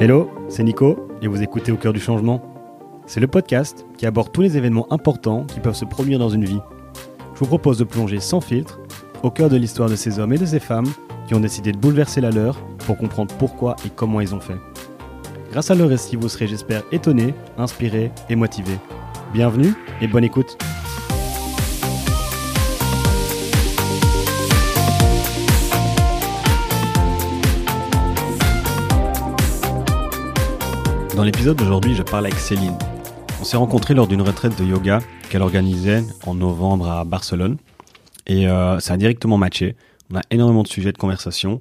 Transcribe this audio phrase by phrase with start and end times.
[0.00, 2.40] Hello, c'est Nico et vous écoutez Au cœur du changement.
[3.04, 6.46] C'est le podcast qui aborde tous les événements importants qui peuvent se produire dans une
[6.46, 6.60] vie.
[7.34, 8.80] Je vous propose de plonger sans filtre
[9.22, 10.88] au cœur de l'histoire de ces hommes et de ces femmes
[11.26, 14.56] qui ont décidé de bouleverser la leur pour comprendre pourquoi et comment ils ont fait.
[15.52, 18.72] Grâce à leur récit, vous serez, j'espère, étonné, inspiré et motivé.
[19.34, 20.56] Bienvenue et bonne écoute.
[31.20, 32.78] Dans l'épisode d'aujourd'hui, je parle avec Céline.
[33.42, 37.58] On s'est rencontrés lors d'une retraite de yoga qu'elle organisait en novembre à Barcelone.
[38.26, 39.76] Et euh, ça a directement matché.
[40.10, 41.60] On a énormément de sujets de conversation.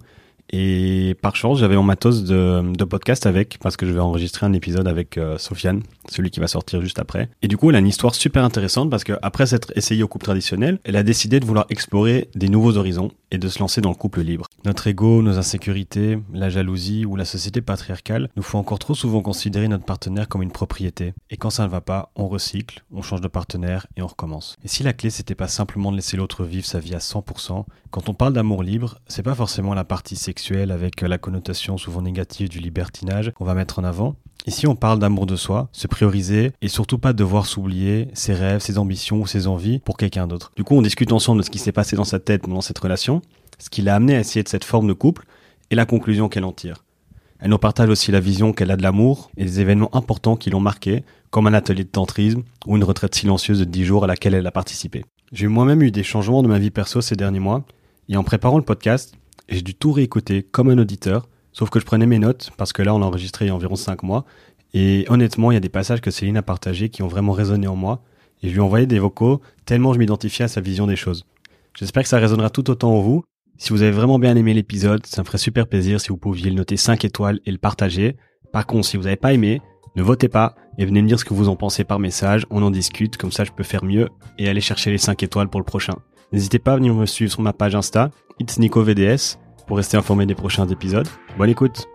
[0.52, 4.54] Et par chance, j'avais mon matos de, podcast avec, parce que je vais enregistrer un
[4.54, 7.30] épisode avec euh, Sofiane, celui qui va sortir juste après.
[7.44, 10.08] Et du coup, elle a une histoire super intéressante parce que après s'être essayée au
[10.08, 13.80] couple traditionnel, elle a décidé de vouloir explorer des nouveaux horizons et de se lancer
[13.80, 14.48] dans le couple libre.
[14.66, 19.22] Notre ego, nos insécurités, la jalousie ou la société patriarcale nous font encore trop souvent
[19.22, 21.14] considérer notre partenaire comme une propriété.
[21.30, 24.56] Et quand ça ne va pas, on recycle, on change de partenaire et on recommence.
[24.64, 27.66] Et si la clé c'était pas simplement de laisser l'autre vivre sa vie à 100%,
[27.92, 30.39] quand on parle d'amour libre, c'est pas forcément la partie sexuelle
[30.70, 35.00] avec la connotation souvent négative du libertinage qu'on va mettre en avant, Ici, on parle
[35.00, 39.28] d'amour de soi, se prioriser et surtout pas devoir s'oublier ses rêves, ses ambitions ou
[39.28, 40.54] ses envies pour quelqu'un d'autre.
[40.56, 42.80] Du coup, on discute ensemble de ce qui s'est passé dans sa tête pendant cette
[42.80, 43.22] relation,
[43.60, 45.26] ce qui l'a amené à essayer de cette forme de couple
[45.70, 46.86] et la conclusion qu'elle en tire.
[47.40, 50.50] Elle nous partage aussi la vision qu'elle a de l'amour et des événements importants qui
[50.50, 54.08] l'ont marqué, comme un atelier de tantrisme ou une retraite silencieuse de 10 jours à
[54.08, 55.06] laquelle elle a participé.
[55.32, 57.66] J'ai moi-même eu des changements de ma vie perso ces derniers mois,
[58.08, 59.14] et en préparant le podcast,
[59.56, 62.82] j'ai dû tout réécouter comme un auditeur Sauf que je prenais mes notes, parce que
[62.82, 64.26] là, on a enregistré il y a environ 5 mois.
[64.74, 67.68] Et honnêtement, il y a des passages que Céline a partagés qui ont vraiment résonné
[67.68, 68.04] en moi.
[68.42, 71.26] Et je lui ai envoyé des vocaux tellement je m'identifiais à sa vision des choses.
[71.78, 73.24] J'espère que ça résonnera tout autant en vous.
[73.58, 76.50] Si vous avez vraiment bien aimé l'épisode, ça me ferait super plaisir si vous pouviez
[76.50, 78.16] le noter 5 étoiles et le partager.
[78.54, 79.62] Par contre, si vous n'avez pas aimé,
[79.96, 82.46] ne votez pas et venez me dire ce que vous en pensez par message.
[82.50, 84.08] On en discute, comme ça je peux faire mieux
[84.38, 85.96] et aller chercher les 5 étoiles pour le prochain.
[86.32, 89.38] N'hésitez pas à venir me suivre sur ma page Insta, It's Nico VDS
[89.70, 91.08] pour rester informé des prochains épisodes.
[91.38, 91.88] Bonne écoute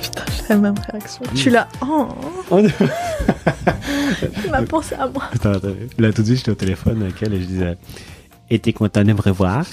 [0.00, 1.22] Putain, j'ai la même réaction.
[1.34, 1.68] Suis là.
[1.82, 2.08] Oh,
[2.50, 2.68] Oh, non.
[4.44, 5.24] il m'a pensé à moi.
[5.34, 5.68] Attends, attends.
[5.98, 7.76] Là, tout de suite, j'étais au téléphone avec elle et je disais
[8.50, 9.64] Et t'es content de me revoir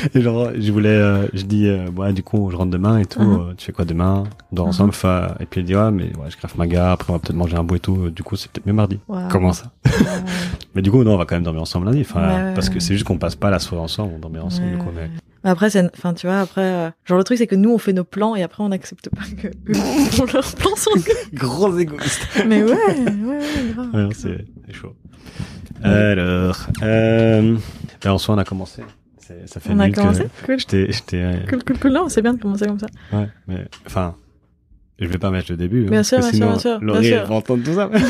[0.14, 3.06] Et genre, je voulais, euh, je dis, euh, ouais, du coup, je rentre demain et
[3.06, 3.20] tout.
[3.20, 3.40] Mhm.
[3.40, 4.24] euh, tu fais quoi demain?
[4.52, 4.90] On dort ensemble.
[4.90, 6.90] Enfin, et puis elle dit, ouais, mais ouais, je graffe ma gare.
[6.90, 8.10] Après, on va peut-être manger un bout et tout.
[8.10, 8.98] Du coup, c'est peut-être mieux mardi.
[9.08, 9.28] Wow.
[9.30, 9.70] Comment ça?
[10.74, 12.02] Mais du coup, non, on va quand même dormir ensemble lundi.
[12.02, 14.12] Enfin, parce que c'est juste qu'on passe pas la soirée ensemble.
[14.16, 14.68] On dormir ensemble.
[14.68, 15.10] Ouais, du coup, mais...
[15.42, 17.94] Après, c'est, enfin, tu vois, après, euh, genre le truc, c'est que nous, on fait
[17.94, 19.74] nos plans et après, on n'accepte pas que eux
[20.10, 21.02] font leurs plans nous.
[21.32, 22.28] Gros égoïste.
[22.46, 23.40] Mais ouais, ouais,
[23.74, 23.94] grave.
[23.94, 24.44] Ouais, c'est
[24.74, 24.94] chaud.
[25.82, 27.56] Alors, euh,
[28.02, 28.82] ben, en soi, on a commencé.
[29.46, 30.58] Ça fait On a commencé Cool.
[30.58, 31.92] J'étais, j'étais, euh, Cool, cool, cool.
[31.92, 32.86] Non, c'est bien de commencer comme ça.
[33.12, 34.14] ouais, mais, enfin,
[34.98, 35.84] je vais pas mettre le début.
[35.84, 37.26] Bien hein, sûr, bien sûr, sinon, bien sûr, Laurie, bien sûr.
[37.28, 37.90] va entendre tout ça.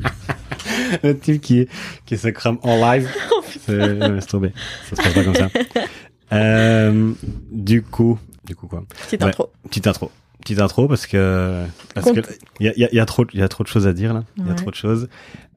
[1.02, 1.68] le type qui,
[2.06, 3.08] qui se crame en live.
[3.60, 4.52] C'est, ouais, laisse tomber.
[4.88, 5.48] Ça se passe pas comme ça.
[6.32, 7.12] Euh,
[7.50, 8.84] du coup, du coup quoi?
[9.06, 9.28] Petite Ouais.
[9.28, 9.50] intro.
[9.68, 10.10] Petite intro.
[10.40, 11.64] Petite intro parce que
[11.94, 12.20] parce que
[12.60, 13.86] il y a, il y, a, y a trop il y a trop de choses
[13.86, 14.22] à dire là.
[14.36, 14.54] Il y a Ouais.
[14.56, 15.08] trop de choses.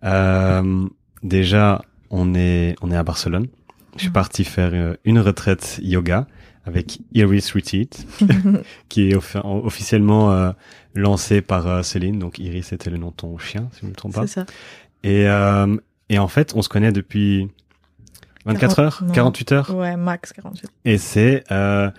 [0.03, 0.85] Euh,
[1.21, 3.47] déjà, on est on est à Barcelone.
[3.95, 6.27] Je suis parti faire euh, une retraite yoga
[6.65, 8.05] avec Iris Retreat,
[8.89, 10.51] qui est offi- officiellement euh,
[10.95, 12.19] lancée par euh, Céline.
[12.19, 14.25] Donc Iris était le nom de ton chien, si je ne me trompe pas.
[14.27, 14.45] c'est ça.
[15.03, 15.75] Et euh,
[16.09, 17.49] et en fait, on se connaît depuis
[18.45, 19.13] 24 Quarante- heures, non.
[19.13, 19.75] 48 heures.
[19.75, 20.69] Ouais, max 48.
[20.85, 21.89] Et c'est euh,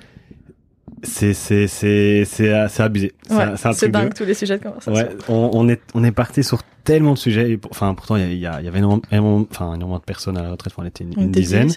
[1.04, 3.12] c'est c'est c'est c'est euh, c'est abusé.
[3.28, 3.46] C'est Ouais,
[3.88, 4.92] de- dingue, tous les sujets de conversation.
[4.92, 7.50] Ouais, on, on est on est parti sur tellement de sujets.
[7.52, 9.98] Et pour- Enfin, pourtant il y, a- il y, a- y avait énormément, enfin énormément
[9.98, 10.72] de personnes à la retraite.
[10.76, 11.70] Enfin, on était une, dizaine.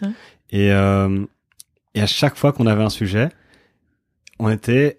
[0.50, 1.26] Et euh,
[1.96, 3.30] et à chaque fois qu'on avait un sujet,
[4.40, 4.98] on était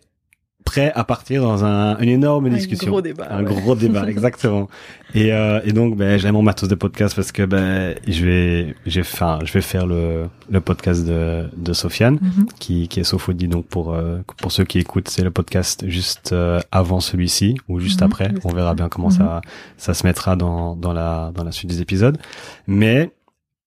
[0.70, 2.91] prêt à partir dans un, une énorme Un discussion.
[2.91, 3.55] gros débat, Un ouais.
[3.55, 4.69] gros débat, exactement.
[5.15, 8.75] Et, euh, et donc, ben, j'ai mon matos de podcast parce que ben, je vais,
[8.85, 12.47] j'ai, enfin, je vais faire le, le podcast de, de Sofiane Mhm.
[12.59, 13.49] qui, qui est Sophody.
[13.49, 17.81] Donc pour euh, pour ceux qui écoutent, c'est le podcast juste euh, avant celui-ci ou
[17.81, 18.29] juste Mhm, après.
[18.44, 19.41] On verra bien comment ça
[19.79, 22.19] ça se mettra dans dans la dans la suite des épisodes.
[22.67, 23.11] Mais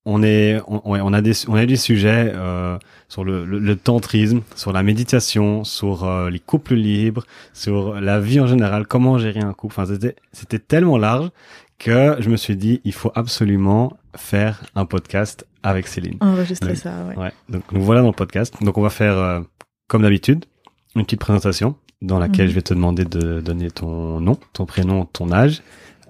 [0.05, 2.77] on est on, on a des on a des sujets euh,
[3.07, 8.19] sur le, le, le tantrisme, sur la méditation, sur euh, les couples libres, sur la
[8.19, 9.73] vie en général, comment gérer un couple.
[9.79, 11.29] Enfin, c'était c'était tellement large
[11.77, 16.17] que je me suis dit, il faut absolument faire un podcast avec Céline.
[16.21, 17.15] Enregistrer ça, ouais.
[17.17, 17.31] Ouais.
[17.49, 18.53] Donc nous voilà dans le podcast.
[18.61, 19.41] Donc on va faire euh,
[19.87, 20.45] comme d'habitude
[20.95, 22.49] une petite présentation dans laquelle Mhm.
[22.51, 25.61] je vais te demander de donner ton nom, ton prénom, ton âge,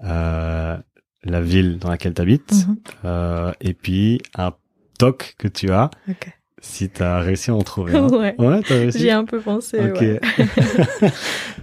[0.04, 0.76] euh,
[1.24, 2.76] la ville dans laquelle tu habites, Mhm.
[3.04, 4.52] euh, et puis un
[4.98, 6.32] toc que tu as Ok.
[6.60, 7.94] si tu as réussi à en trouver.
[7.96, 8.08] un.
[8.08, 8.34] Ouais.
[8.38, 8.98] Ouais, réussi.
[8.98, 10.00] J'y ai un peu pensé, Ok.
[10.00, 10.20] ouais.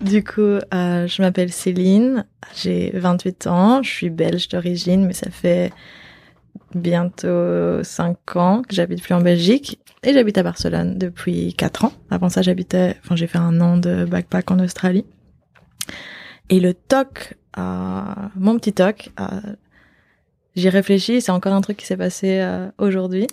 [0.02, 2.26] Du coup, euh, je m'appelle Céline,
[2.56, 5.72] j'ai 28 ans, je suis belge d'origine, mais ça fait
[6.76, 11.94] bientôt 5 ans que j'habite plus en Belgique et j'habite à Barcelone depuis 4 ans.
[12.10, 15.06] Avant ça, j'habitais, enfin, j'ai fait un an de backpack en Australie.
[16.50, 17.36] Et le TOC,
[18.36, 19.12] mon petit TOC,
[20.56, 23.28] j'y réfléchis, c'est encore un truc qui s'est passé euh, aujourd'hui.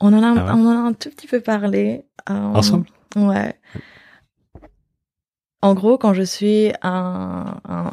[0.00, 0.60] On en a, un- Ah ouais?
[0.60, 2.04] on en a un tout petit peu parlé.
[2.30, 2.86] euh, Ensemble?
[3.16, 3.54] Ouais.
[5.62, 7.90] En gros, quand je suis un, un-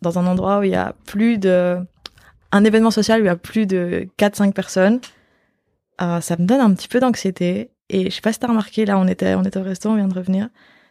[0.00, 1.78] dans un endroit où il y a plus de...
[2.54, 5.00] Un événement social où il y a plus de 4-5 personnes,
[6.02, 7.70] euh, ça me donne un petit peu d'anxiété.
[7.88, 9.96] Et je sais pas si t'as remarqué, là, on était, on était au resto, on
[9.96, 10.48] vient de revenir.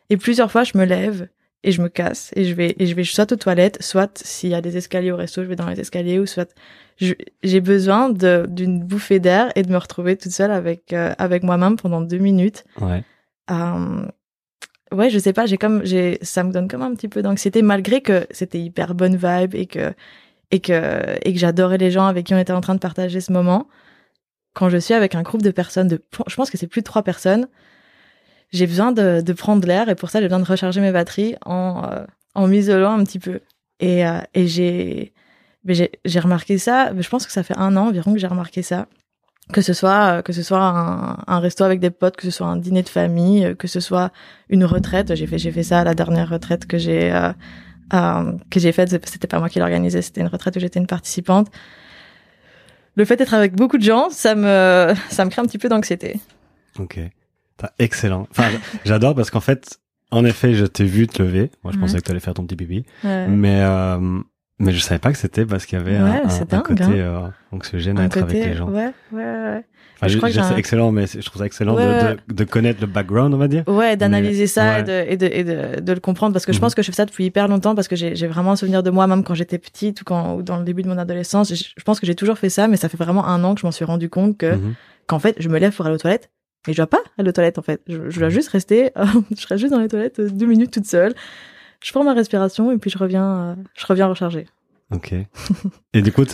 [0.10, 1.28] Et plusieurs fois, je me lève
[1.64, 4.50] et je me casse et je vais, et je vais soit aux toilettes, soit s'il
[4.50, 6.54] y a des escaliers au resto, je vais dans les escaliers ou soit
[6.98, 11.76] j'ai besoin d'une bouffée d'air et de me retrouver toute seule avec, euh, avec moi-même
[11.76, 12.64] pendant deux minutes.
[12.80, 13.04] Ouais.
[13.50, 14.06] Euh,
[14.92, 17.62] ouais, je sais pas, j'ai comme, j'ai, ça me donne comme un petit peu d'anxiété
[17.62, 19.94] malgré que c'était hyper bonne vibe et que,
[20.52, 23.22] et que, et que j'adorais les gens avec qui on était en train de partager
[23.22, 23.68] ce moment.
[24.54, 26.86] Quand je suis avec un groupe de personnes de, je pense que c'est plus de
[26.86, 27.48] trois personnes,
[28.52, 31.36] j'ai besoin de, de prendre l'air et pour ça j'ai besoin de recharger mes batteries
[31.46, 32.06] en, euh,
[32.36, 33.40] en m'isolant un petit peu.
[33.80, 35.14] Et, euh, et j'ai,
[35.66, 38.88] j'ai, remarqué ça, je pense que ça fait un an environ que j'ai remarqué ça
[39.52, 42.32] que ce soit euh, que ce soit un, un resto avec des potes, que ce
[42.32, 44.12] soit un dîner de famille, euh, que ce soit
[44.50, 45.16] une retraite.
[45.16, 47.32] J'ai fait j'ai fait ça à la dernière retraite que j'ai euh,
[47.94, 48.90] euh, que j'ai faite.
[49.08, 51.48] C'était pas moi qui l'organisais, c'était une retraite où j'étais une participante.
[52.96, 55.70] Le fait d'être avec beaucoup de gens, ça me ça me crée un petit peu
[55.70, 56.20] d'anxiété.
[56.80, 57.00] Ok.
[57.58, 58.28] T'as- Excellent.
[58.32, 58.50] Enfin,
[58.86, 59.80] j'adore parce qu'en fait,
[60.12, 61.52] en effet, je t'ai vu te lever.
[61.64, 61.82] Moi, je Ouais.
[61.82, 62.86] pensais que tu allais faire ton petit pipi.
[63.04, 63.28] Ouais.
[63.28, 64.20] Mais, euh,
[64.60, 66.84] mais je savais pas que c'était parce qu'il y avait Ouais, un, un, un côté
[66.84, 66.92] hein.
[66.92, 68.70] euh, anxiogène à Un être avec les gens.
[68.70, 69.66] ouais, ouais, ouais.
[70.04, 72.16] Enfin, je je je- c'est excellent, mais je trouve ça excellent de- Ouais.
[72.28, 73.64] de, de connaître le background, on va dire.
[73.68, 75.44] Ouais, d'analyser ça et, de, et, de, et
[75.82, 76.62] de, le comprendre parce que je Mhm.
[76.62, 78.90] pense que je fais ça depuis hyper longtemps parce que j'ai vraiment un souvenir de
[78.90, 81.54] moi même quand j'étais petite ou quand ou dans le début de mon adolescence.
[81.54, 83.62] Je, je pense que j'ai toujours fait ça, mais ça fait vraiment un an que
[83.62, 84.74] je m'en suis rendu compte que Mhm.
[85.06, 86.32] qu'en fait je me lève pour aller aux toilettes
[86.68, 87.82] et je dois pas aller aux toilettes en fait.
[87.88, 88.92] Je, je dois juste rester,
[89.38, 91.14] je reste juste dans les toilettes euh, deux minutes toute seule.
[91.84, 94.46] Je prends ma respiration et puis je reviens, euh, je reviens recharger.
[94.94, 95.14] Ok.
[95.94, 96.26] Et du coup,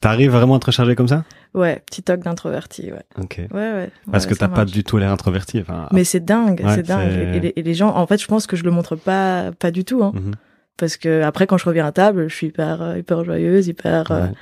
[0.00, 1.24] t'arrives vraiment à te recharger comme ça?
[1.52, 3.02] Ouais, petit toc d'introverti, ouais.
[3.20, 3.38] Ok.
[3.38, 3.90] Ouais, ouais.
[4.10, 5.60] Parce ouais, que t'as pas du tout l'air introverti.
[5.60, 7.12] Enfin, Mais c'est dingue, Ouais, c'est dingue.
[7.34, 9.70] Et, les, et les gens, en fait, je pense que je le montre pas, pas
[9.70, 10.12] du tout, hein.
[10.14, 10.32] mhm.
[10.76, 14.10] Parce que après, quand je reviens à table, je suis hyper, euh, hyper joyeuse, hyper,
[14.10, 14.32] euh, Ouais.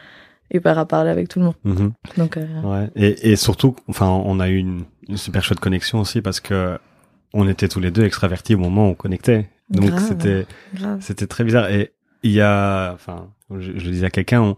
[0.54, 1.54] Hyper à parler avec tout le monde.
[1.64, 1.92] Mhm.
[2.16, 2.90] Donc, euh, Ouais.
[2.96, 6.78] Et, et surtout, enfin, on a eu une, une super chouette connexion aussi parce que
[7.34, 9.48] on était tous les deux extravertis au moment où on connectait.
[9.70, 10.46] Donc c'était
[11.00, 11.70] c'était très bizarre.
[11.70, 14.54] Et il y a, enfin, je, je le disais à quelqu'un,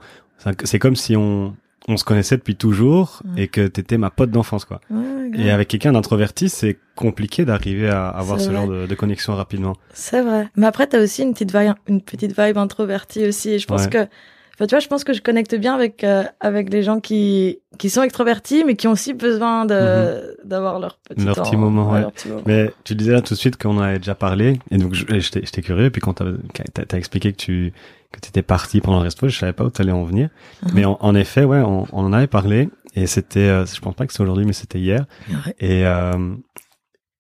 [0.65, 1.55] c'est comme si on
[1.87, 3.43] on se connaissait depuis toujours Ouais.
[3.43, 4.81] et que t'étais ma pote d'enfance, quoi.
[4.91, 5.31] Ouais.
[5.35, 8.55] Et avec quelqu'un d'introverti, c'est compliqué d'arriver à avoir ce vrai.
[8.55, 9.75] genre de, de connexion rapidement.
[9.93, 10.49] C'est vrai.
[10.57, 13.51] Mais après, t'as aussi une petite vibe, une petite vibe introvertie aussi.
[13.51, 13.91] Et je pense Ouais.
[13.91, 14.07] que,
[14.55, 17.59] enfin, tu vois, je pense que je connecte bien avec, euh, avec les gens qui,
[17.79, 21.27] qui sont extrovertis, mais qui ont aussi besoin de, d'avoir leur petit Mhm.
[21.27, 22.01] Leur temps, petit moment, ouais.
[22.03, 22.43] leur petit moment.
[22.47, 25.63] Mais tu disais là tout de suite qu'on avait déjà parlé, et donc je- j'étais
[25.63, 25.87] curieux.
[25.87, 26.27] Et puis quand t'as
[26.73, 27.73] t'as- t'as expliqué que tu
[28.13, 30.29] que t'étais parti pendant le resto, je savais pas où t'allais en venir.
[30.63, 30.71] Mhm.
[30.75, 33.95] Mais en, en effet, ouais, on, on en avait parlé, et c'était, euh, je pense
[33.95, 35.05] pas que c'est aujourd'hui, mais c'était hier.
[35.29, 35.55] Ouais.
[35.59, 36.35] Et euh,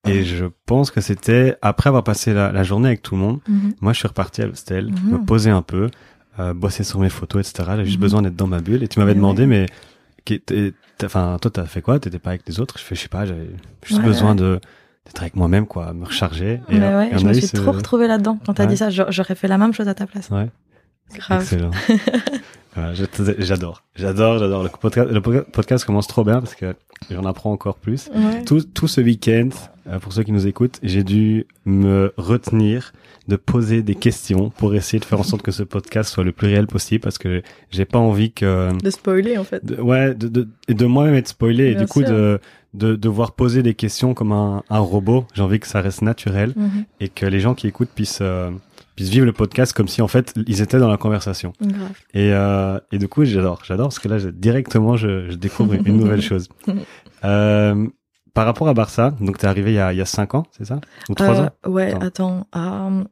[0.06, 3.40] et je pense que c'était après avoir passé la, la journée avec tout le monde.
[3.48, 3.72] Mhm.
[3.80, 5.12] Moi, je suis reparti à l'hostel, Mhm.
[5.12, 5.88] me poser un peu,
[6.38, 7.64] euh, bosser sur mes photos, etc.
[7.70, 8.02] J'avais juste Mhm.
[8.02, 8.82] besoin d'être dans ma bulle.
[8.82, 9.66] Et tu m'avais demandé, mais
[11.04, 11.98] enfin, toi, t'as fait quoi?
[12.00, 12.78] T'étais pas avec les autres?
[12.78, 13.50] Je fais, je sais pas, j'avais
[13.84, 14.36] juste Ouais, besoin ouais.
[14.36, 14.60] de
[15.06, 16.60] d'être avec moi-même, quoi, me recharger.
[16.70, 18.38] Et, Mais ouais, et je me suis ce- trop retrouvée là-dedans.
[18.46, 20.30] Quand t'as dit ça, j'a- j'aurais fait la même chose à ta place.
[20.30, 20.48] Ouais,
[21.12, 21.42] Grave.
[21.42, 21.70] excellent.
[22.76, 22.92] Voilà,
[23.38, 24.62] j'adore, j'adore, j'adore.
[24.64, 26.74] Le podcast, le podca- podcast commence trop bien parce que
[27.08, 28.10] j'en apprends encore plus.
[28.12, 28.42] Ouais.
[28.44, 29.50] Tout, tout ce week-end,
[29.86, 32.92] euh, pour ceux qui nous écoutent, j'ai dû me retenir
[33.28, 36.32] de poser des questions pour essayer de faire en sorte que ce podcast soit le
[36.32, 39.64] plus réel possible parce que j'ai pas envie que De spoiler, en fait.
[39.64, 42.10] de, ouais de, de, de moi-même être spoilé et du coup sûr.
[42.10, 42.40] de
[42.74, 46.54] de devoir poser des questions comme un, un robot j'ai envie que ça reste naturel
[46.56, 46.84] Mhm.
[46.98, 48.50] et que les gens qui écoutent puissent euh,
[48.96, 51.90] puissent vivre le podcast comme si en fait ils étaient dans la conversation Grave.
[52.14, 55.74] et euh, et du coup j'adore j'adore parce que là je- directement je, je découvre
[55.74, 56.48] une nouvelle chose
[57.24, 57.86] euh,
[58.34, 60.44] par rapport à Barça donc t'es arrivé il y a il y a cinq ans
[60.56, 60.80] c'est ça?
[61.08, 61.50] Ou trois Euh, ans?
[61.70, 62.46] Ouais, Attends.
[62.54, 63.00] attends.
[63.00, 63.04] euh,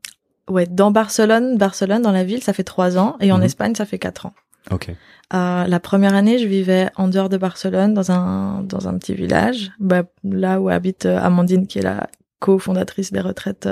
[0.53, 3.45] ouais, dans Barcelone, Barcelone, dans la ville, ça fait trois ans, et en Mhm.
[3.45, 4.35] Espagne, ça fait quatre ans.
[4.71, 4.91] Ok.
[5.35, 9.15] Euh, la première année, je vivais en dehors de Barcelone, dans un dans un petit
[9.15, 12.09] village, bah, là où habite euh, Amandine, qui est la
[12.41, 13.69] cofondatrice des retraites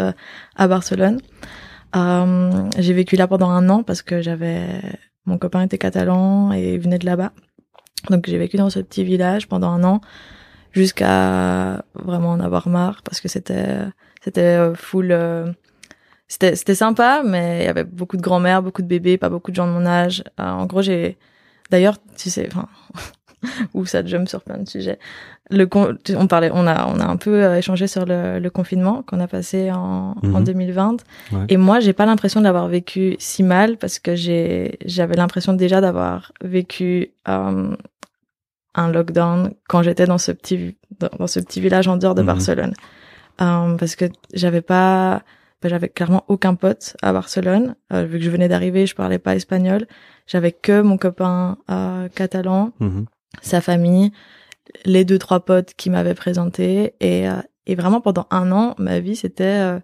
[0.57, 1.21] à Barcelone.
[1.97, 4.81] Euh, j'ai vécu là pendant un an parce que j'avais
[5.27, 7.33] mon copain était catalan et il venait de là-bas.
[8.09, 10.01] Donc j'ai vécu dans ce petit village pendant un an
[10.73, 13.81] jusqu'à vraiment en avoir marre parce que c'était
[14.23, 15.53] c'était full euh,
[16.29, 19.51] c'était c'était sympa mais il y avait beaucoup de grand-mères, beaucoup de bébés, pas beaucoup
[19.51, 20.23] de gens de mon âge.
[20.39, 21.19] Euh, en gros, j'ai
[21.71, 22.69] d'ailleurs, tu sais, enfin
[23.75, 24.99] où ça jump sur plein de sujets.
[25.51, 28.51] Le con- on parlait on a on a un peu euh, échangé sur le, le
[28.51, 30.45] confinement qu'on a passé en en Mhm.
[30.45, 30.97] 2020
[31.33, 31.47] Ouais.
[31.49, 35.53] et moi, j'ai pas l'impression de l'avoir vécu si mal parce que j'ai, j'avais l'impression
[35.55, 37.75] déjà d'avoir vécu euh,
[38.75, 42.23] un lockdown quand j'étais dans ce petit, dans, dans ce petit village en dehors de
[42.23, 42.27] Mhm.
[42.27, 42.75] Barcelone,
[43.41, 44.05] Euh, parce que
[44.35, 45.23] j'avais pas,
[45.63, 49.19] ben, j'avais clairement aucun pote à Barcelone Euh, vu que je venais d'arriver, je parlais
[49.19, 49.87] pas espagnol,
[50.27, 53.07] j'avais que mon copain euh, catalan Mhm.
[53.43, 54.13] Sa famille,
[54.85, 57.35] les deux trois potes qui m'avaient présenté et euh,
[57.67, 59.79] et vraiment pendant un an ma vie c'était euh,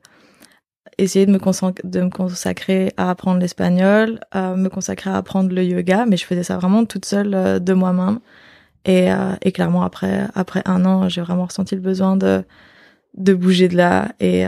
[0.98, 5.52] essayer de me consacrer de me consacrer à apprendre l'espagnol, à me consacrer à apprendre
[5.54, 8.18] le yoga, mais je faisais ça vraiment toute seule euh, de moi-même
[8.84, 9.08] et
[9.42, 12.44] et clairement après après un an j'ai vraiment ressenti le besoin de
[13.14, 14.42] de bouger de là et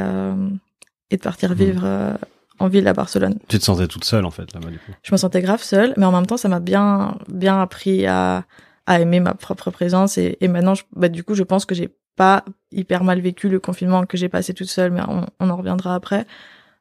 [1.11, 1.57] et de partir Mhm.
[1.57, 2.19] vivre
[2.61, 4.93] en ville à Barcelone Tu te sentais toute seule en fait là-bas du coup.
[5.03, 8.45] je me sentais grave seule, mais en même temps, ça m'a bien, bien appris à,
[8.89, 10.19] à aimer ma propre présence.
[10.19, 13.49] Et, et maintenant, je, bah, du coup, je pense que j'ai pas hyper mal vécu
[13.49, 16.27] le confinement que j'ai passé toute seule, mais on, on en reviendra après.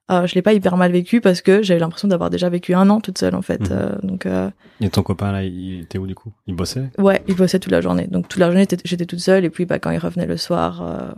[0.09, 2.89] Euh, je l'ai pas hyper mal vécu parce que j'avais l'impression d'avoir déjà vécu un
[2.89, 3.59] an toute seule, en fait.
[3.59, 3.67] Mhm.
[3.71, 4.49] Euh, donc, euh,
[4.79, 6.31] Et ton copain là, il était où du coup?
[6.47, 6.89] Il bossait?
[6.97, 8.07] Ouais, il bossait toute la journée.
[8.09, 9.43] Donc, toute la journée, j'étais- toute seule.
[9.43, 11.13] Et puis, bah, quand il revenait le soir,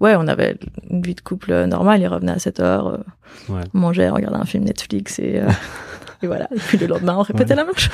[0.00, 0.56] ouais, on avait
[0.90, 2.00] une vie de couple normale.
[2.00, 2.98] Il revenait à 7 heures,
[3.48, 3.60] Ouais.
[3.74, 5.40] on mangeait, on regardait un film Netflix et,
[6.22, 6.48] et voilà.
[6.52, 7.56] Et puis le lendemain, on répétait Ouais.
[7.56, 7.92] la même chose.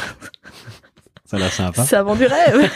[1.31, 1.85] Ça a l'air sympa.
[1.85, 2.71] Ça vend du rêve.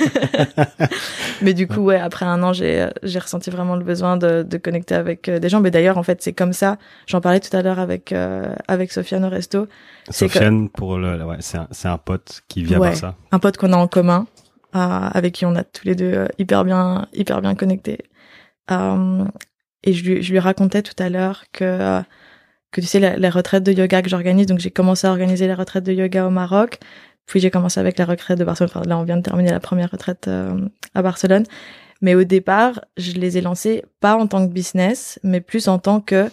[1.42, 4.56] mais du coup, ouais, après un an, j'ai j'ai ressenti vraiment le besoin de, de
[4.58, 5.60] connecter avec euh, des gens.
[5.60, 6.76] Mais d'ailleurs, en fait, c'est comme ça.
[7.06, 9.66] J'en parlais tout à l'heure avec euh, avec Sofiane au resto.
[10.10, 12.88] c'est que- Sofiane pour le, ouais, c'est un, c'est un pote qui à Ouais.
[12.90, 13.14] Barça.
[13.30, 14.26] Un pote qu'on a en commun,
[14.76, 17.98] euh, avec qui on a tous les deux euh, hyper bien hyper bien connectés.
[18.70, 19.24] Euh,
[19.82, 22.00] et je lui, je lui racontais tout à l'heure que
[22.70, 24.46] que tu sais les, les retraites de yoga que j'organise.
[24.46, 26.78] Donc j'ai commencé à organiser les retraites de yoga au Maroc.
[27.26, 28.70] Puis j'ai commencé avec la retraite de Barcelone.
[28.74, 31.44] Enfin, là, on vient de terminer la première retraite euh, à Barcelone.
[32.00, 35.78] Mais au départ, je les ai lancées pas en tant que business, mais plus en
[35.78, 36.28] tant que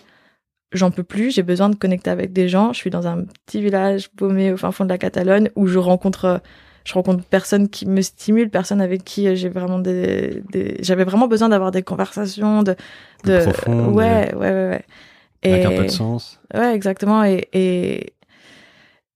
[0.71, 2.73] j'en peux plus, j'ai besoin de connecter avec des gens.
[2.73, 5.79] Je suis dans un petit village paumé au fin fond de la Catalogne où je
[5.79, 6.41] rencontre
[6.85, 10.77] je rencontre personne qui me stimule, personne avec qui j'ai vraiment des, des...
[10.79, 12.75] j'avais vraiment besoin d'avoir des conversations de
[13.25, 13.45] de
[13.91, 14.85] ouais, ouais ouais ouais.
[15.43, 16.39] Avec un peu de sens.
[16.53, 17.23] Ouais, exactement.
[17.23, 18.13] Et, et,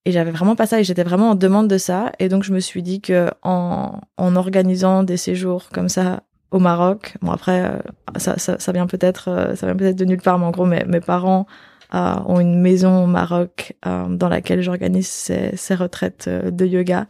[0.05, 2.11] et j'avais vraiment pas ça et j'étais vraiment en demande de ça.
[2.19, 6.59] Et donc, je me suis dit que en, en organisant des séjours comme ça au
[6.59, 7.79] Maroc, bon, après, euh,
[8.17, 10.65] ça, ça, ça vient peut-être, euh, ça vient peut-être de nulle part, mais en gros,
[10.65, 11.47] mes, mes parents
[11.95, 16.65] euh, ont une maison au Maroc euh, dans laquelle j'organise ces, ces retraites euh, de
[16.65, 17.07] yoga.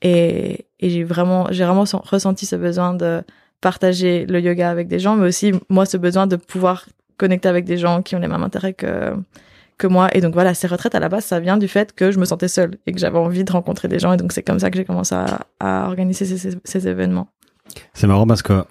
[0.00, 3.22] Et, et j'ai vraiment, j'ai vraiment sen- ressenti ce besoin de
[3.60, 7.64] partager le yoga avec des gens, mais aussi, moi, ce besoin de pouvoir connecter avec
[7.64, 9.12] des gens qui ont les mêmes intérêts que,
[9.78, 10.08] que moi.
[10.14, 12.24] Et donc voilà, ces retraites à la base, ça vient du fait que je me
[12.24, 14.12] sentais seule et que j'avais envie de rencontrer des gens.
[14.12, 17.28] Et donc c'est comme ça que j'ai commencé à, à organiser ces, ces, ces événements.
[17.94, 18.64] C'est marrant parce que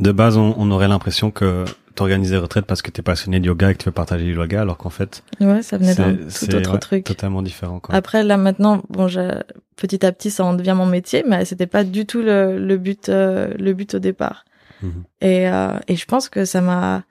[0.00, 3.46] de base, on, on aurait l'impression que t'organises des retraites parce que t'es passionné de
[3.46, 6.14] yoga et que tu veux partager du yoga, alors qu'en fait, Ouais, ça venait d'un
[6.14, 7.04] tout autre ouais, truc.
[7.04, 7.80] totalement différent.
[7.80, 7.92] Quoi.
[7.94, 9.42] Après là maintenant, bon, je-
[9.76, 12.76] petit à petit, ça en devient mon métier, mais c'était pas du tout le, le
[12.78, 14.44] but, euh, le but au départ.
[14.82, 14.92] Mhm.
[15.22, 17.02] Et, euh, et je pense que ça m'a,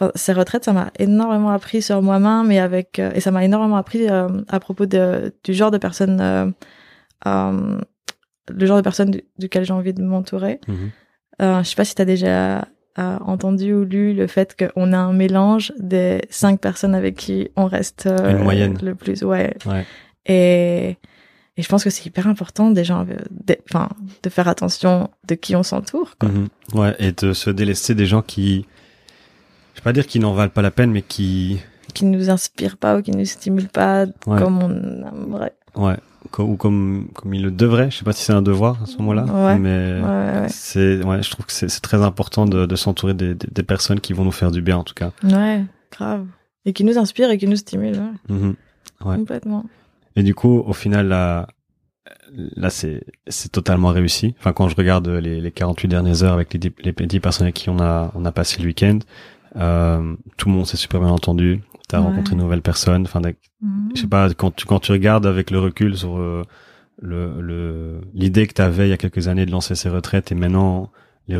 [0.00, 3.44] enfin, ces retraites, ça m'a énormément appris sur moi-même et avec, euh, et ça m'a
[3.44, 6.46] énormément appris euh, à propos de, du genre de personnes, euh,
[7.26, 7.78] euh,
[8.50, 10.60] le genre de personnes du- duquel j'ai envie de m'entourer.
[11.40, 14.98] Euh, je sais pas si tu as déjà entendu ou lu le fait qu'on a
[14.98, 18.76] un mélange des cinq personnes avec qui on reste Une moyenne.
[18.82, 19.22] le plus.
[19.22, 19.54] Ouais.
[19.66, 19.86] Ouais.
[20.26, 20.96] Et,
[21.56, 22.82] et je pense que c'est hyper important de,
[23.70, 23.88] enfin,
[24.24, 26.16] de faire attention de qui on s'entoure.
[26.18, 26.28] quoi.
[26.28, 26.48] Mhm.
[26.74, 28.66] Ouais, et de se délester des gens qui,
[29.78, 31.58] je vais pas dire qu'ils n'en valent pas la peine, mais qui,
[31.94, 34.38] Qui nous inspirent pas ou qui nous stimulent pas Ouais.
[34.38, 35.52] comme on aimerait.
[35.76, 35.96] ouais,
[36.38, 37.90] ou comme comme ils le devraient.
[37.90, 39.58] Je sais pas si c'est un devoir à ce moment-là, Ouais.
[39.58, 43.46] mais Ouais, c'est, ouais, je trouve que c'est très important de, de s'entourer des, des,
[43.50, 45.12] des personnes qui vont nous faire du bien en tout cas.
[45.22, 46.26] Ouais, grave.
[46.64, 48.00] Et qui nous inspirent et qui nous stimulent.
[48.28, 48.34] ouais.
[48.34, 48.54] Mhm.
[49.04, 49.16] Ouais.
[49.16, 49.64] Complètement.
[50.16, 51.46] Et du coup, au final, là,
[52.56, 54.34] là, c'est, c'est totalement réussi.
[54.40, 57.44] Enfin, quand je regarde les, les 48 dernières heures avec les, dix- les 10 personnes
[57.46, 58.98] avec qui on a, on a passé le week-end,
[59.56, 61.60] euh, tout le monde s'est super bien entendu.
[61.88, 62.06] T'as Ouais.
[62.06, 63.02] rencontré de nouvelles personnes.
[63.02, 63.20] Enfin,
[63.62, 63.90] Mhm.
[63.94, 66.42] je sais pas, quand tu, quand tu regardes avec le recul sur, euh,
[67.00, 70.32] le le l'idée que tu avais il y a quelques années de lancer ces retraites
[70.32, 70.90] et maintenant
[71.28, 71.38] les-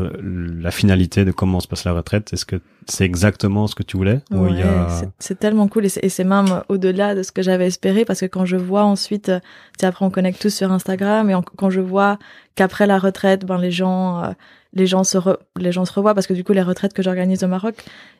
[0.61, 3.97] la finalité de comment se passe la retraite Est-ce que c'est exactement ce que tu
[3.97, 4.87] voulais Ouais, a
[5.19, 8.45] c'est- tellement cool et c'est- même au-delà de ce que j'avais espéré parce que quand
[8.45, 11.81] je vois ensuite, euh, tu sais, après on connecte tous sur Instagram et quand je
[11.81, 12.19] vois
[12.55, 14.31] qu'après la retraite, ben les gens, euh,
[14.73, 17.01] les gens se re- les gens se revoient parce que du coup les retraites que
[17.01, 17.75] j'organise au Maroc,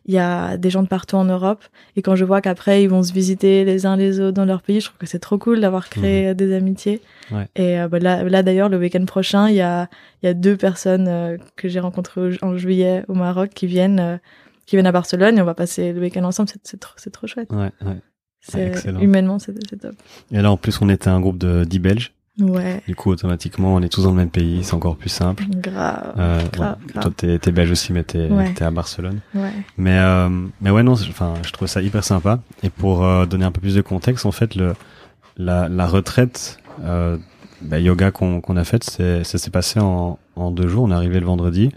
[0.05, 1.63] il y a des gens de partout en Europe
[1.95, 4.61] et quand je vois qu'après ils vont se visiter les uns les autres dans leur
[4.63, 7.01] pays, je trouve que c'est trop cool d'avoir créé euh, des amitiés.
[7.31, 7.47] Ouais.
[7.55, 9.87] Et euh, bah, là, là d'ailleurs le week-end prochain, il y a
[10.23, 13.99] il y a deux personnes euh, que j'ai rencontrées en juillet au Maroc qui viennent
[13.99, 14.17] euh,
[14.65, 16.49] qui viennent à Barcelone et on va passer le week-end ensemble.
[16.49, 17.51] C'est, c'est trop, c'est trop chouette.
[17.51, 17.97] Ouais, ouais.
[18.41, 18.99] C'est, excellent.
[19.01, 19.95] humainement, c'est, c'est top.
[20.31, 22.13] Et là, en plus, on était un groupe de 10 Belges.
[22.39, 24.63] Ouais, Du coup, automatiquement, on est tous dans le même pays.
[24.63, 25.43] C'est encore plus simple.
[25.49, 26.91] grave, Euh, grave, ouais.
[26.93, 27.03] grave.
[27.03, 28.53] Toi, t'es, t'es belge aussi, mais t'es, Ouais.
[28.53, 29.19] t'es à Barcelone.
[29.35, 29.51] Ouais.
[29.77, 30.29] Mais, euh,
[30.61, 32.39] mais ouais, non, enfin, je trouve ça hyper sympa.
[32.63, 34.73] Et pour euh, donner un peu plus de contexte, en fait, le,
[35.37, 37.17] la, la retraite euh,
[37.61, 40.83] bah, yoga qu'on, qu'on a faite, c'est, ça s'est passé en, en deux jours.
[40.85, 41.71] On est arrivé le vendredi.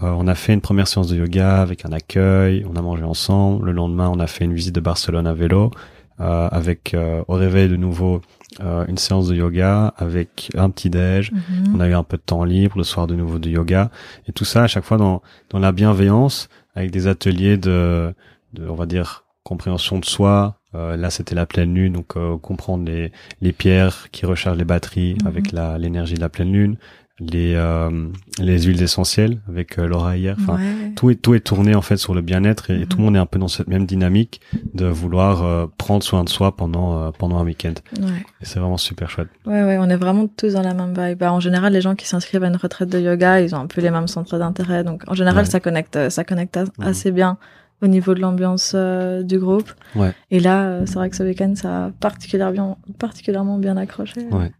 [0.00, 2.64] On a fait une première séance de yoga avec un accueil.
[2.72, 3.66] On a mangé ensemble.
[3.66, 5.72] Le lendemain, on a fait une visite de Barcelone à vélo.
[6.20, 8.20] Euh, avec euh, au réveil de nouveau
[8.60, 11.30] euh, une séance de yoga avec un petit déj.
[11.30, 11.76] Mhm.
[11.76, 13.90] On a eu un peu de temps libre, le soir de nouveau de yoga,
[14.26, 18.12] et tout ça à chaque fois dans, dans la bienveillance, avec des ateliers de,
[18.52, 20.56] de on va dire, compréhension de soi.
[20.74, 24.64] Euh, là, c'était la pleine lune, donc euh, comprendre les, les pierres qui rechargent les
[24.64, 25.26] batteries Mhm.
[25.28, 26.76] avec la l'énergie de la pleine lune,
[27.20, 28.08] les euh,
[28.38, 30.36] les huiles essentielles avec euh, Laura hier.
[30.40, 30.92] Enfin, ouais.
[30.96, 32.86] tout est tout est tourné en fait sur le bien-être et, et Mhm.
[32.86, 34.40] tout le monde est un peu dans cette même dynamique
[34.74, 37.74] de vouloir euh, prendre soin de soi pendant euh, pendant un week-end.
[38.00, 38.24] Ouais.
[38.40, 39.28] Et c'est vraiment super chouette.
[39.46, 41.18] ouais, ouais, on est vraiment tous dans la même vibe.
[41.18, 43.66] Bah, en général, les gens qui s'inscrivent à une retraite de yoga, ils ont un
[43.66, 44.84] peu les mêmes centres d'intérêt.
[44.84, 45.50] Donc, en général, Ouais.
[45.50, 46.70] ça connecte, ça connecte a- Mhm.
[46.86, 47.36] assez bien
[47.82, 49.72] au niveau de l'ambiance euh, du groupe.
[49.94, 50.12] Ouais.
[50.32, 54.20] Et là, euh, c'est vrai que ce week-end, ça a particulièrement, particulièrement bien accroché.
[54.32, 54.50] Ouais.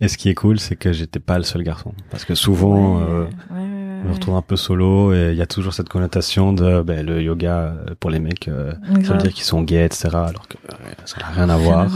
[0.00, 1.92] Et ce qui est cool, c'est que j'étais pas le seul garçon.
[2.10, 5.36] Parce que souvent, Ouais, euh, ouais, ouais, je me retrouve un peu solo et il
[5.36, 9.14] y a toujours cette connotation de ben, le yoga euh, pour les mecs, euh, ça
[9.14, 10.08] veut dire qu'ils sont gays, etc.
[10.12, 10.74] Alors que euh,
[11.06, 11.88] ça n'a rien à voir.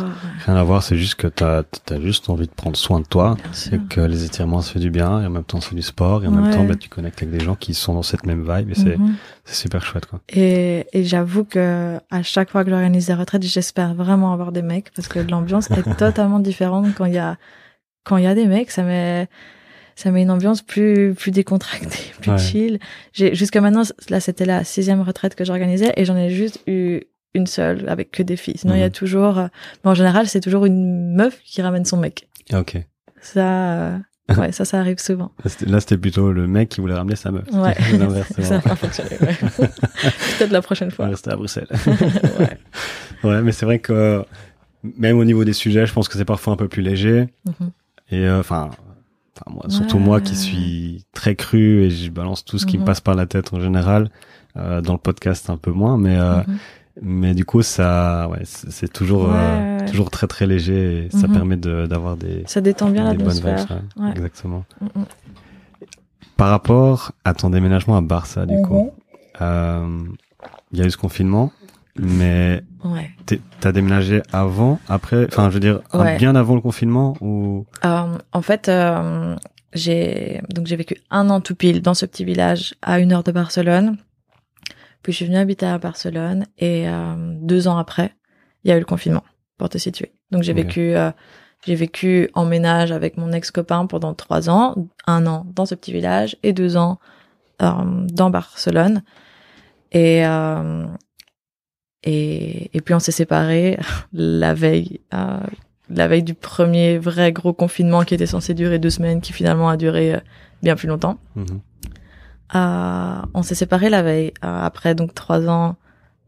[0.47, 3.37] Rien à voir, c'est juste que t'as as juste envie de prendre soin de toi
[3.73, 6.25] et que les étirements ça fait du bien et en même temps c'est du sport
[6.25, 8.41] et en même temps ben, tu connectes avec des gens qui sont dans cette même
[8.43, 8.97] vibe et c'est
[9.45, 10.21] c'est super chouette quoi.
[10.31, 14.63] Et, et j'avoue que à chaque fois que j'organise des retraites, j'espère vraiment avoir des
[14.63, 17.37] mecs parce que l'ambiance est totalement différente quand il y a
[18.09, 18.71] quand il y a des mecs.
[18.71, 19.29] Ça met
[19.97, 22.39] ça met une ambiance plus plus décontractée, plus Ouais.
[22.39, 22.79] chill.
[23.13, 27.01] J'ai jusqu'à maintenant là c'était la sixième retraite que j'organisais et j'en ai juste eu
[27.35, 28.59] une seule avec que des filles.
[28.59, 28.93] Sinon il y a Mhm.
[28.93, 29.47] toujours, euh,
[29.85, 32.29] mais en général c'est toujours une meuf qui ramène son mec.
[32.53, 32.77] Ah, ok.
[33.21, 33.99] Ça, euh,
[34.37, 35.33] ouais, ça ça arrive souvent.
[35.67, 37.45] Là, c'était- plutôt le mec qui voulait ramener sa meuf.
[37.53, 37.75] Ouais,
[38.43, 39.11] ça a pas fonctionné.
[39.21, 39.35] ouais.
[40.39, 41.05] Peut-être la prochaine On fois.
[41.07, 41.67] va rester à Bruxelles.
[42.39, 42.59] ouais.
[43.25, 44.23] Ouais, mais c'est vrai que euh,
[44.97, 47.27] même au niveau des sujets, je pense que c'est parfois un peu plus léger.
[47.47, 47.71] Mhm.
[48.11, 48.71] Et euh, enfin,
[49.37, 50.03] enfin moi, surtout Ouais.
[50.03, 52.87] moi qui suis très cru et je balance tout ce qui me Mhm.
[52.87, 54.11] passe par la tête en général.
[54.57, 56.59] Euh, dans le podcast un peu moins, mais euh, Mhm.
[57.03, 59.85] mais du coup ça, ouais, c'est toujours Ouais, euh, ouais.
[59.87, 61.33] toujours très très léger et ça Mhm.
[61.35, 63.19] permet de d'avoir des Ça détend bien vibes.
[63.21, 63.67] l'atmosphère.
[63.97, 64.03] ouais.
[64.05, 64.11] Ouais.
[64.11, 64.65] Exactement.
[64.81, 65.05] Mhm.
[66.37, 68.91] Par rapport à ton déménagement à Barça, du coup,
[69.41, 69.99] euh,
[70.73, 71.53] il y a eu ce confinement,
[71.99, 73.11] mais Ouais.
[73.61, 76.17] T'as déménagé avant, après, enfin, je veux dire, Ouais.
[76.17, 77.67] bien avant le confinement ou?
[77.85, 79.35] Euh, en fait, euh,
[79.75, 83.25] j'ai donc j'ai vécu un an tout pile dans ce petit village à une heure
[83.25, 83.97] de Barcelone.
[85.03, 88.15] Puis je suis venue habiter à Barcelone et euh, deux ans après,
[88.65, 89.25] il y a eu le confinement
[89.59, 90.13] pour te situer.
[90.31, 91.11] Donc j'ai vécu euh,
[91.67, 94.75] j'ai vécu en ménage avec mon ex-copain pendant trois ans,
[95.07, 96.99] un an dans ce petit village et deux ans
[97.61, 99.03] dans Barcelone.
[99.91, 100.87] Et euh,
[102.05, 103.79] et, et puis on s'est séparés
[104.13, 105.41] la veille, euh,
[105.91, 109.69] la veille du premier vrai gros confinement qui était censé durer deux semaines, qui finalement
[109.69, 110.21] a duré euh,
[110.63, 111.19] bien plus longtemps.
[111.37, 111.61] Mhm.
[112.55, 115.77] Euh, on s'est séparés la veille, euh, après donc trois ans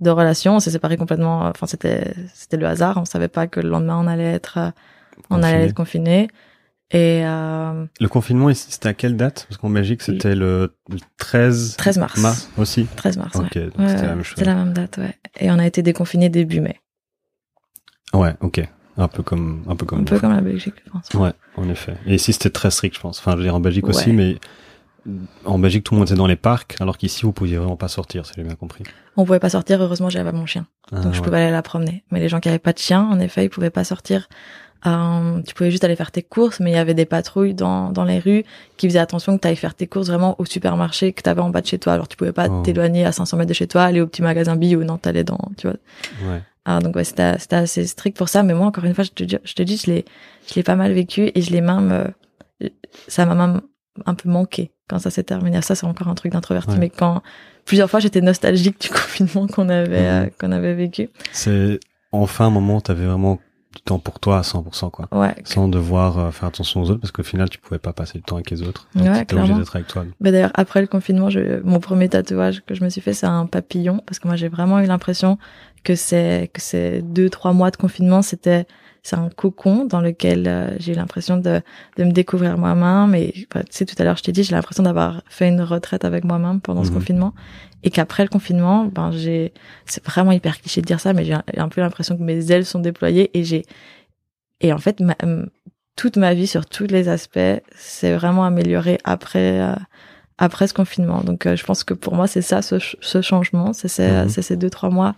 [0.00, 0.56] de relation.
[0.56, 1.42] On s'est séparés complètement.
[1.42, 2.98] Enfin, c'était c'était le hasard.
[2.98, 4.70] On savait pas que le lendemain on allait être euh,
[5.30, 6.28] on allait être confiné.
[6.92, 9.46] Et euh, Le confinement ici, c'était à quelle date?
[9.48, 12.18] Parce qu'en Belgique, c'était le le 13 13 mars.
[12.18, 12.87] mars aussi.
[12.96, 13.37] 13 mars.
[13.37, 13.70] Ok, ouais.
[13.74, 14.35] c'était la même chose.
[14.37, 15.16] C'était la même date, ouais.
[15.38, 16.81] Et on a été déconfinés début mai.
[18.12, 18.66] Ouais, ok.
[18.96, 20.00] Un peu comme, un peu comme.
[20.00, 21.09] Un peu comme la Belgique, je pense.
[21.14, 21.94] Ouais, en effet.
[22.07, 23.20] Et ici, c'était très strict, je pense.
[23.20, 24.38] Enfin, je veux dire, en Belgique aussi, mais
[25.44, 27.88] en Belgique, tout le monde était dans les parcs, alors qu'ici, vous pouviez vraiment pas
[27.88, 28.85] sortir, si j'ai bien compris.
[29.16, 29.81] On pouvait pas sortir.
[29.81, 30.66] Heureusement, j'avais mon chien.
[30.92, 32.05] Ah, donc je pouvais aller la promener.
[32.11, 34.29] Mais les gens qui avaient pas de chien, en effet, ils pouvaient pas sortir
[34.86, 37.90] Euh, tu pouvais juste aller faire tes courses, mais il y avait des patrouilles dans,
[37.92, 38.44] dans les rues
[38.78, 41.42] qui faisaient attention que tu ailles faire tes courses vraiment au supermarché que tu avais
[41.42, 41.92] en bas de chez toi.
[41.92, 42.62] Alors tu pouvais pas Oh.
[42.62, 45.38] t'éloigner à 500 mètres de chez toi, aller au petit magasin bio, non, t'allais dans,
[45.58, 45.76] tu vois.
[46.30, 46.40] Ouais.
[46.64, 48.42] Ah, donc ouais, c'était c'était assez strict pour ça.
[48.42, 50.04] Mais moi, encore une fois, je te dis, je te dis, je l'ai,
[50.48, 51.90] je l'ai pas mal vécu et je l'ai même,
[52.62, 52.68] euh,
[53.08, 53.60] ça m'a même
[54.06, 55.60] un peu manqué quand ça s'est terminé.
[55.62, 56.72] Ça, c'est encore un truc d'introverti.
[56.72, 56.78] Ouais.
[56.78, 57.22] Mais quand
[57.64, 61.08] plusieurs fois, j'étais nostalgique du confinement qu'on avait, euh, qu'on avait vécu.
[61.32, 61.80] C'est
[62.12, 63.38] enfin un moment où t'avais vraiment
[63.74, 65.06] du temps pour toi à 100%, quoi.
[65.12, 65.35] Ouais.
[65.44, 68.22] Sans devoir euh, faire attention aux autres, parce qu'au final, tu pouvais pas passer du
[68.24, 68.88] temps avec les autres.
[68.96, 70.04] Donc, Ouais, obligé d'être avec toi.
[70.20, 73.26] Bah d'ailleurs, après le confinement, je, mon premier tatouage que je me suis fait, c'est
[73.26, 75.38] un papillon, parce que moi, j'ai vraiment eu l'impression
[75.85, 78.66] que c'est que ces deux trois mois de confinement, c'était
[79.02, 81.62] c'est un cocon dans lequel euh, j'ai eu l'impression de,
[81.96, 83.14] de me découvrir moi-même.
[83.14, 85.62] Et bah, tu sais, tout à l'heure, je t'ai dit, j'ai l'impression d'avoir fait une
[85.62, 86.94] retraite avec moi-même pendant ce Mhm.
[86.96, 87.35] confinement,
[87.82, 89.52] et qu'après le confinement, ben j'ai,
[89.86, 92.66] c'est vraiment hyper cliché de dire ça, mais j'ai un, peu l'impression que mes ailes
[92.66, 93.64] sont déployées et j'ai,
[94.60, 95.16] et en fait, ma-
[95.96, 97.38] toute ma vie sur tous les aspects
[97.74, 99.60] s'est vraiment améliorée après.
[99.60, 99.74] euh,
[100.42, 101.20] après ce confinement.
[101.20, 103.74] Donc, euh, je pense que pour moi, c'est ça, ce, ch- ce changement.
[103.74, 104.28] C'est ces, Mhm.
[104.30, 105.14] c'est ces deux, trois mois,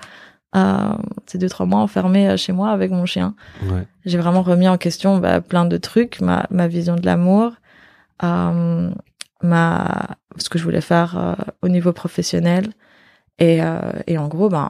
[0.57, 0.94] euh,
[1.27, 3.37] ces deux, trois mois enfermés euh, chez moi avec mon chien.
[3.70, 3.87] Ouais.
[4.05, 7.53] J'ai vraiment remis en question bah, plein de trucs, ma, ma vision de l'amour,
[8.25, 8.90] euh,
[9.43, 12.69] ma, ce que je voulais faire euh, au niveau professionnel.
[13.39, 14.69] Et, euh, et en gros, ben,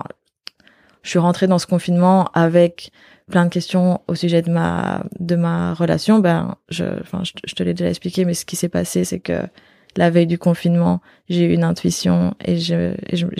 [1.03, 2.91] je suis rentrée dans ce confinement avec
[3.31, 6.19] plein de questions au sujet de ma de ma relation.
[6.21, 9.05] Ben, je, enfin, je, te- je te l'ai déjà expliqué, mais ce qui s'est passé,
[9.05, 9.43] c'est que
[9.97, 12.95] la veille du confinement, j'ai eu une intuition et j'ai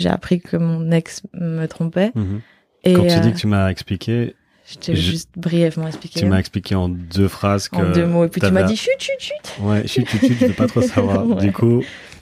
[0.09, 2.11] appris que mon ex me trompait.
[2.15, 2.41] Mhm.
[2.83, 6.19] Et Quand tu euh, dis que tu m'as expliqué, je t'ai juste brièvement expliqué.
[6.21, 7.75] tu m'as expliqué en deux phrases que.
[7.77, 8.25] en deux mots.
[8.25, 9.33] Et puis tu m'as dit chut, chut, chut.
[9.61, 11.25] Ouais, chut, chut, chut, je veux pas trop savoir.
[11.27, 11.35] Ouais.
[11.45, 11.81] Du coup,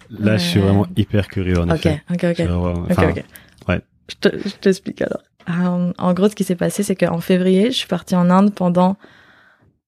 [0.10, 2.02] là, je suis vraiment hyper curieux, en effet.
[2.10, 2.40] ok, ok.
[2.40, 2.48] Ok,
[2.92, 3.24] enfin, ok.
[3.70, 3.82] ouais.
[4.10, 5.22] Je te- je t'explique alors.
[5.50, 8.54] Euh, en gros, ce qui s'est passé, c'est qu'en février, je suis partie en Inde
[8.54, 8.96] pendant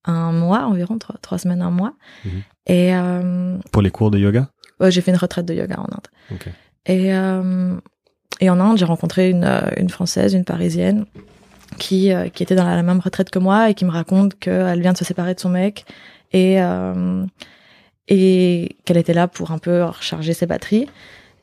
[0.06, 1.94] un mois environ, trois, trois semaines, un mois.
[2.26, 2.32] Mhm.
[2.68, 4.50] Et euh, Pour les cours de yoga?
[4.80, 6.40] Ouais, j'ai fait une retraite de yoga en Inde.
[6.86, 7.76] Et, euh,
[8.42, 11.06] et en Inde, j'ai rencontré une, une Française, une Parisienne,
[11.74, 14.82] qui, euh, qui était dans la, même retraite que moi et qui me raconte qu'elle
[14.82, 15.86] vient de se séparer de son mec
[16.32, 17.26] et, euh,
[18.08, 20.88] qu'elle était là pour un peu recharger ses batteries.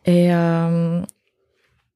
[0.07, 1.01] Et euh,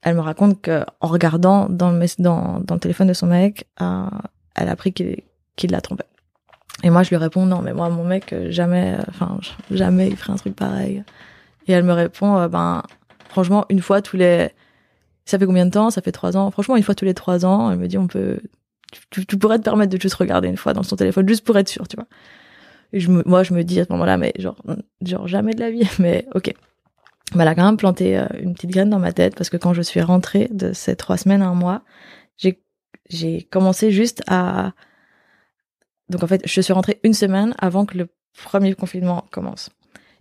[0.03, 4.93] elle me raconte que en regardant dans le, téléphone de son mec, elle a appris
[4.93, 6.05] qu'il la trompait.
[6.83, 9.39] Et moi, je lui réponds non, mais moi, mon mec, jamais, enfin,
[9.71, 11.03] jamais il ferait un truc pareil.
[11.67, 12.83] Et elle me répond, ben,
[13.29, 14.51] franchement, une fois tous les,
[15.25, 15.91] ça fait combien de temps?
[15.91, 16.51] Ça fait trois ans.
[16.51, 18.41] Franchement, une fois tous les trois ans, elle me dit, on peut,
[19.11, 21.69] tu, pourrais te permettre de juste regarder une fois dans son téléphone, juste pour être
[21.69, 22.07] sûr, tu vois.
[22.93, 24.57] Et je me, moi, je me dis à ce moment-là, mais genre,
[25.03, 26.53] genre jamais de la vie, mais ok.
[27.35, 29.57] Mais elle a quand même planté euh, une petite graine dans ma tête parce que
[29.57, 31.83] quand je suis rentrée de ces trois semaines à un mois,
[32.37, 32.63] j'ai,
[33.09, 34.73] j'ai commencé juste à,
[36.11, 38.09] donc en fait, je suis rentrée une semaine avant que le
[38.45, 39.71] premier confinement commence.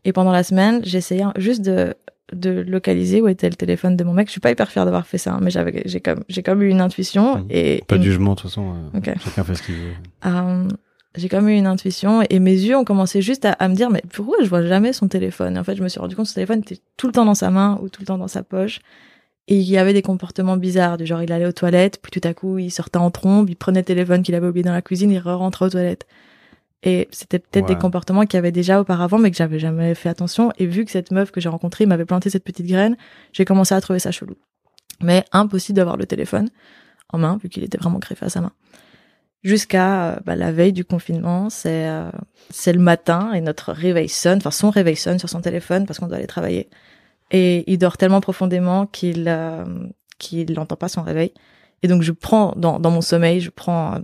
[0.06, 1.96] Et pendant la semaine, j'essayais juste de,
[2.34, 4.28] de localiser où était le téléphone de mon mec.
[4.28, 6.62] Je suis pas hyper fière d'avoir fait ça, hein, mais j'avais, j'ai comme, j'ai comme
[6.62, 8.74] eu une intuition et, Pas de jugement, de toute façon.
[8.94, 9.12] euh, Ok.
[9.24, 9.92] Chacun fait ce qu'il veut.
[10.26, 10.68] euh,
[11.16, 13.90] j'ai même eu une intuition et mes yeux ont commencé juste à, à me dire
[13.92, 15.56] mais pourquoi je vois jamais son téléphone?
[15.56, 17.26] Et En fait, je me suis rendu compte que son téléphone était tout le temps
[17.26, 18.80] dans sa main ou tout le temps dans sa poche.
[19.48, 22.26] Et il y avait des comportements bizarres, du genre il allait aux toilettes, puis tout
[22.28, 24.82] à coup il sortait en trombe, il prenait le téléphone qu'il avait oublié dans la
[24.82, 26.08] cuisine, il re-rentrait aux toilettes.
[26.86, 27.76] Et c'était peut-être Ouais.
[27.76, 30.52] des comportements qu'il y avait déjà auparavant, mais que j'avais jamais fait attention.
[30.58, 32.98] Et vu que cette meuf que j'ai rencontrée m'avait planté cette petite graine,
[33.32, 34.36] j'ai commencé à trouver ça chelou.
[35.02, 36.50] Mais impossible d'avoir le téléphone
[37.10, 38.52] en main, vu qu'il était vraiment greffé à sa main
[39.44, 41.50] jusqu'à euh, bah, la veille du confinement.
[41.50, 42.10] C'est euh,
[42.50, 46.00] c'est le matin et notre réveil sonne, enfin son réveil sonne sur son téléphone parce
[46.00, 46.70] qu'on doit aller travailler.
[47.32, 49.66] Et il dort tellement profondément qu'il euh,
[50.20, 51.34] qu'il n'entend pas son réveil.
[51.82, 54.00] Et donc je prends dans, dans mon sommeil, je prends euh,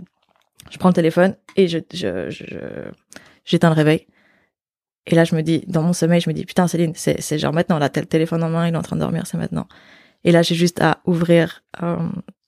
[0.70, 2.90] je prends le téléphone et je je je-
[3.44, 4.06] j'éteins le réveil.
[5.06, 7.38] Et là je me dis dans mon sommeil, je me dis putain Céline, c'est c'est
[7.38, 9.38] genre maintenant là t'as le téléphone en main, il est en train de dormir, c'est
[9.38, 9.66] maintenant.
[10.24, 11.96] Et là j'ai juste à ouvrir euh,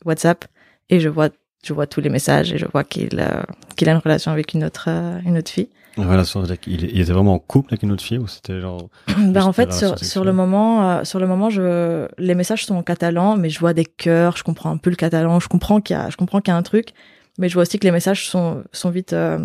[0.05, 0.45] WhatsApp
[0.91, 1.31] et je vois
[1.65, 3.43] je vois tous les messages et je vois qu'il euh,
[3.77, 5.69] qu'il a une relation avec une autre euh, une autre fille.
[5.99, 8.61] Une relation avec- il, il était vraiment en couple avec une autre fille ou c'était
[8.61, 8.89] genre.
[9.19, 12.75] Ben en fait sur, sur le moment euh, sur le moment je les messages sont
[12.77, 15.81] en catalan mais je vois des cœurs, je comprends un peu le catalan, je comprends
[15.81, 16.91] qu'il y a je comprends qu'il y a un truc
[17.39, 19.39] mais je vois aussi que les messages sont sont vite euh,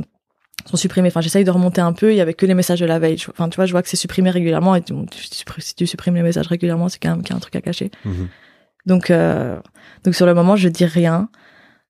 [0.65, 1.07] sont supprimés.
[1.09, 3.17] Enfin j'essaye de remonter un peu, il y avait que les messages de la veille.
[3.17, 4.83] Je- Enfin tu vois, je vois que c'est supprimé régulièrement et
[5.21, 7.61] si tu supprimes les messages régulièrement, c'est quand même qu'il y a un truc à
[7.61, 7.91] cacher.
[8.05, 8.27] Mhm.
[8.85, 9.59] Donc, euh,
[10.05, 11.29] donc sur le moment, je dis rien.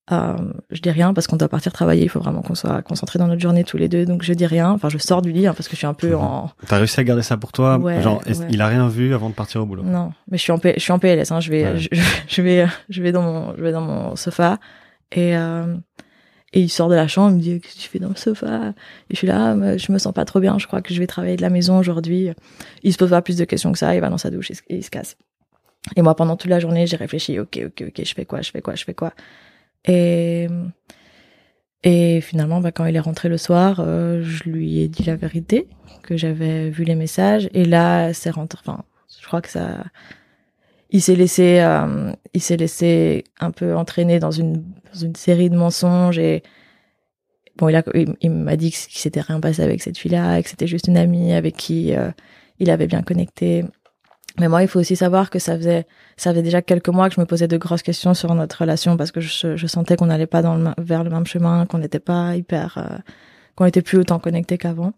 [0.09, 0.33] Euh,
[0.71, 2.03] je dis rien parce qu'on doit partir travailler.
[2.03, 4.05] Il faut vraiment qu'on soit concentrés dans notre journée tous les deux.
[4.05, 4.71] Donc je dis rien.
[4.71, 6.15] Enfin, je sors du lit hein, parce que je suis un peu Mhm.
[6.15, 6.51] en.
[6.67, 8.33] T'as réussi à garder ça pour toi Ouais, Genre, ouais.
[8.49, 9.83] il a rien vu avant de partir au boulot?
[9.83, 11.31] Non, mais je suis en, P- je suis en PLS.
[11.31, 11.39] Hein.
[11.41, 11.77] Je vais, Ouais.
[11.77, 11.89] je,
[12.27, 14.59] je vais, je vais dans mon, je vais dans mon sofa
[15.11, 15.75] et euh,
[16.53, 18.15] Et il sort de la chambre, il me dit qu'est-ce que tu fais dans le
[18.15, 18.73] sofa?
[19.09, 21.07] Je suis là, ah, je me sens pas trop bien, je crois que je vais
[21.07, 22.29] travailler de la maison aujourd'hui.
[22.83, 24.55] Il se pose pas plus de questions que ça, il va dans sa douche et
[24.69, 25.17] il se casse.
[25.95, 28.51] Et moi, pendant toute la journée, j'ai réfléchi, ok, ok, ok, je fais quoi, je
[28.51, 29.13] fais quoi, je fais quoi?
[29.85, 30.47] Et
[31.83, 35.15] et finalement, bah, quand il est rentré le soir, euh, je lui ai dit la
[35.15, 35.67] vérité,
[36.03, 37.49] que j'avais vu les messages.
[37.53, 38.59] Et là, c'est rentré.
[38.65, 38.83] Enfin,
[39.21, 39.85] je crois que ça.
[40.89, 45.49] Il s'est laissé, euh, il s'est laissé un peu entraîner dans une, dans une série
[45.49, 46.43] de mensonges et
[47.57, 47.83] bon, il a,
[48.21, 51.33] il, m'a dit qu'il s'était rien passé avec cette fille-là, que c'était juste une amie
[51.33, 52.09] avec qui euh,
[52.59, 53.65] il avait bien connecté.
[54.39, 57.15] Mais moi, il faut aussi savoir que ça faisait, ça faisait déjà quelques mois que
[57.15, 60.27] je me posais de grosses questions sur notre relation parce que je, sentais qu'on n'allait
[60.27, 62.97] pas dans le, vers le même chemin, qu'on n'était pas hyper, euh,
[63.55, 64.93] qu'on était plus autant connectés qu'avant.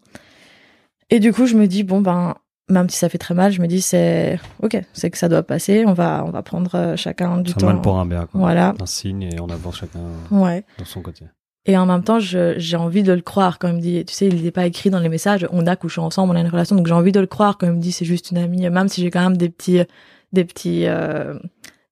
[1.08, 2.34] Et du coup, je me dis bon ben,
[2.70, 5.42] même si ça fait très mal, je me dis c'est ok, c'est que ça doit
[5.42, 5.84] passer.
[5.86, 7.66] On va, on va prendre euh, chacun du temps.
[7.66, 8.26] Mal pour un bien.
[8.26, 8.40] Quoi.
[8.40, 8.74] Voilà.
[8.80, 10.64] Un signe et on avance chacun ouais.
[10.78, 11.24] dans son côté.
[11.66, 14.28] Et en même temps, j'ai envie de le croire quand il me dit, tu sais,
[14.28, 16.74] il n'est pas écrit dans les messages, on a couché ensemble, on a une relation,
[16.74, 18.88] donc j'ai envie de le croire quand il me dit c'est juste une amie, même
[18.88, 19.82] si j'ai quand même des petits,
[20.32, 21.38] des petits, euh,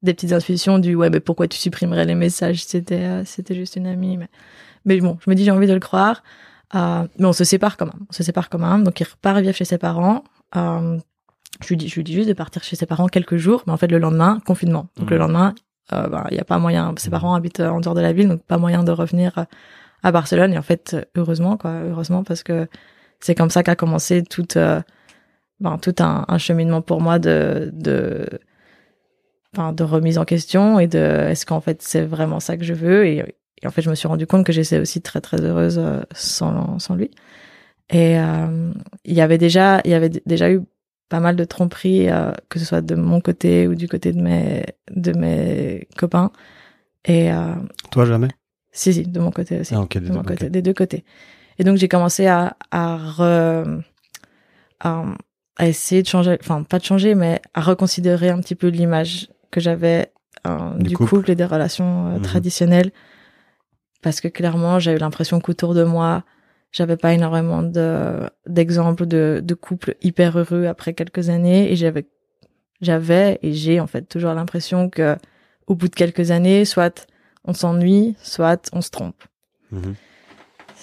[0.03, 2.65] des petites intuitions du ouais, mais pourquoi tu supprimerais les messages?
[2.65, 4.17] C'était, euh, c'était juste une amie.
[4.17, 4.29] Mais,
[4.87, 6.23] mais bon, je me dis j'ai envie de le croire.
[6.75, 8.85] Euh, mais on se sépare quand même, on se sépare quand même.
[8.85, 10.25] Donc il repart vivre chez ses parents.
[10.57, 10.99] Euh,
[11.61, 13.73] je lui dis, je lui dis juste de partir chez ses parents quelques jours, mais
[13.73, 14.89] en fait le lendemain confinement.
[14.97, 15.21] Donc le mmh.
[15.21, 15.55] lendemain,
[15.93, 16.95] euh, ben, il y a pas moyen.
[16.97, 19.47] Ses parents habitent en dehors de la ville, donc pas moyen de revenir
[20.03, 20.53] à Barcelone.
[20.53, 22.69] Et en fait, heureusement, quoi, heureusement parce que
[23.21, 24.81] c'est comme ça qu'a commencé tout, euh,
[25.61, 28.27] ben, tout un, un, cheminement pour moi de, de,
[29.55, 32.75] ben, de remise en question et de est-ce qu'en fait c'est vraiment ça que je
[32.75, 33.07] veux?
[33.07, 33.35] Et,
[33.67, 36.79] en fait je me suis rendu compte que j'étais aussi très très heureuse euh, sans,
[36.79, 37.11] sans lui.
[37.91, 38.73] Et euh,
[39.05, 40.61] il y avait déjà il y avait déjà eu
[41.09, 44.21] pas mal de tromperies, euh, que ce soit de mon côté ou du côté de
[44.21, 46.31] mes de mes copains.
[47.05, 47.55] Et euh,
[47.91, 48.29] toi jamais?
[48.73, 49.75] Si si, de mon côté aussi.
[49.75, 51.05] Ah, de mon côté, des deux côtés.
[51.59, 53.81] Et donc j'ai commencé à à, re,
[54.81, 55.05] à
[55.59, 59.29] à essayer de changer, enfin pas de changer, mais à reconsidérer un petit peu l'image
[59.51, 60.13] que j'avais
[60.47, 61.31] euh, du, couple.
[61.31, 62.23] et des relations euh, mhm.
[62.23, 62.93] traditionnelles,
[64.01, 66.23] parce que clairement j'ai eu l'impression qu'autour de moi
[66.73, 72.07] j'avais pas énormément de d'exemples de, de couples hyper heureux après quelques années et j'avais
[72.81, 75.17] j'avais et j'ai en fait toujours l'impression que
[75.67, 77.07] au bout de quelques années soit
[77.45, 79.23] on s'ennuie soit on se trompe
[79.73, 79.95] mhm.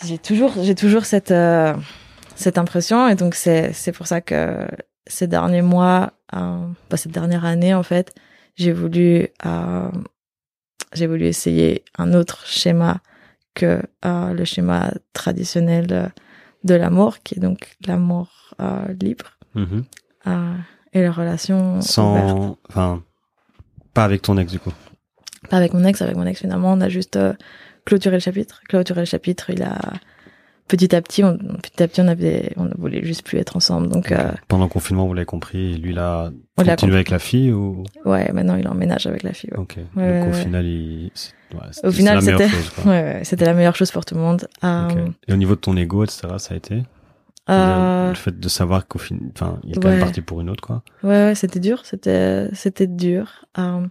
[0.06, 1.74] j'ai toujours j'ai toujours cette euh,
[2.36, 4.68] cette impression et donc c'est c'est pour ça que
[5.08, 8.14] ces derniers mois euh, bah, cette dernière année en fait
[8.56, 9.92] j'ai voulu euh,
[10.94, 13.02] j'ai voulu essayer un autre schéma
[13.56, 16.08] que euh, le schéma traditionnel euh,
[16.64, 19.84] de l'amour, qui est donc l'amour euh, libre mhm.
[20.94, 23.02] et la relation sans, enfin,
[23.94, 24.74] pas avec ton ex du coup.
[25.50, 27.18] Pas avec mon ex, avec mon ex finalement, on a juste
[27.86, 28.62] clôturé le chapitre.
[28.68, 29.80] Clôturé le chapitre, il a
[30.68, 33.88] petit à petit, on, petit à petit, on avait, on voulait juste plus être ensemble.
[33.88, 34.12] Donc
[34.48, 37.84] pendant le confinement, vous l'avez compris, lui là, continué avec la fille ou?
[38.06, 39.52] Ouais, maintenant il emménage avec la fille.
[39.56, 39.78] Ok.
[39.96, 41.12] donc au final, il
[41.84, 42.50] au final, c'était
[42.86, 44.48] ouais, c'était la meilleure chose pour tout le monde.
[44.64, 46.84] Euh, Et au niveau de ton ego, etc., ça a été
[47.50, 48.10] euh...
[48.10, 50.64] le fait de savoir qu'au final, enfin, il est quand même parti pour une autre,
[50.64, 50.84] quoi.
[51.04, 53.46] Ouais, ouais c'était dur, c'était c'était dur.
[53.58, 53.86] Euh...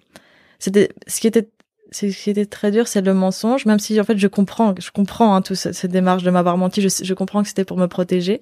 [0.58, 1.50] C'était ce qui était
[1.90, 3.66] ce qui était très dur, c'est le mensonge.
[3.66, 6.80] Même si en fait, je comprends, je comprends hein, toute cette, démarche de m'avoir menti.
[6.82, 8.40] Je, je comprends que c'était pour me protéger,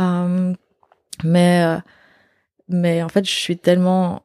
[0.00, 0.52] euh,
[1.22, 1.80] mais
[2.70, 4.22] mais en fait, je suis tellement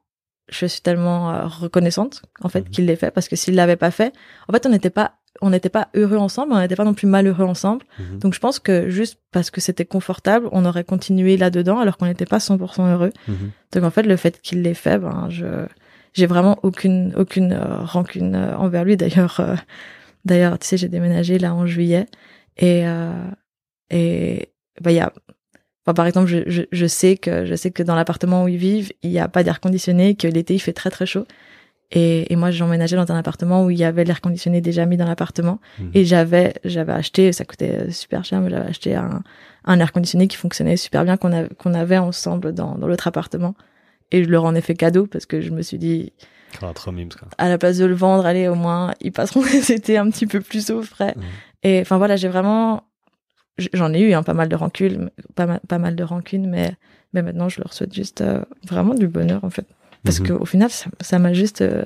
[0.49, 2.69] je suis tellement euh, reconnaissante en fait mhm.
[2.69, 4.13] qu'il l'ait fait parce que s'il l'avait pas fait,
[4.47, 7.08] en fait on n'était pas on n'était pas heureux ensemble, on n'était pas non plus
[7.08, 7.84] malheureux ensemble.
[7.99, 8.19] Mhm.
[8.19, 12.05] Donc je pense que juste parce que c'était confortable, on aurait continué là-dedans alors qu'on
[12.05, 13.12] n'était pas 100% heureux.
[13.27, 13.51] Mhm.
[13.73, 15.65] Donc en fait le fait qu'il l'ait fait, ben je
[16.13, 18.95] j'ai vraiment aucune aucune euh, rancune euh, envers lui.
[18.97, 19.41] D'ailleurs
[20.23, 22.05] d'ailleurs tu sais j'ai déménagé là en juillet
[22.58, 22.84] et
[23.89, 24.49] et
[24.81, 25.12] bah il y a
[25.93, 28.91] par exemple, je, je, je, sais que je sais que dans l'appartement où ils vivent,
[29.04, 31.26] il n'y a pas d'air conditionné, que l'été il fait très très chaud.
[31.91, 34.86] Et, et moi, j'ai emménagé dans un appartement où il y avait l'air conditionné déjà
[34.88, 35.60] mis dans l'appartement.
[35.80, 35.91] Mhm.
[35.93, 39.21] Et j'avais j'avais acheté, ça coûtait super cher, mais j'avais acheté un,
[39.65, 43.08] un air conditionné qui fonctionnait super bien qu'on avait qu'on avait ensemble dans, dans l'autre
[43.08, 43.56] appartement.
[44.12, 46.13] Et je leur en ai fait cadeau parce que je me suis dit,
[47.38, 50.28] à la place de le vendre, allez, au moins, ils passeront les étés un petit
[50.28, 51.13] peu plus au frais.
[51.15, 51.24] Mhm.
[51.63, 52.84] Et enfin voilà, j'ai vraiment
[53.57, 56.75] j'en ai eu hein, pas mal de rancune, pas mal, pas mal de rancune, mais
[57.13, 59.65] mais maintenant je leur souhaite juste euh, vraiment du bonheur en fait,
[60.03, 60.27] parce mhm.
[60.27, 61.83] qu'au final ça m'a juste euh,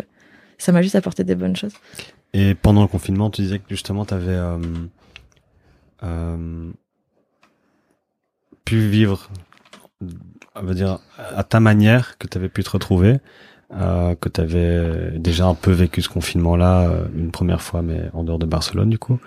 [0.57, 1.73] ça m'a juste apporté des bonnes choses.
[2.33, 4.39] Et pendant le confinement, tu disais que justement tu avais
[6.03, 6.71] euh,
[8.65, 9.29] pu vivre,
[10.55, 13.17] on va dire à ta manière, que tu avais pu te retrouver.
[13.71, 18.39] Que tu avais déjà un peu vécu ce confinement-là une première fois, mais en dehors
[18.39, 19.19] de Barcelone du coup.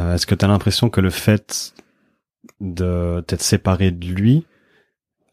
[0.00, 1.74] Euh, est-ce que tu as l'impression que le fait
[2.60, 4.46] de t'être séparé de lui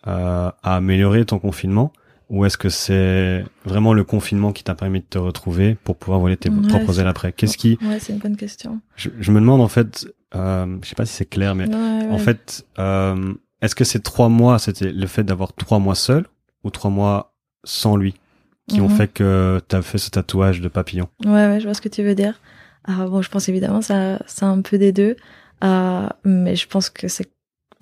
[0.08, 1.92] euh, a amélioré ton confinement?
[2.30, 6.20] Ou est-ce que c'est vraiment le confinement qui t'a permis de te retrouver pour pouvoir
[6.20, 7.32] voler tes Ouais, propres ailes après?
[7.32, 8.80] Qu'est-ce qui Ouais, c'est une bonne question.
[8.96, 12.08] je, je me demande en fait, euh, je sais pas si c'est clair, mais Ouais,
[12.10, 16.26] en fait, euh, est-ce que ces trois mois, c'était le fait d'avoir trois mois seul
[16.64, 17.34] ou trois mois
[17.66, 18.16] sans lui
[18.68, 18.96] qui ont Mhm.
[18.96, 21.10] fait que tu as fait ce tatouage de papillon?
[21.26, 22.40] Ouais, ouais, je vois ce que tu veux dire.
[22.86, 25.16] Ah, bon, je pense évidemment ça, c'est un peu des deux,
[25.64, 27.30] Euh, mais je pense que c'est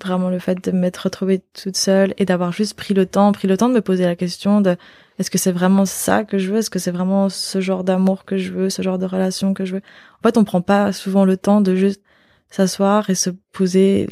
[0.00, 3.48] vraiment le fait de m'être retrouvée toute seule et d'avoir juste pris le temps, pris
[3.48, 4.76] le temps de me poser la question de
[5.18, 8.24] est-ce que c'est vraiment ça que je veux, est-ce que c'est vraiment ce genre d'amour
[8.24, 9.82] que je veux, ce genre de relation que je veux?
[10.20, 12.02] En fait, on prend pas souvent le temps de juste
[12.50, 14.06] s'asseoir et se poser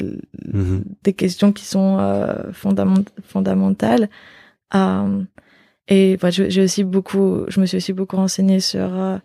[0.51, 0.83] Mhm.
[1.03, 4.09] des questions qui sont euh, fondament- fondamentales.
[4.75, 5.23] Euh,
[5.87, 9.17] et bah, j'ai aussi beaucoup, je me suis aussi beaucoup renseignée sur euh,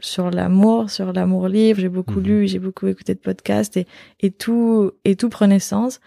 [0.00, 1.80] sur l'amour, sur l'amour libre.
[1.80, 2.26] J'ai beaucoup Mhm.
[2.26, 3.86] lu, j'ai beaucoup écouté de podcasts et
[4.20, 6.00] et tout et tout prenait sens.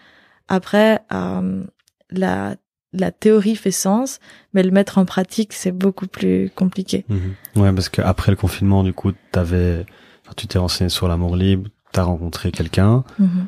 [0.48, 1.64] Après, euh,
[2.10, 2.56] la
[2.92, 4.18] la théorie fait sens,
[4.52, 7.04] mais le mettre en pratique c'est beaucoup plus compliqué.
[7.08, 7.34] Mhm.
[7.62, 9.86] Ouais, parce que après le confinement, du coup, t'avais,
[10.24, 13.46] enfin, tu t'es renseigné sur l'amour libre, t'as rencontré quelqu'un, Mhm.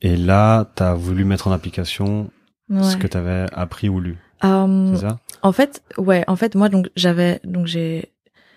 [0.00, 2.30] et là, t'as voulu mettre en application
[2.70, 4.16] ce que t'avais appris ou lu.
[4.44, 5.18] Euh, C'est ça?
[5.42, 8.10] En fait, ouais, en fait, moi, donc, j'avais, donc, j'ai,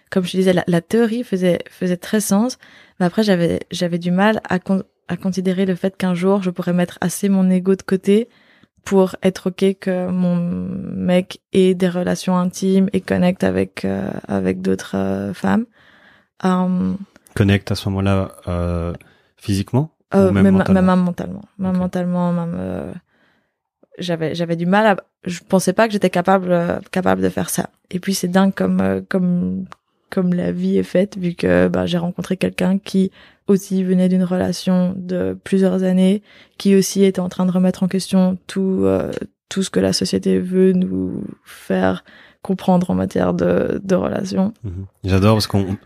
[0.10, 2.58] comme je disais, la, la théorie faisait, faisait très sens,
[3.00, 6.50] mais après, j'avais, j'avais du mal à, con- à considérer le fait qu'un jour, je
[6.50, 8.30] pourrais mettre assez mon ego de côté
[8.84, 14.62] pour être ok que mon mec ait des relations intimes et connecte avec, euh, avec
[14.62, 15.66] d'autres euh, femmes.
[16.46, 16.94] Euh,
[17.36, 18.94] Connecte à ce moment-là euh,
[19.36, 21.42] physiquement ou même même, mentalement même mentalement.
[21.58, 22.94] Même mentalement, même,
[24.00, 27.70] j'avais, j'avais du mal à, je pensais pas que j'étais capable, capable de faire ça.
[27.92, 29.66] Et puis c'est dingue comme, comme,
[30.10, 33.12] comme la vie est faite, vu que, bah, j'ai rencontré quelqu'un qui
[33.48, 36.22] aussi venait d'une relation de plusieurs années,
[36.58, 39.12] qui aussi était en train de remettre en question tout, euh,
[39.50, 42.04] tout ce que la société veut nous faire
[42.42, 44.54] comprendre en matière de, de relations.
[44.64, 44.86] Mhm.
[45.04, 45.78] J'adore parce qu'on,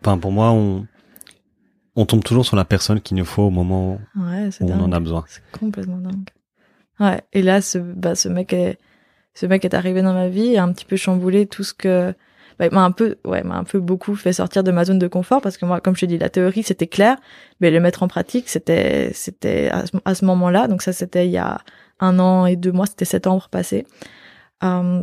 [0.00, 0.86] enfin, pour moi, on,
[1.96, 4.92] on tombe toujours sur la personne qu'il nous faut au moment Ouais, où on en
[4.92, 5.24] a besoin.
[5.28, 6.28] C'est complètement dingue.
[7.00, 7.20] Ouais.
[7.32, 8.78] Et là, ce, bah, ce mec est,
[9.34, 11.74] ce mec est arrivé dans ma vie et a un petit peu chamboulé tout ce
[11.74, 12.14] que,
[12.58, 15.08] bah, m'a un peu, ouais, m'a un peu beaucoup fait sortir de ma zone de
[15.08, 17.16] confort parce que moi, comme je te dis, la théorie c'était clair,
[17.60, 20.68] mais le mettre en pratique, c'était, c'était à ce, ce moment-là.
[20.68, 21.58] Donc ça, c'était il y a
[22.00, 23.86] un an et deux mois, c'était septembre passé.
[24.64, 25.02] Euh,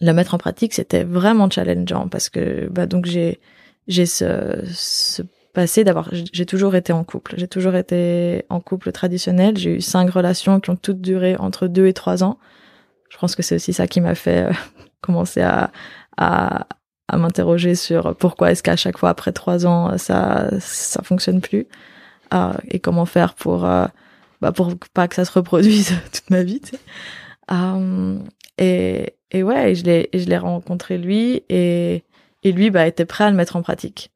[0.00, 3.40] le mettre en pratique, c'était vraiment challengeant parce que, bah, donc j'ai,
[3.88, 8.92] j'ai ce, ce passé d'avoir j'ai toujours été en couple j'ai toujours été en couple
[8.92, 12.38] traditionnel j'ai eu cinq relations qui ont toutes duré entre deux et trois ans
[13.08, 14.46] je pense que c'est aussi ça qui m'a fait
[15.00, 15.70] commencer à
[16.16, 16.66] à,
[17.08, 21.66] à m'interroger sur pourquoi est-ce qu'à chaque fois après trois ans ça ça fonctionne plus
[22.34, 23.86] euh, et comment faire pour euh,
[24.40, 26.60] bah pour pas que ça se reproduise toute ma vie.
[27.50, 28.18] Euh,
[28.58, 32.04] et et ouais je l'ai je l'ai rencontré lui et
[32.44, 34.10] et lui bah était prêt à le mettre en pratique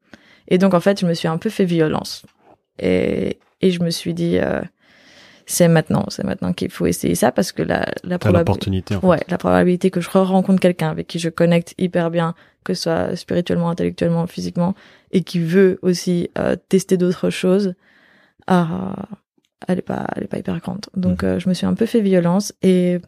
[0.47, 2.25] et donc, en fait, je me suis un peu fait violence.
[2.79, 4.37] Et, et je me suis dit,
[5.45, 8.95] c'est maintenant, c'est maintenant qu'il faut essayer ça parce que la, la probabilité, l'opportunité.
[8.95, 9.07] En fait.
[9.07, 12.83] ouais, la probabilité que je rencontre quelqu'un avec qui je connecte hyper bien, que ce
[12.83, 14.75] soit spirituellement, intellectuellement, physiquement,
[15.11, 17.75] et qui veut aussi euh, tester d'autres choses,
[18.49, 18.63] euh,
[19.67, 20.85] elle est pas, elle est pas hyper grande.
[20.95, 21.29] Donc, Mhm.
[21.29, 22.99] euh, je me suis un peu fait violence et,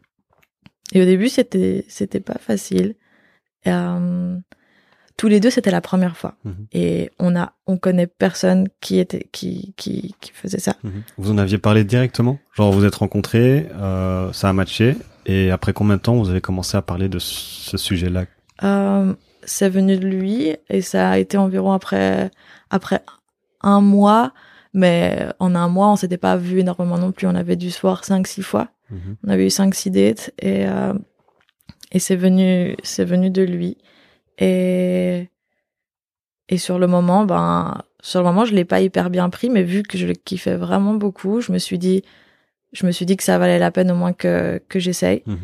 [0.94, 2.96] et au début, c'était, c'était pas facile.
[3.66, 4.38] Et, euh,
[5.18, 6.36] tous les deux, c'était la première fois.
[6.44, 6.68] Mhm.
[6.74, 10.76] Et on a, on connaît personne qui était, qui, qui, qui faisait ça.
[10.84, 11.04] Mhm.
[11.18, 12.38] Vous en aviez parlé directement?
[12.54, 16.42] Genre vous êtes rencontrés, euh, ça a matché, et après combien de temps vous avez
[16.42, 18.26] commencé à parler de ce sujet-là?
[18.64, 22.32] Euh, c'est venu de lui et ça a été environ après,
[22.70, 23.02] après
[23.62, 24.34] un mois.
[24.78, 27.28] Mais en un mois, on s'était pas vu énormément non plus.
[27.28, 28.68] On avait dû se voir cinq, six fois.
[28.90, 29.16] Mhm.
[29.26, 30.94] On avait eu cinq, six dates et, euh,
[31.94, 33.78] et c'est venu, c'est venu de lui.
[34.38, 35.30] Et,
[36.50, 39.64] et sur le moment, ben, sur le moment, je l'ai pas hyper bien pris, mais
[39.64, 42.04] vu que je le kiffais vraiment beaucoup, je me suis dit,
[42.74, 45.24] je me suis dit que ça valait la peine au moins que, que j'essaye.
[45.26, 45.38] Mhm.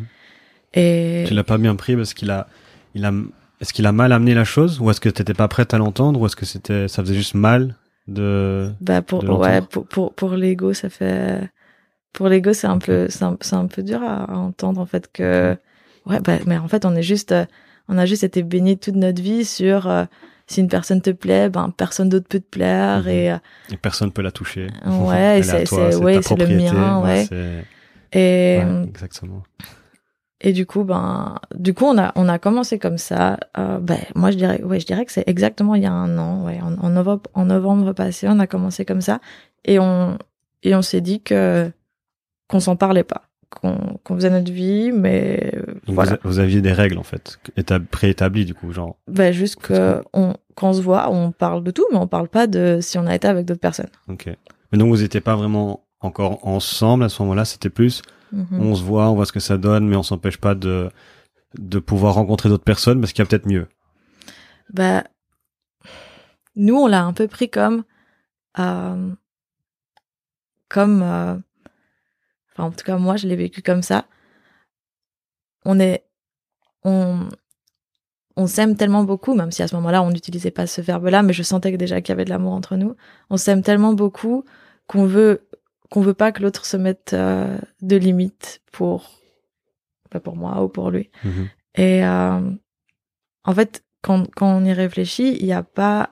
[0.73, 2.47] Et Tu l'as pas bien pris parce qu'il a,
[2.95, 3.11] il a,
[3.59, 4.79] est-ce qu'il a mal amené la chose?
[4.79, 6.19] Ou est-ce que t'étais pas prête à l'entendre?
[6.19, 7.75] Ou est-ce que c'était, ça faisait juste mal
[8.07, 8.71] de.
[8.81, 11.39] bah pour de ouais pour pour pour l'ego ça fait
[12.13, 15.09] pour l'ego c'est un peu c'est un, un peu dur à, à entendre en fait
[15.11, 15.55] que
[16.07, 17.33] ouais bah mais en fait on est juste
[17.87, 20.05] on a juste été baigné toute notre vie sur euh,
[20.47, 23.07] si une personne te plaît ben personne d'autre peut te plaire Mhm.
[23.09, 23.37] et euh,
[23.71, 24.67] Et personne peut la toucher.
[24.85, 27.25] Ouais, c'est- c'est- ouais, le mien, ouais.
[28.13, 29.43] et ouais, exactement.
[30.43, 33.37] Et du coup, ben, du coup, on a, on a commencé comme ça.
[33.59, 36.17] Euh, ben, moi, je dirais, ouais, je dirais que c'est exactement il y a un
[36.17, 39.19] an, ouais, en, en novembre, en novembre passé, on a commencé comme ça,
[39.65, 40.17] et on,
[40.63, 41.71] et on s'est dit que
[42.47, 43.21] qu'on s'en parlait pas,
[43.61, 45.53] qu'on faisait notre vie, mais
[45.85, 46.17] Donc voilà.
[46.23, 48.97] vous, aviez des règles en fait, étab- préétablies du coup, genre.
[49.07, 52.27] Ben, juste que on, quand on se voit, on parle de tout, mais on parle
[52.27, 53.89] pas de si on a été avec d'autres personnes.
[54.07, 54.29] Ok.
[54.71, 58.01] Mais donc vous n'étiez pas vraiment encore ensemble à ce moment-là, c'était plus
[58.33, 58.61] Mhm.
[58.61, 60.89] on se voit, on voit ce que ça donne, mais on s'empêche pas de
[61.59, 63.67] de pouvoir rencontrer d'autres personnes parce qu'il y a peut-être mieux.
[64.73, 65.03] Bah,
[66.55, 67.83] nous, on l'a un peu pris comme,
[68.57, 69.09] euh,
[70.69, 71.35] comme, euh,
[72.61, 74.05] enfin, en tout cas, moi, je l'ai vécu comme ça.
[75.65, 76.03] On est,
[76.83, 77.29] on,
[78.35, 81.33] on s'aime tellement beaucoup, même si à ce moment-là, on n'utilisait pas ce verbe-là, mais
[81.33, 82.95] je sentais que déjà qu'il y avait de l'amour entre nous.
[83.29, 84.45] On s'aime tellement beaucoup
[84.87, 85.47] qu'on veut,
[85.89, 89.11] qu'on veut pas que l'autre se mette euh, de limites pour,
[90.09, 91.09] pas pour moi ou pour lui.
[91.23, 91.49] Mhm.
[91.75, 92.51] Et euh,
[93.43, 96.11] en fait, quand, quand on y réfléchit, il n'y a pas.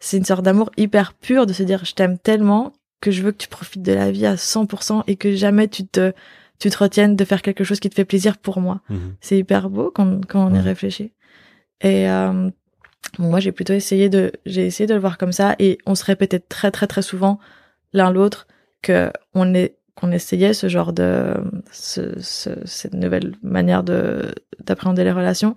[0.00, 3.32] C'est une sorte d'amour hyper pur de se dire je t'aime tellement que je veux
[3.32, 6.12] que tu profites de la vie à 100% et que jamais tu te,
[6.58, 8.80] tu te retiennes de faire quelque chose qui te fait plaisir pour moi.
[8.90, 9.14] Mhm.
[9.20, 11.12] C'est hyper beau quand, quand on y réfléchit.
[11.80, 12.50] Et euh,
[13.18, 15.94] bon, moi, j'ai plutôt essayé de, j'ai essayé de le voir comme ça et on
[15.94, 17.38] se répétait très très très souvent
[17.92, 18.46] l'un l'autre
[18.82, 21.34] que on est qu'on essayait ce genre de
[21.72, 24.34] ce, ce- cette nouvelle manière de
[24.64, 25.56] d'appréhender les relations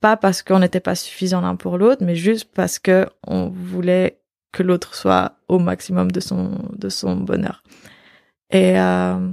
[0.00, 4.19] pas parce qu'on n'était pas suffisant l'un pour l'autre mais juste parce que on voulait
[4.52, 7.62] que l'autre soit au maximum de son de son bonheur
[8.50, 9.30] et euh,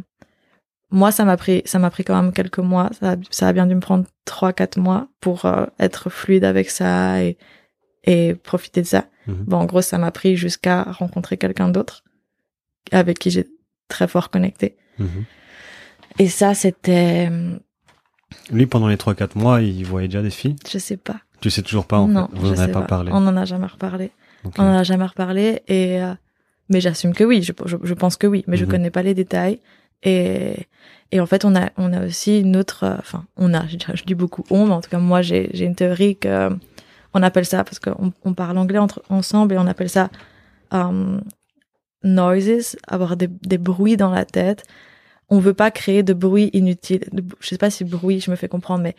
[0.91, 3.53] moi ça m'a pris ça m'a pris quand même quelques mois ça a, ça a
[3.53, 7.37] bien dû me prendre trois quatre mois pour euh, être fluide avec ça et
[8.03, 9.43] et profiter de ça Mhm.
[9.45, 12.03] bon en gros ça m'a pris jusqu'à rencontrer quelqu'un d'autre
[12.93, 13.45] avec qui j'ai
[13.89, 15.25] très fort connecté Mhm.
[16.19, 17.29] et ça c'était
[18.51, 20.55] Lui, pendant les 3-4 mois, il voyait déjà des filles?
[20.71, 22.37] je sais pas Tu sais toujours pas en non fait.
[22.39, 23.11] Vous je n'en avez pas, parlé.
[23.13, 24.11] on en a jamais reparlé
[24.57, 26.13] On en a jamais reparlé et euh,
[26.69, 28.71] mais j'assume que oui je, je, je pense que oui mais je Mhm.
[28.71, 29.59] connais pas les détails
[30.03, 30.67] et
[31.11, 34.03] et en fait on a on a aussi une autre euh, enfin on a je,
[34.03, 36.49] dis beaucoup on mais en tout cas moi j'ai une théorie que euh,
[37.13, 40.09] on appelle ça parce qu'on on parle anglais entre ensemble et on appelle ça
[40.71, 41.21] um,
[42.03, 44.63] noises avoir des des bruits dans la tête.
[45.29, 48.35] On veut pas créer de bruit inutile de- je sais pas si bruit je me
[48.37, 48.95] fais comprendre mais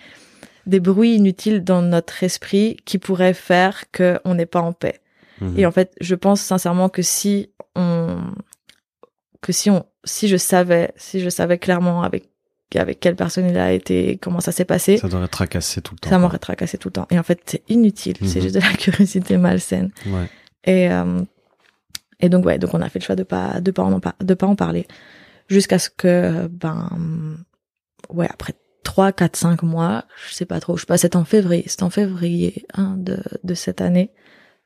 [0.67, 5.01] des bruits inutiles dans notre esprit qui pourraient faire que on n'est pas en paix
[5.41, 5.59] Mhm.
[5.59, 8.19] et en fait, je pense sincèrement que si on,
[9.41, 12.29] que si on, si je savais, si je savais clairement avec
[12.75, 16.01] avec quelle personne il a été, comment ça s'est passé, Ça devrait tracasser tout le
[16.01, 16.11] temps.
[16.11, 17.07] ça m'aurait tracassé tout le temps.
[17.11, 18.17] Et en fait, c'est inutile.
[18.25, 18.43] C'est Mhm.
[18.43, 19.91] juste de la curiosité malsaine.
[20.07, 20.29] Ouais.
[20.65, 21.23] Et euh,
[22.21, 24.35] et donc ouais, donc on a fait le choix de pas de pas en de
[24.35, 24.87] pas en parler
[25.49, 26.91] jusqu'à ce que ben
[28.11, 31.25] ouais après 3 4 5 mois, je sais pas trop, je sais pas, c'était en
[31.25, 34.11] février, c'était en février hein, de de cette année.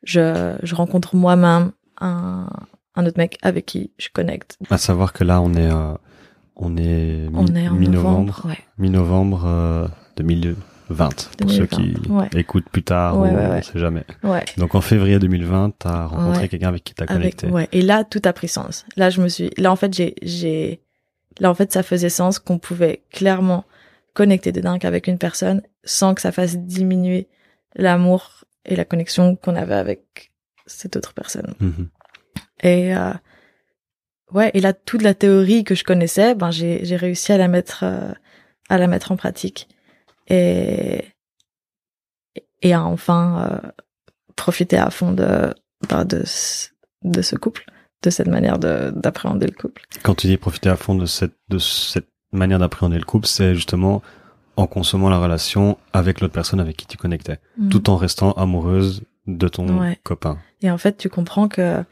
[0.04, 2.48] Je je rencontre moi-même un
[2.94, 4.58] un autre mec avec qui je connecte.
[4.70, 5.94] À savoir que là, on est, euh,
[6.56, 8.58] on est, mi-novembre, novembre, ouais.
[8.78, 9.88] mi-novembre euh,
[10.18, 11.30] 2020.
[11.38, 12.28] Pour ceux qui 2020, ouais.
[12.34, 13.62] écoutent plus tard, Ouais, ou ouais, on ouais.
[13.62, 14.04] sait jamais.
[14.58, 16.48] Donc en février 2020, t'as rencontré Ouais.
[16.48, 17.68] quelqu'un avec qui t'as Avec, connecté.
[17.78, 18.84] Et là, tout a pris sens.
[18.96, 20.82] Là, je me suis, là, en fait, j'ai, j'ai,
[21.40, 23.64] là, en fait, ça faisait sens qu'on pouvait clairement
[24.12, 27.28] connecter de dingue avec une personne sans que ça fasse diminuer
[27.74, 30.32] l'amour et la connexion qu'on avait avec
[30.66, 31.54] cette autre personne.
[31.60, 31.88] Mhm.
[32.62, 33.12] Et, euh,
[34.32, 37.48] ouais, et là, toute la théorie que je connaissais, ben, j'ai, j'ai réussi à la
[37.48, 38.12] mettre, euh,
[38.68, 39.68] à la mettre en pratique.
[40.28, 41.04] Et,
[42.62, 43.68] et à enfin, euh,
[44.36, 45.52] profiter à fond de,
[45.88, 46.68] ben, de, ce-
[47.02, 47.64] de ce couple,
[48.02, 49.82] de cette manière de, d'appréhender le couple.
[50.04, 53.54] Quand tu dis profiter à fond de cette, de cette manière d'appréhender le couple, c'est
[53.56, 54.00] justement
[54.56, 57.38] en consommant la relation avec l'autre personne avec qui tu connectais,
[57.70, 59.78] tout en restant amoureuse de ton Mm.
[59.78, 60.00] Ouais.
[60.02, 60.38] copain.
[60.62, 61.84] Et en fait, tu comprends que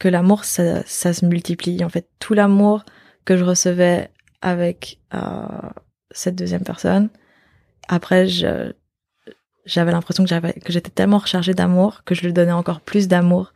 [0.00, 1.84] que l'amour, ça, ça se multiplie.
[1.84, 2.84] En fait, tout l'amour
[3.24, 4.10] que je recevais
[4.42, 5.46] avec euh,
[6.10, 7.08] cette deuxième personne,
[7.88, 8.72] après, je
[9.66, 13.08] j'avais l'impression que j'avais que j'étais tellement rechargée d'amour que je lui donnais encore plus
[13.08, 13.52] d'amour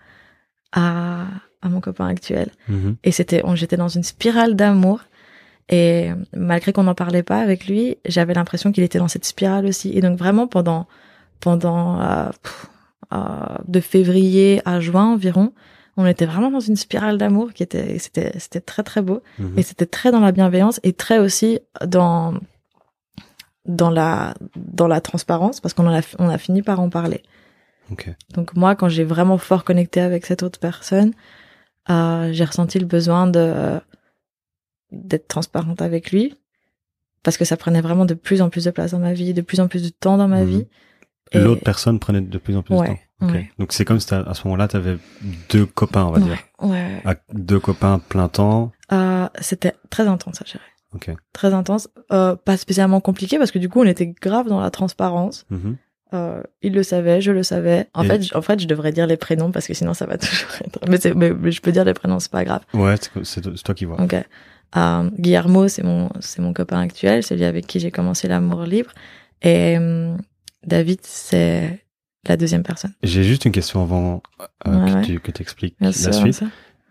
[0.73, 1.27] à
[1.61, 2.51] à mon copain actuel.
[2.69, 2.97] Mhm.
[3.03, 5.01] Et c'était, on- j'étais dans une spirale d'amour.
[5.71, 9.67] Et malgré qu'on n'en parlait pas avec lui, j'avais l'impression qu'il était dans cette spirale
[9.67, 9.91] aussi.
[9.97, 10.87] Et donc vraiment pendant,
[11.41, 12.71] pendant, euh, pff,
[13.13, 15.53] euh, de février à juin environ,
[15.97, 19.23] on était vraiment dans une spirale d'amour qui était, c'était, c'était très très beau.
[19.39, 19.59] Mhm.
[19.59, 22.35] Et c'était très dans la bienveillance et très aussi dans,
[23.67, 27.23] dans la, dans la transparence parce qu'on a, on a fini par en parler.
[27.91, 28.11] Ok.
[28.35, 31.13] Donc moi, quand j'ai vraiment fort connecté avec cette autre personne,
[31.91, 33.81] euh, j'ai ressenti le besoin de
[34.93, 36.35] d'être transparente avec lui
[37.23, 39.43] parce que ça prenait vraiment de plus en plus de place dans ma vie, de
[39.43, 40.47] plus en plus de temps dans ma Mhm.
[40.49, 40.67] vie.
[41.33, 43.01] Et- L'autre personne prenait de plus en plus Ouais, de temps.
[43.29, 43.33] Ok.
[43.35, 43.51] ouais.
[43.59, 44.97] Donc c'est comme si à ce moment-là, tu avais
[45.51, 46.39] deux copains, on va dire.
[46.63, 47.03] Ouais.
[47.05, 48.73] À deux copains plein temps.
[48.93, 50.65] Euh, c'était très intense à gérer.
[50.95, 51.11] Ok.
[51.35, 51.89] Très intense.
[52.13, 55.45] Euh, pas spécialement compliqué parce que du coup, on était grave dans la transparence.
[55.51, 55.77] Mhm.
[56.15, 57.87] Euh, il le savait, je le savais.
[57.95, 60.17] En Et- fait, en fait, je devrais dire les prénoms parce que sinon ça va
[60.19, 60.81] toujours être.
[60.89, 62.63] Mais, c'est- mais, mais je peux dire les prénoms, c'est pas grave.
[62.75, 62.95] Ouais,
[63.25, 64.01] c'est toi qui vois.
[64.01, 64.15] Ok.
[64.77, 68.91] Euh, Guillermo, c'est mon, c'est mon copain actuel, celui avec qui j'ai commencé l'amour libre.
[69.43, 70.15] Et euh,
[70.67, 71.85] David, c'est
[72.27, 72.93] la deuxième personne.
[73.03, 74.23] J'ai juste une question avant
[74.67, 75.03] euh, Ouais, que ouais.
[75.03, 76.43] tu que t'expliques Bien la suite.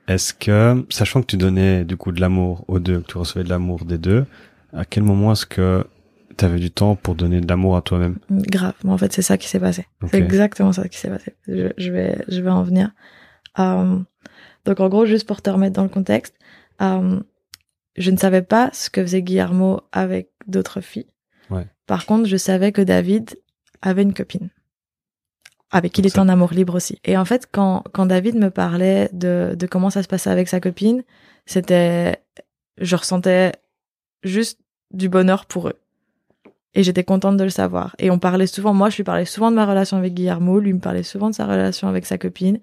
[0.08, 3.44] Est-ce que, sachant que tu donnais du coup de l'amour aux deux, que tu recevais
[3.44, 4.26] de l'amour des deux,
[4.74, 5.86] à quel moment est-ce que
[6.46, 8.74] avais du temps pour donner de l'amour à toi-même Grave.
[8.84, 9.86] Mais en fait, c'est ça qui s'est passé.
[10.02, 10.10] Ok.
[10.12, 11.36] C'est exactement ça qui s'est passé.
[11.48, 12.92] Je, je vais, je vais en venir.
[13.60, 14.00] Euh,
[14.66, 16.36] donc, en gros, juste pour te remettre dans le contexte,
[16.82, 17.20] euh,
[17.96, 21.08] je ne savais pas ce que faisait Guillermo avec d'autres filles.
[21.50, 21.68] Ouais.
[21.86, 23.40] Par contre, je savais que David
[23.82, 24.50] avait une copine
[25.72, 27.00] avec qui il était en amour libre aussi.
[27.04, 30.48] Et en fait, quand, quand David me parlait de, de comment ça se passait avec
[30.48, 31.04] sa copine,
[31.46, 32.18] c'était,
[32.78, 33.52] je ressentais
[34.24, 34.60] juste
[34.92, 35.80] du bonheur pour eux.
[36.74, 37.96] Et j'étais contente de le savoir.
[37.98, 40.74] Et on parlait souvent, moi je lui parlais souvent de ma relation avec Guillermo, lui
[40.74, 42.60] me parlait souvent de sa relation avec sa copine.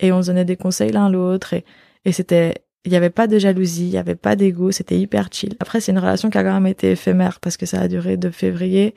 [0.00, 1.52] Et on se donnait des conseils l'un l'autre.
[1.54, 1.64] Et,
[2.04, 2.54] et c'était,
[2.84, 5.54] il n'y avait pas de jalousie, il n'y avait pas d'ego, c'était hyper chill.
[5.60, 8.16] Après, c'est une relation qui a quand même été éphémère parce que ça a duré
[8.16, 8.94] de février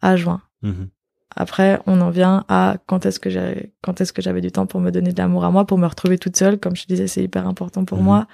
[0.00, 0.40] à juin.
[0.62, 0.88] Mhm.
[1.34, 4.64] Après, on en vient à quand est-ce que j'ai, quand est-ce que j'avais du temps
[4.66, 6.58] pour me donner de l'amour à moi, pour me retrouver toute seule.
[6.58, 8.04] Comme je disais, c'est hyper important pour Mhm.
[8.04, 8.26] moi.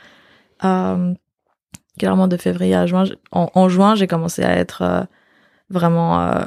[0.64, 1.14] Euh,
[1.98, 5.02] clairement, de février à juin, en juin, j'ai commencé à être euh,
[5.72, 6.44] vraiment euh,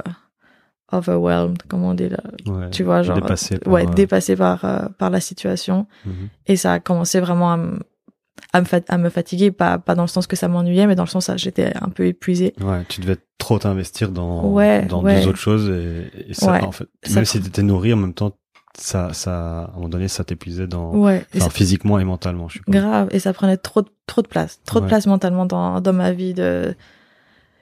[0.92, 2.20] overwhelmed, comment on dit là.
[2.46, 2.70] Ouais.
[2.70, 5.88] Tu vois, genre, Dépassé par, ouais, euh, dépassé par euh, par la situation.
[6.06, 6.30] mhm.
[6.48, 7.80] Et ça a commencé vraiment à me
[8.54, 10.96] à me, fat- à me fatiguer, pas pas dans le sens que ça m'ennuyait, mais
[10.96, 12.54] dans le sens où j'étais un peu épuisée.
[12.62, 15.20] Ouais, tu devais trop t'investir dans, Ouais, dans ouais.
[15.22, 18.14] deux autres choses et, et ça, en fait, Ça même si t'étais nourri en même
[18.14, 18.32] temps,
[18.78, 21.26] ça, ça, à un moment donné, ça t'épuisait dans, Ouais.
[21.34, 22.74] Et enfin, ça- physiquement et mentalement, je suppose.
[22.76, 25.94] Grave, et ça prenait trop, de- trop de place, trop de place mentalement dans, dans
[25.94, 26.34] ma vie.
[26.34, 26.76] De...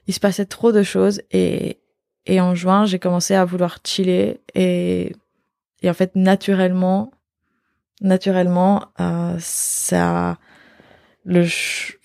[0.07, 1.79] Il se passait trop de choses et,
[2.25, 5.15] et en juin, j'ai commencé à vouloir chiller et,
[5.81, 7.11] et en fait, naturellement,
[8.01, 10.37] naturellement, euh, ça,
[11.25, 11.45] le,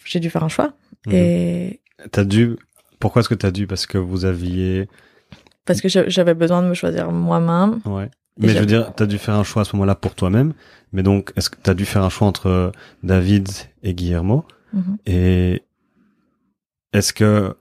[0.04, 0.72] j'ai dû faire un choix
[1.06, 1.14] Mhm.
[1.14, 1.80] et
[2.12, 2.56] T'as dû,
[3.00, 3.66] pourquoi est-ce que t'as dû?
[3.66, 4.88] Parce que vous aviez,
[5.64, 7.80] parce que j'a- j'avais besoin de me choisir moi-même.
[7.86, 8.10] ouais.
[8.40, 10.52] Mais je veux dire, t'as dû faire un choix à ce moment-là pour toi-même.
[10.92, 12.70] Mais donc, est-ce que t'as dû faire un choix entre
[13.02, 13.48] David
[13.82, 14.44] et Guillermo?
[14.72, 14.98] Mhm.
[15.06, 15.62] Et
[16.92, 17.56] est-ce que,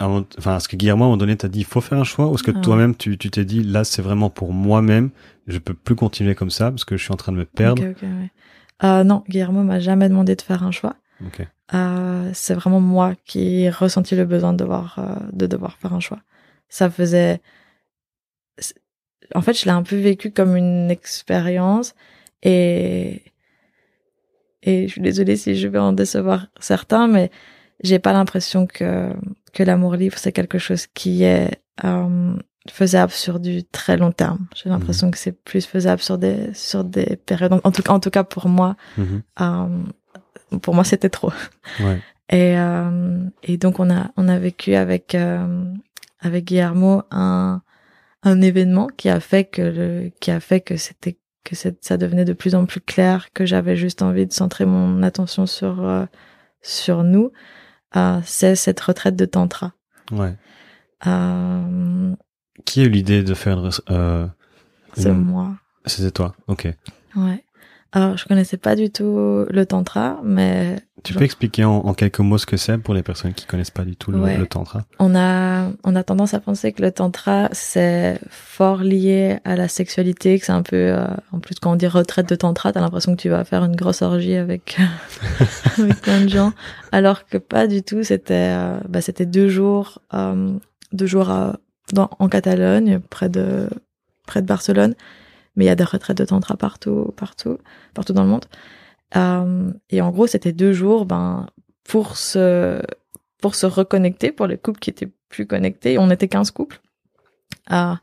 [0.00, 2.28] enfin, est-ce que Guillermo, à un moment donné, t'a dit, il faut faire un choix?
[2.28, 2.60] Ou est-ce que Ah.
[2.60, 5.10] toi-même, tu, tu t'es dit, là, c'est vraiment pour moi-même,
[5.46, 7.82] je peux plus continuer comme ça parce que je suis en train de me perdre?
[7.82, 8.30] Ouais.
[8.84, 10.96] Euh, non, Guillermo m'a jamais demandé de faire un choix.
[11.74, 15.92] Euh, c'est vraiment moi qui ai ressenti le besoin de devoir, euh, de devoir faire
[15.92, 16.20] un choix.
[16.68, 17.40] Ça faisait.
[19.34, 21.94] En fait, je l'ai un peu vécu comme une expérience
[22.42, 23.22] et.
[24.62, 27.30] Et je suis désolée si je vais en décevoir certains, mais
[27.82, 29.10] j'ai pas l'impression que,
[29.52, 32.34] que l'amour libre, c'est quelque chose qui est euh,
[32.68, 34.46] faisable sur du très long terme.
[34.54, 37.60] J'ai l'impression que c'est plus faisable sur des, sur des périodes.
[37.64, 39.22] En tout, en tout cas, pour moi, Mhm.
[39.40, 41.32] euh, pour moi, c'était trop.
[41.80, 41.98] Ouais.
[42.32, 45.64] Et, euh, et donc on a on a vécu avec euh,
[46.20, 47.60] avec Guillermo un
[48.22, 52.24] un événement qui a fait que le qui a fait que c'était que ça devenait
[52.26, 56.04] de plus en plus clair que j'avais juste envie de centrer mon attention sur euh,
[56.62, 57.32] sur nous.
[57.96, 59.72] Euh, c'est cette retraite de tantra.
[60.12, 60.36] Ouais.
[61.06, 62.14] Euh,
[62.64, 64.26] Qui a eu l'idée de faire, une- euh,
[64.94, 65.56] c'est moi.
[65.86, 66.34] C'était toi.
[66.46, 66.68] Ok.
[67.16, 67.44] Ouais.
[67.92, 71.92] Alors je connaissais pas du tout le tantra, mais Tu Genre- peux expliquer en, en
[71.94, 74.36] quelques mots ce que c'est pour les personnes qui connaissent pas du tout le, Ouais.
[74.38, 74.82] le tantra?
[75.00, 79.66] On a, on a tendance à penser que le tantra, c'est fort lié à la
[79.66, 82.80] sexualité, que c'est un peu, euh, en plus quand on dit retraite de tantra, t'as
[82.80, 84.78] l'impression que tu vas faire une grosse orgie avec,
[85.78, 86.52] avec plein de gens,
[86.92, 90.52] alors que pas du tout, c'était, euh, bah, c'était deux jours, euh,
[90.92, 91.56] deux jours à-
[91.92, 93.68] dans, en Catalogne, près de,
[94.26, 94.94] près de Barcelone,
[95.56, 97.58] mais il y a des retraites de tantra partout, partout,
[97.94, 98.46] partout dans le monde.
[99.16, 101.46] Euh, et en gros, c'était deux jours, ben,
[101.84, 102.80] pour se,
[103.40, 105.98] pour se reconnecter, pour les couples qui étaient plus connectés.
[105.98, 106.80] On était 15 couples.
[107.72, 108.00] Ah.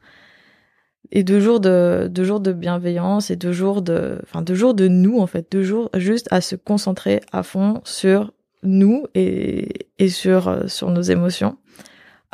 [1.11, 4.73] et deux jours de, deux jours de bienveillance et deux jours de, enfin, deux jours
[4.73, 5.51] de nous, en fait.
[5.51, 8.33] Deux jours juste à se concentrer à fond sur
[8.63, 11.57] nous et, et sur, euh, sur nos émotions.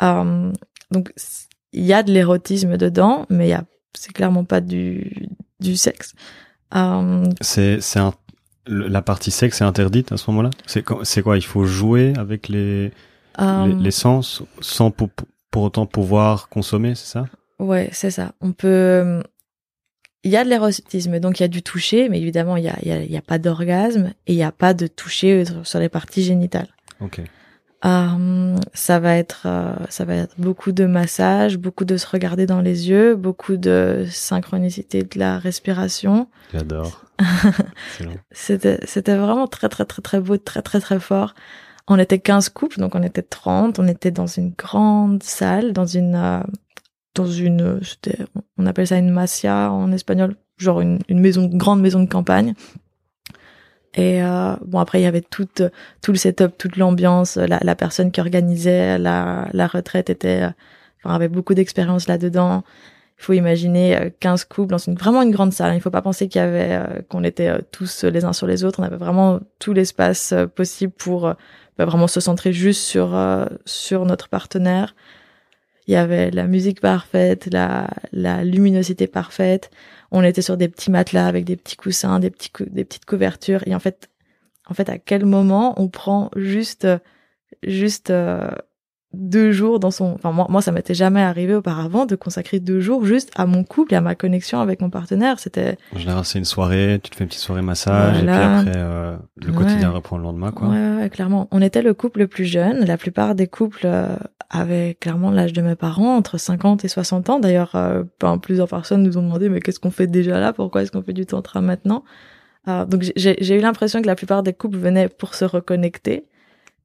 [0.02, 0.52] Euh,
[0.90, 1.12] donc,
[1.72, 3.64] il y a de l'érotisme dedans, mais il y a,
[3.98, 5.28] c'est clairement pas du,
[5.60, 6.14] du sexe.
[6.74, 7.78] Euh, C'est
[8.66, 10.50] la partie sexe est interdite à ce moment-là?
[10.66, 11.36] C'est quoi- c'est quoi?
[11.36, 12.92] Il faut jouer avec les
[13.40, 15.08] Euh, Les, les sens sans pour,
[15.50, 17.26] pour autant pouvoir consommer, c'est ça?
[17.58, 18.32] Ouais, c'est ça.
[18.40, 19.20] On peut.
[20.22, 22.68] Il y a de l'érotisme, donc il y a du toucher, mais évidemment, il y
[22.68, 24.86] a, il y a, il y a pas d'orgasme et il n'y a pas de
[24.86, 26.68] toucher sur- sur les parties génitales.
[27.00, 27.20] Ok.
[27.84, 32.46] Euh, ça va être, euh, ça va être beaucoup de massage, beaucoup de se regarder
[32.46, 36.28] dans les yeux, beaucoup de synchronicité de la respiration.
[36.52, 37.04] J'adore.
[38.32, 41.34] C'était, c'était vraiment très, très, très, très beau, très, très, très fort.
[41.86, 43.78] On était 15 couples, donc on était 30.
[43.78, 46.40] On était dans une grande salle, dans une, euh,
[47.14, 47.80] dans une,
[48.58, 52.08] on appelle ça une masia en espagnol, genre une, une maison, une grande maison de
[52.08, 52.54] campagne.
[53.94, 55.70] Et euh, bon, après, il y avait tout, euh,
[56.02, 57.36] tout le setup, toute l'ambiance.
[57.36, 60.50] La, la personne qui organisait la, la retraite était, euh,
[61.04, 62.64] enfin, avait beaucoup d'expérience là-dedans.
[63.18, 65.74] Il faut imaginer euh, 15 couples dans une vraiment une grande salle.
[65.74, 68.46] Il faut pas penser qu'il y avait euh, qu'on était euh, tous les uns sur
[68.46, 68.80] les autres.
[68.80, 71.34] On avait vraiment tout l'espace euh, possible pour euh,
[71.78, 74.94] bah, vraiment se centrer juste sur euh, sur notre partenaire.
[75.86, 79.70] Il y avait la musique parfaite, la la luminosité parfaite.
[80.16, 83.66] On était sur des petits matelas avec des petits coussins, des petites couvertures.
[83.66, 84.08] Et en fait,
[84.66, 86.86] en fait, à quel moment on prend juste
[87.62, 88.50] juste euh,
[89.16, 90.14] deux jours dans son.
[90.14, 93.64] Enfin, moi, moi, ça m'était jamais arrivé auparavant de consacrer deux jours juste à mon
[93.64, 95.38] couple et à ma connexion avec mon partenaire.
[95.38, 98.32] C'était En général, c'est une soirée, tu te fais une petite soirée massage, Voilà.
[98.58, 99.56] et puis après, euh, le Ouais.
[99.56, 100.68] quotidien reprend le lendemain, quoi.
[100.68, 101.48] Ouais, ouais, clairement.
[101.50, 102.84] On était le couple le plus jeune.
[102.84, 104.14] La plupart des couples euh,
[104.50, 107.38] avaient clairement l'âge de mes parents, entre 50 et 60 ans.
[107.40, 110.52] D'ailleurs, euh, ben, plusieurs personnes nous ont demandé, mais qu'est-ce qu'on fait déjà là?
[110.52, 112.04] Pourquoi est-ce qu'on fait du tantra maintenant?
[112.68, 116.24] Euh, Donc, j'ai eu l'impression que la plupart des couples venaient pour se reconnecter.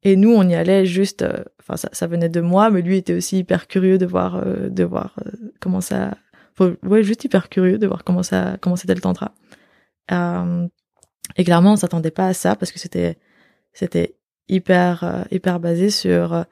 [0.02, 1.22] Et nous, on y allait juste...
[1.22, 4.36] euh, Enfin, ça, ça venait de moi, mais lui était aussi hyper curieux de voir,
[4.36, 5.30] euh, de voir euh,
[5.60, 6.16] comment ça...
[6.82, 9.32] Ouais, juste hyper curieux de voir comment ça, comment c'était le tantra.
[11.36, 13.16] Et clairement, on s'attendait pas à ça parce que c'était
[13.72, 14.16] c'était
[14.48, 16.44] hyper hyper basé sur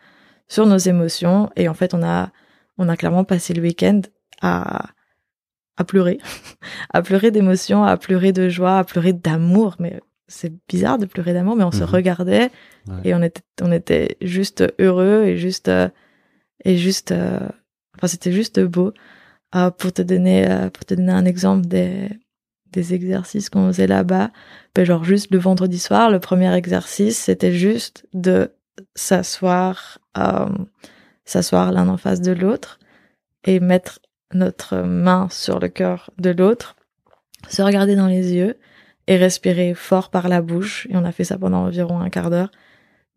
[0.48, 2.30] sur nos émotions et en fait on a
[2.78, 4.00] on a clairement passé le week-end
[4.40, 4.90] à
[5.76, 6.18] à pleurer
[6.94, 11.32] à pleurer d'émotions à pleurer de joie à pleurer d'amour mais c'est bizarre de pleurer
[11.32, 11.90] d'amour mais on se Mhm.
[11.90, 12.50] regardait
[12.86, 13.00] Ouais.
[13.04, 15.88] et on était on était juste heureux et juste euh,
[16.64, 17.40] et juste euh,
[17.96, 18.92] enfin c'était juste beau
[19.54, 22.10] Euh, pour te donner euh, pour te donner un exemple des
[22.70, 24.30] des exercices qu'on faisait là-bas
[24.74, 28.50] ben genre juste le vendredi soir, le premier exercice, c'était juste de
[28.94, 30.46] s'asseoir, euh,
[31.24, 32.78] s'asseoir l'un en face de l'autre
[33.44, 34.00] et mettre
[34.34, 36.76] notre main sur le cœur de l'autre,
[37.48, 38.56] se regarder dans les yeux
[39.08, 40.86] et respirer fort par la bouche.
[40.90, 42.50] Et on a fait ça pendant environ un quart d'heure.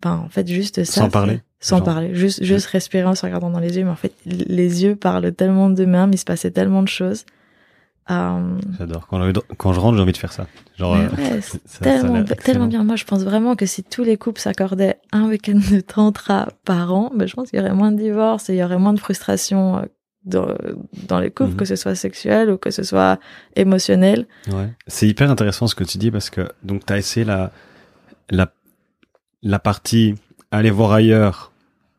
[0.01, 1.01] Ben, en fait, juste ça.
[1.01, 2.15] Sans parler Sans Genre- parler.
[2.15, 3.83] Juste, juste respirer en se regardant dans les yeux.
[3.83, 7.25] Mais en fait, les yeux parlent tellement de même, il se passait tellement de choses.
[8.09, 9.07] Euh, J'adore.
[9.07, 10.47] Quand, je rentre, j'ai envie de faire ça.
[10.77, 11.07] Genre, euh,
[11.41, 12.83] ça- ça tellement, tellement bien.
[12.83, 16.93] Moi, je pense vraiment que si tous les couples s'accordaient un week-end de tantra par
[16.93, 18.93] an, ben, je pense qu'il y aurait moins de divorces et il y aurait moins
[18.93, 19.81] de frustration euh,
[20.25, 20.47] dans,
[21.07, 21.57] dans les couples, Mhm.
[21.57, 23.19] que ce soit sexuel ou que ce soit
[23.55, 24.27] émotionnel.
[24.51, 24.69] Ouais.
[24.87, 27.51] C'est hyper intéressant ce que tu dis parce que donc t'as essayé la
[28.29, 28.51] la
[29.41, 30.15] la partie
[30.51, 31.51] aller voir ailleurs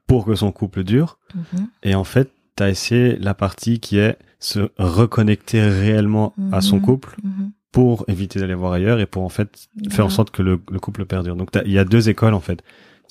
[0.07, 1.67] pour que son couple dure Mhm.
[1.83, 6.83] et en fait t'as essayé la partie qui est se reconnecter réellement à son Mhm.
[6.83, 7.17] couple
[7.73, 10.79] pour éviter d'aller voir ailleurs et pour en fait faire en sorte que le, le
[10.81, 11.37] couple perdure.
[11.37, 12.63] Donc il y a deux écoles en fait.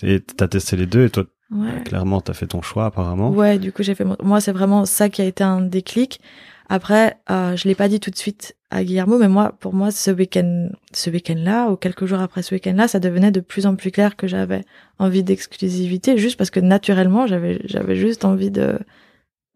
[0.03, 1.83] Et t'as testé les deux et toi Ouais.
[1.83, 3.31] clairement t'as fait ton choix apparemment.
[3.31, 4.15] Ouais, du coup, j'ai fait mon...
[4.23, 6.21] Moi, c'est vraiment ça qui a été un déclic.
[6.69, 9.91] Après, euh, je l'ai pas dit tout de suite à Guillermo, mais moi, pour moi,
[9.91, 13.75] ce week-end, ce week-end-là, ou quelques jours après ce week-end-là, ça devenait de plus en
[13.75, 14.63] plus clair que j'avais
[14.97, 18.79] envie d'exclusivité, juste parce que naturellement, j'avais, j'avais juste envie de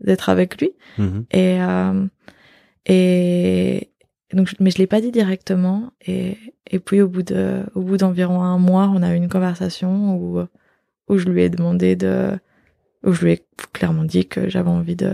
[0.01, 0.71] d'être avec lui.
[0.97, 1.25] Mhm.
[1.31, 2.05] Et euh,
[2.85, 3.91] et
[4.33, 5.93] donc, mais je l'ai pas dit directement.
[6.05, 6.37] Et
[6.69, 10.17] et puis au bout de au bout d'environ un mois, on a eu une conversation
[10.17, 10.45] où
[11.07, 12.31] où je lui ai demandé de
[13.03, 15.11] où je lui ai clairement dit que j'avais envie de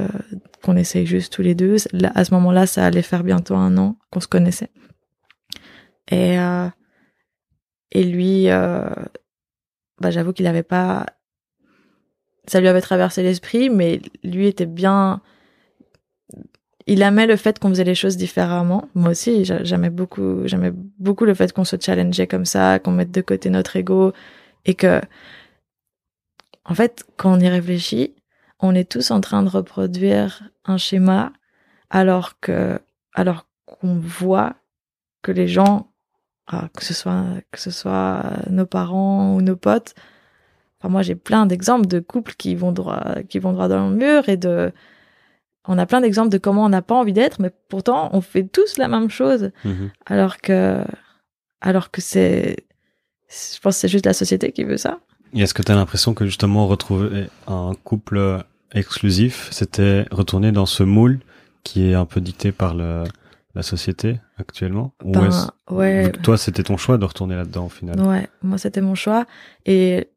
[0.63, 1.75] qu'on essaye juste tous les deux.
[1.91, 4.69] Là, à ce moment-là, ça allait faire bientôt un an qu'on se connaissait.
[6.09, 6.67] Et euh,
[7.91, 8.89] et lui, euh,
[9.99, 11.05] bah j'avoue qu'il avait pas,
[12.47, 15.21] ça lui avait traversé l'esprit, mais lui était bien.
[16.87, 18.89] Il aimait le fait qu'on faisait les choses différemment.
[18.95, 22.91] Moi aussi, j'a- j'aimais beaucoup, j'aimais beaucoup le fait qu'on se challengeait comme ça, qu'on
[22.91, 24.13] mette de côté notre ego
[24.65, 24.99] et que,
[26.66, 28.16] en fait, quand on y réfléchit,
[28.59, 31.34] on est tous en train de reproduire un schéma
[31.89, 32.80] alors que,
[33.14, 34.55] alors qu'on voit
[35.24, 35.91] que les gens,
[36.47, 39.95] ah, que ce soit, que ce soit nos parents ou nos potes,
[40.80, 43.95] enfin, moi, j'ai plein d'exemples de couples qui vont droit, qui vont droit dans le
[43.95, 44.72] mur et de,
[45.68, 48.43] on a plein d'exemples de comment on n'a pas envie d'être, mais pourtant, on fait
[48.43, 49.91] tous la même chose Mhm.
[50.05, 50.84] alors que
[51.62, 52.57] alors que c'est
[53.30, 54.99] je pense que c'est juste la société qui veut ça
[55.34, 60.65] Et est-ce que tu as l'impression que justement retrouver un couple exclusif, c'était retourner dans
[60.65, 61.19] ce moule
[61.63, 63.03] qui est un peu dicté par le,
[63.55, 64.93] la société actuellement?
[65.03, 66.11] Ou Ben, est-ce- ouais.
[66.23, 67.99] Toi, c'était ton choix de retourner là-dedans au final?
[68.01, 69.25] Ouais, moi c'était mon choix.
[69.65, 70.09] Et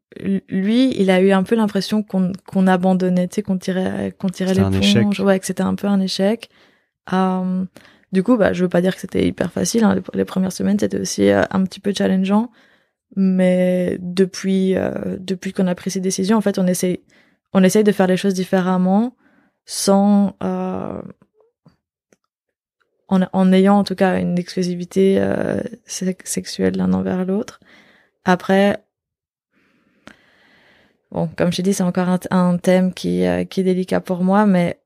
[0.49, 4.29] lui, il a eu un peu l'impression qu'on qu'on abandonnait, tu sais, qu'on tirait, qu'on
[4.29, 5.19] tirait l'éponge.
[5.19, 6.49] Ouais, que c'était un peu un échec.
[7.13, 7.65] Euh,
[8.11, 9.83] du coup, bah, je veux pas dire que c'était hyper facile.
[9.83, 9.95] hein.
[9.95, 12.49] Les, les premières semaines, c'était aussi euh, un petit peu challengeant.
[13.15, 16.99] Mais depuis, euh, depuis qu'on a pris ces décisions, en fait, on essaye,
[17.53, 19.15] on essaye de faire les choses différemment,
[19.65, 21.01] sans, euh,
[23.07, 27.59] en, en ayant en tout cas une exclusivité euh, sex- sexuelle l'un envers l'autre.
[28.25, 28.83] Après,
[31.11, 34.01] bon, comme je t'ai dit, c'est encore un, un thème qui, euh, qui est délicat
[34.01, 34.81] pour moi, mais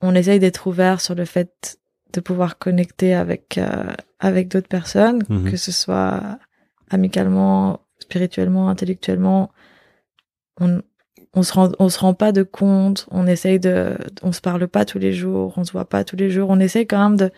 [0.00, 1.78] on essaye d'être ouvert sur le fait
[2.12, 5.50] de pouvoir connecter avec, euh, avec d'autres personnes, Mhm.
[5.50, 6.38] que ce soit
[6.94, 9.50] amicalement, spirituellement, intellectuellement.
[10.60, 10.80] On,
[11.34, 14.66] on se rend, on se rend pas de compte, on essaye de, on se parle
[14.68, 17.16] pas tous les jours, on se voit pas tous les jours, on essaye quand même
[17.18, 17.30] de,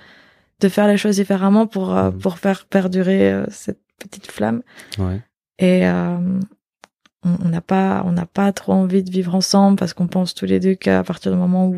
[0.60, 2.18] de faire les choses différemment pour, euh, Mhm.
[2.18, 4.62] pour faire perdurer euh, cette petite flamme.
[4.98, 5.20] Ouais.
[5.58, 6.18] Et euh,
[7.24, 10.34] on on n'a pas, on n'a pas trop envie de vivre ensemble parce qu'on pense
[10.34, 11.76] tous les deux qu'à partir du moment où,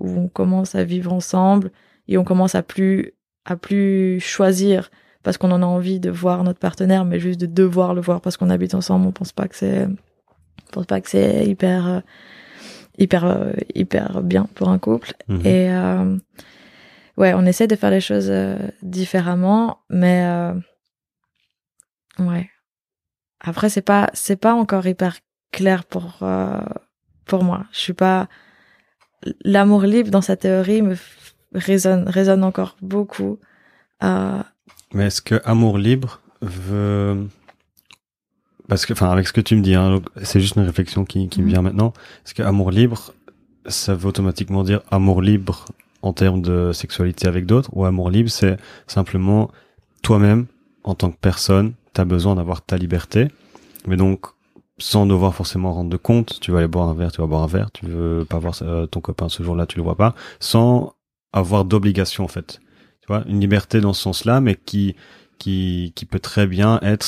[0.00, 1.70] où on commence à vivre ensemble
[2.08, 3.12] et on commence à plus,
[3.44, 4.90] à plus choisir
[5.22, 8.20] parce qu'on en a envie de voir notre partenaire, mais juste de devoir le voir
[8.20, 11.86] parce qu'on habite ensemble, on pense pas que c'est, on pense pas que c'est hyper,
[11.86, 12.00] euh,
[12.98, 15.12] hyper, euh, hyper bien pour un couple.
[15.28, 15.46] Mhm.
[15.46, 16.16] Et euh,
[17.16, 20.54] ouais, on essaie de faire les choses euh, différemment, mais euh,
[22.18, 22.48] ouais.
[23.40, 25.16] Après, c'est pas c'est pas encore hyper
[25.50, 26.60] clair pour euh,
[27.24, 27.64] pour moi.
[27.72, 28.28] Je suis pas
[29.44, 30.94] l'amour libre dans sa théorie me
[31.54, 33.38] résonne résonne encore beaucoup.
[34.02, 34.42] Euh,
[34.94, 37.26] Mais est-ce que amour libre veut
[38.68, 41.28] parce que enfin avec ce que tu me dis hein, c'est juste une réflexion qui,
[41.28, 41.50] qui me Mhm.
[41.52, 41.92] vient maintenant
[42.24, 43.12] est-ce que amour libre
[43.66, 45.64] ça veut automatiquement dire amour libre
[46.02, 49.50] en termes de sexualité avec d'autres ou amour libre c'est simplement
[50.02, 50.46] toi-même
[50.84, 53.28] en tant que personne tu as besoin d'avoir ta liberté
[53.86, 54.26] mais donc
[54.78, 57.42] sans devoir forcément rendre de compte tu vas aller boire un verre tu vas boire
[57.42, 60.14] un verre tu veux pas voir euh, ton copain ce jour-là tu le vois pas
[60.38, 60.94] sans
[61.32, 62.60] avoir d'obligation en fait
[63.12, 64.94] vois une liberté dans ce sens-là mais qui
[65.38, 67.06] qui qui peut très bien être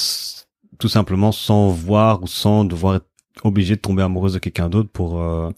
[0.79, 3.07] tout simplement sans voir ou sans devoir être
[3.45, 5.51] obligé de tomber amoureuse de quelqu'un d'autre pour euh,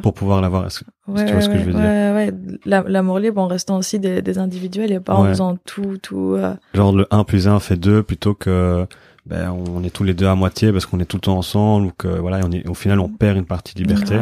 [0.00, 1.80] pour pouvoir l'avoir Est-ce que- Ouais, tu vois ce que je veux dire?
[1.82, 2.32] ouais.
[2.64, 6.34] La- L'amour libre en restant aussi des, des individuels et pas en faisant tout, tout.
[6.36, 8.86] euh, genre le 1 plus 1 fait 2 plutôt que
[9.26, 11.86] ben on est tous les deux à moitié parce qu'on est tout le temps ensemble
[11.86, 14.16] ou que voilà on est au final on perd une partie de liberté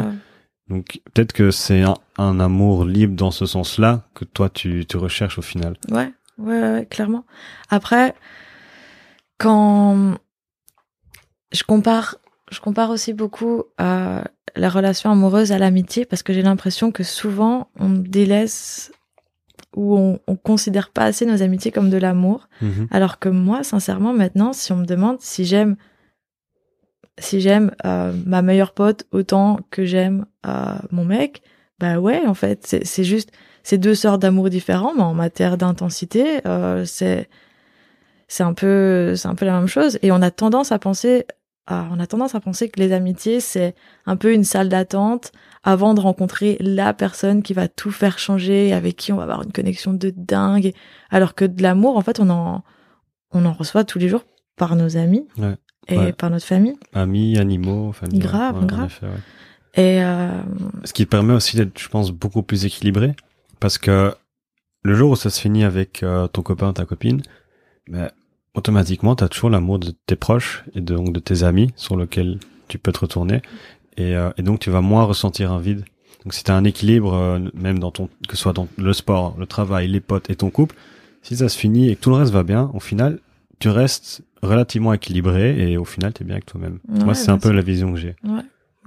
[0.69, 4.97] donc peut-être que c'est un, un amour libre dans ce sens-là que toi tu tu
[4.97, 7.25] recherches au final Ouais, ouais, ouais, ouais, clairement.
[7.69, 8.13] Après,
[9.37, 10.15] quand
[11.51, 12.17] je compare,
[12.51, 14.21] je compare aussi beaucoup euh,
[14.55, 18.91] la relation amoureuse à l'amitié parce que j'ai l'impression que souvent on délaisse
[19.75, 22.49] ou on, on considère pas assez nos amitiés comme de l'amour.
[22.61, 22.87] Mhm.
[22.91, 25.75] Alors que moi, sincèrement, maintenant, si on me demande si j'aime,
[27.17, 31.43] si j'aime euh, ma meilleure pote autant que j'aime euh, mon mec,
[31.79, 33.31] bah ouais, en fait, c'est juste,
[33.63, 37.29] c'est deux sortes d'amour différents, mais en matière d'intensité, euh, c'est
[38.27, 39.97] c'est un peu, c'est un peu la même chose.
[40.03, 41.25] Et on a tendance à penser,
[41.67, 43.73] ah, on a tendance à penser que les amitiés c'est
[44.05, 45.31] un peu une salle d'attente
[45.63, 49.41] avant de rencontrer la personne qui va tout faire changer, avec qui on va avoir
[49.43, 50.73] une connexion de dingue.
[51.09, 52.63] Alors que de l'amour, en fait, on en,
[53.31, 54.23] on en reçoit tous les jours
[54.57, 55.55] par nos amis Ouais.
[55.87, 56.13] et Ouais.
[56.13, 56.75] par notre famille.
[56.93, 58.85] amis animaux famille Grave, ouais, grave.
[58.85, 59.07] effet.
[59.75, 60.31] Et euh,
[60.83, 63.15] Ce qui permet aussi d'être, je pense, beaucoup plus équilibré.
[63.59, 64.13] Parce que
[64.83, 67.21] le jour où ça se finit avec euh, ton copain, ta copine,
[67.87, 68.09] ben,
[68.53, 71.95] automatiquement, tu as toujours l'amour de tes proches et de, donc de tes amis sur
[71.95, 73.41] lequel tu peux te retourner.
[73.97, 75.83] Et, euh, et donc, tu vas moins ressentir un vide.
[76.23, 78.93] Donc, si tu as un équilibre, euh, même dans ton, que ce soit dans le
[78.93, 80.75] sport, le travail, les potes et ton couple,
[81.21, 83.19] si ça se finit et que tout le reste va bien, au final,
[83.59, 86.79] tu restes relativement équilibré et au final, tu es bien avec toi-même.
[86.87, 88.15] Ouais, Moi, c'est un peu la vision que j'ai.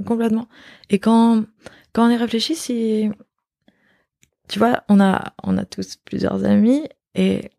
[0.07, 0.49] Complètement.
[0.91, 1.45] Et quand
[1.93, 3.11] quand on y réfléchit, si
[4.49, 7.51] tu vois, on a on a tous plusieurs amis et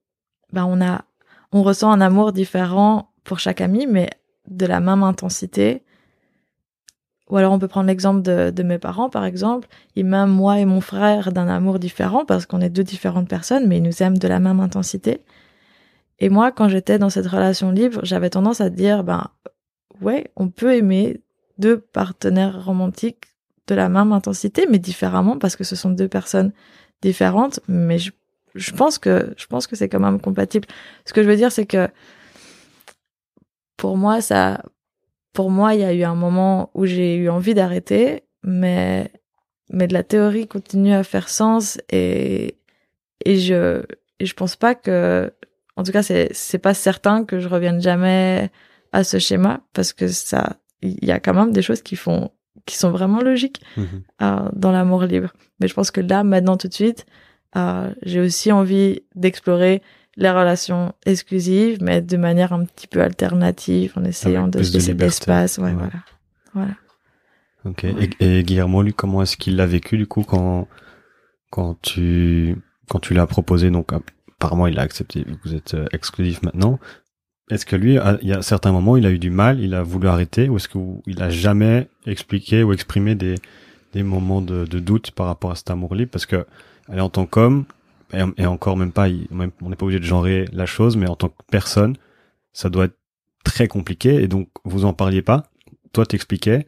[0.52, 1.06] ben on a
[1.52, 4.10] on ressent un amour différent pour chaque ami, mais
[4.48, 5.84] de la même intensité.
[7.30, 9.68] Ou alors on peut prendre l'exemple de, de mes parents, par exemple.
[9.96, 13.68] Ils m'aiment, moi et mon frère, d'un amour différent parce qu'on est deux différentes personnes,
[13.68, 15.22] mais ils nous aiment de la même intensité.
[16.20, 19.28] Et moi, quand j'étais dans cette relation libre, j'avais tendance à dire, ben,
[20.02, 21.23] ouais, on peut aimer
[21.58, 23.26] deux partenaires romantiques
[23.68, 26.52] de la même intensité, mais différemment parce que ce sont deux personnes
[27.02, 27.60] différentes.
[27.68, 28.12] Mais je,
[28.56, 30.68] je pense que, je pense que c'est quand même compatible.
[31.06, 31.88] Ce que je veux dire, c'est que
[33.78, 34.64] pour moi, ça,
[35.34, 39.12] pour moi, il y a eu un moment où j'ai eu envie d'arrêter, mais
[39.70, 42.58] mais de la théorie continue à faire sens et
[43.26, 43.84] et je
[44.20, 45.34] et je pense pas que
[45.78, 48.52] en tout cas c'est c'est pas certain que je revienne jamais
[48.92, 52.32] à ce schéma parce que ça il y a quand même des choses qui font
[52.66, 53.86] qui sont vraiment logiques Mhm.
[54.22, 55.34] euh, dans l'amour libre.
[55.60, 57.06] Mais je pense que là, maintenant, tout de suite,
[57.58, 59.82] euh, j'ai aussi envie d'explorer
[60.16, 64.74] les relations exclusives, mais de manière un petit peu alternative, en essayant Avec de se
[64.74, 65.58] laisser de l'espace.
[65.58, 65.74] Ouais, Ouais.
[65.74, 65.92] voilà.
[66.54, 66.74] Voilà.
[67.66, 67.84] Ok.
[67.86, 68.10] Et,
[68.40, 70.68] et Guillermo, lui, comment est-ce qu'il l'a vécu du coup quand
[71.50, 72.56] quand tu
[72.90, 73.72] quand tu l'as proposé?
[73.72, 75.26] Donc apparemment, il a accepté.
[75.44, 76.80] Vous êtes euh, exclusif maintenant.
[77.50, 79.74] Est-ce que lui, à- il y a certains moments, il a eu du mal, il
[79.74, 83.36] a voulu arrêter, ou est-ce qu'il a jamais expliqué ou exprimé des
[83.94, 86.10] des moments de, de doute par rapport à cet amour libre?
[86.12, 86.46] Parce que
[86.90, 87.66] allez, en tant qu'homme,
[88.14, 90.98] et, et encore même pas, il- même- on n'est pas obligé de genrer la chose,
[90.98, 91.96] mais en tant que personne,
[92.54, 92.98] ça doit être
[93.44, 94.16] très compliqué.
[94.24, 95.44] Et donc, vous en parliez pas.
[95.92, 96.66] Toi, t'expliquais,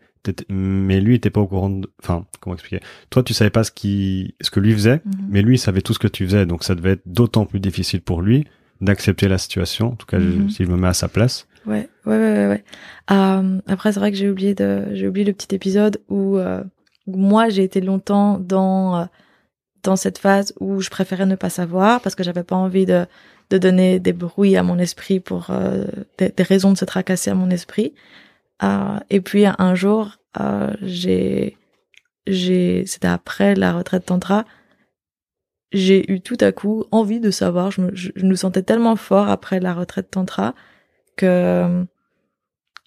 [0.49, 1.69] mais lui était pas au courant.
[1.69, 2.81] De, enfin, comment expliquer?
[3.09, 5.11] Toi, tu savais pas ce qui, ce que lui faisait, Mhm.
[5.29, 6.45] mais lui, il savait tout ce que tu faisais.
[6.45, 8.45] Donc, ça devait être d'autant plus difficile pour lui
[8.81, 9.87] d'accepter la situation.
[9.93, 10.49] En tout cas, Mhm.
[10.49, 11.47] si je me mets à sa place.
[11.65, 12.63] Ouais, ouais, ouais, ouais.
[13.11, 16.63] Euh, après, c'est vrai que j'ai oublié de, j'ai oublié le petit épisode où, euh,
[17.07, 19.05] où moi j'ai été longtemps dans euh,
[19.83, 23.05] dans cette phase où je préférais ne pas savoir parce que j'avais pas envie de
[23.51, 25.85] de donner des bruits à mon esprit pour euh,
[26.17, 27.93] des, des raisons de se tracasser à mon esprit.
[29.11, 30.17] Et puis un jour,
[30.81, 31.57] j'ai
[32.27, 34.45] j'ai c'était après la retraite tantra,
[35.71, 37.71] j'ai eu tout à coup envie de savoir.
[37.71, 40.53] Je me, je, je me sentais tellement fort après la retraite tantra
[41.17, 41.85] que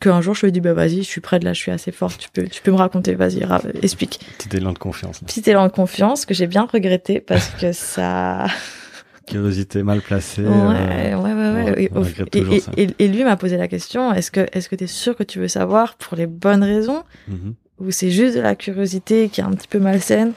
[0.00, 2.18] qu'un jour je me dis bah vas-y, je suis prête là, je suis assez forte,
[2.20, 3.44] tu peux tu peux me raconter, vas-y,
[3.82, 4.20] explique.
[4.38, 5.20] Petit élan de confiance.
[5.20, 8.46] Petit élan de confiance que j'ai bien regretté parce que ça
[9.26, 10.42] Curiosité mal placée.
[10.42, 11.70] Ouais, euh, ouais, ouais, ouais.
[11.70, 12.72] on- Et, on regrette et- toujours et- ça.
[12.76, 15.38] et- et lui m'a posé la question est-ce que est-ce que t'es sûr que tu
[15.40, 17.54] veux savoir pour les bonnes raisons mhm.
[17.80, 20.32] ou c'est juste de la curiosité qui est un petit peu malsaine?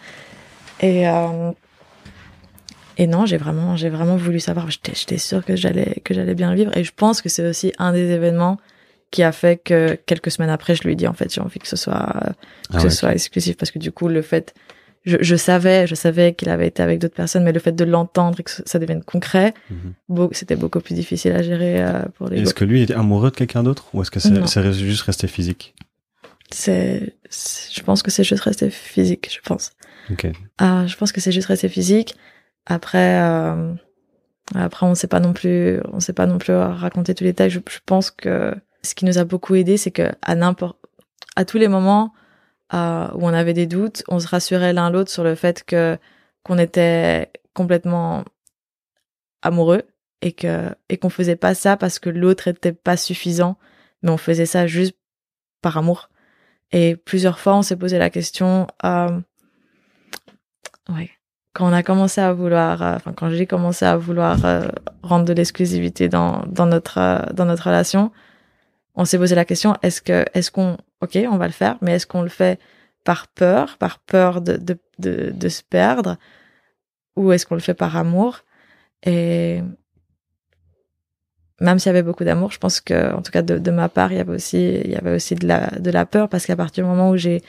[0.82, 1.52] Et euh,
[2.98, 4.68] et non j'ai vraiment j'ai vraiment voulu savoir.
[4.70, 6.76] J'étais sûre que j'allais que j'allais bien le vivre.
[6.78, 8.58] Et je pense que c'est aussi un des événements
[9.12, 11.60] qui a fait que quelques semaines après je lui ai dit en fait j'ai envie
[11.60, 12.34] que ce soit
[12.70, 13.58] que Ah ce ouais, soit exclusif.
[13.58, 14.54] Parce que du coup le fait
[15.04, 17.84] je, je savais je savais qu'il avait été avec d'autres personnes mais le fait de
[17.84, 20.30] l'entendre et que ça devienne concret mhm.
[20.32, 23.36] c'était beaucoup plus difficile à gérer euh, pour les Est-ce que lui était amoureux de
[23.36, 25.74] quelqu'un d'autre ou est-ce que c'est juste resté physique?
[26.52, 29.72] C'est c'est- je pense que c'est juste resté physique je pense.
[30.12, 30.28] Ok.
[30.58, 32.16] ah je pense que c'est juste resté physique
[32.66, 33.74] après euh,
[34.56, 37.50] après on sait pas non plus on sait pas non plus raconter tous les détails.
[37.50, 38.54] Je, pense que
[38.84, 40.78] ce qui nous a beaucoup aidé c'est que à n'importe
[41.36, 42.14] à tous les moments
[42.74, 45.98] euh, où on avait des doutes on se rassurait l'un l'autre sur le fait que
[46.44, 48.24] qu'on était complètement
[49.42, 49.84] amoureux
[50.22, 53.58] et que et qu'on faisait pas ça parce que l'autre était pas suffisant
[54.04, 54.96] mais on faisait ça juste
[55.62, 56.10] par amour.
[56.72, 59.20] Et plusieurs fois on s'est posé la question euh,
[60.90, 61.12] ouais
[61.54, 64.68] quand on a commencé à vouloir euh, enfin quand j'ai commencé à vouloir euh,
[65.04, 68.12] rendre de l'exclusivité dans dans notre euh, dans notre relation
[68.96, 71.94] on s'est posé la question est-ce que est-ce qu'on ok on va le faire mais
[71.94, 72.60] est-ce qu'on le fait
[73.04, 76.18] par peur par peur de de de, se perdre
[77.16, 78.42] ou est-ce qu'on le fait par amour?
[79.04, 79.62] Et
[81.60, 83.90] même s'il y avait beaucoup d'amour je pense que en tout cas de, de ma
[83.90, 86.46] part il y avait aussi il y avait aussi de la de la peur parce
[86.46, 87.42] qu'à partir du moment où j'ai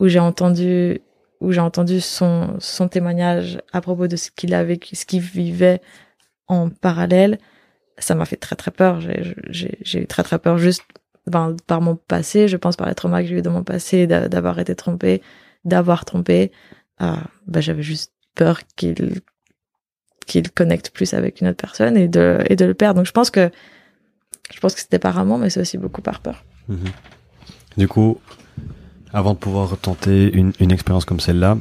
[0.00, 1.00] où j'ai entendu
[1.40, 5.20] où j'ai entendu son son témoignage à propos de ce qu'il avait vécu, ce qu'il
[5.20, 5.80] vivait
[6.46, 7.38] en parallèle
[8.00, 9.00] ça m'a fait très très peur.
[9.00, 10.82] J'ai eu très très peur juste
[11.26, 12.46] ben, par mon passé.
[12.48, 15.20] Je pense par les traumas que j'ai eu dans mon passé d'a- d'avoir été trompée
[15.64, 16.52] d'avoir trompé.
[17.02, 17.14] Euh,
[17.48, 19.20] ben, j'avais juste peur qu'il
[20.26, 22.98] qu'il connecte plus avec une autre personne et de et de le perdre.
[23.00, 23.50] Donc je pense que
[24.52, 26.44] je pense que c'était par amour mais c'est aussi beaucoup par peur.
[26.68, 26.78] Mhm.
[27.76, 28.20] Du coup,
[29.12, 31.56] avant de pouvoir tenter une, une expérience comme celle-là,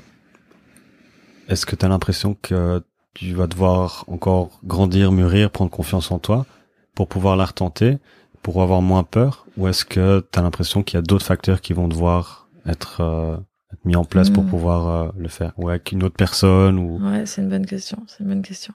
[1.48, 2.84] est-ce que tu as l'impression que
[3.14, 6.46] tu vas devoir encore grandir, mûrir, prendre confiance en toi
[6.94, 7.98] pour pouvoir la retenter,
[8.44, 9.46] pour avoir moins peur?
[9.58, 13.02] Ou est-ce que tu as l'impression qu'il y a d'autres facteurs qui vont devoir être,
[13.02, 13.38] euh,
[13.74, 14.50] être mis en place pour Hmm.
[14.50, 15.54] pouvoir euh, le faire?
[15.58, 17.00] Ou avec une autre personne ou...
[17.02, 18.04] Ouais, c'est une bonne question.
[18.08, 18.74] C'est une bonne question.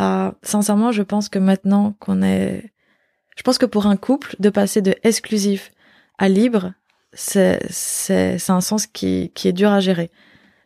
[0.00, 2.72] Euh, sincèrement, je pense que maintenant qu'on est,
[3.36, 5.72] je pense que pour un couple, de passer de exclusif
[6.18, 6.72] à libre,
[7.12, 10.10] c'est c'est c'est un sens qui qui est dur à gérer.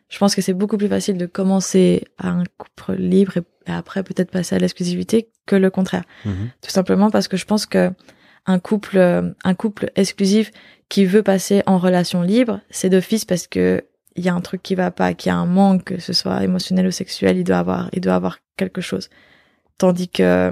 [0.09, 3.71] Je pense que c'est beaucoup plus facile de commencer à un couple libre et, et
[3.71, 6.03] après peut-être passer à l'exclusivité que le contraire.
[6.25, 6.49] Mhm.
[6.61, 7.91] Tout simplement parce que je pense que
[8.45, 10.51] un couple, euh, un couple exclusif
[10.89, 13.83] qui veut passer en relation libre, c'est d'office parce que
[14.15, 16.11] il y a un truc qui va pas, qu'il y a un manque, que ce
[16.11, 19.09] soit émotionnel ou sexuel, il doit avoir, il doit avoir quelque chose.
[19.77, 20.51] Tandis que,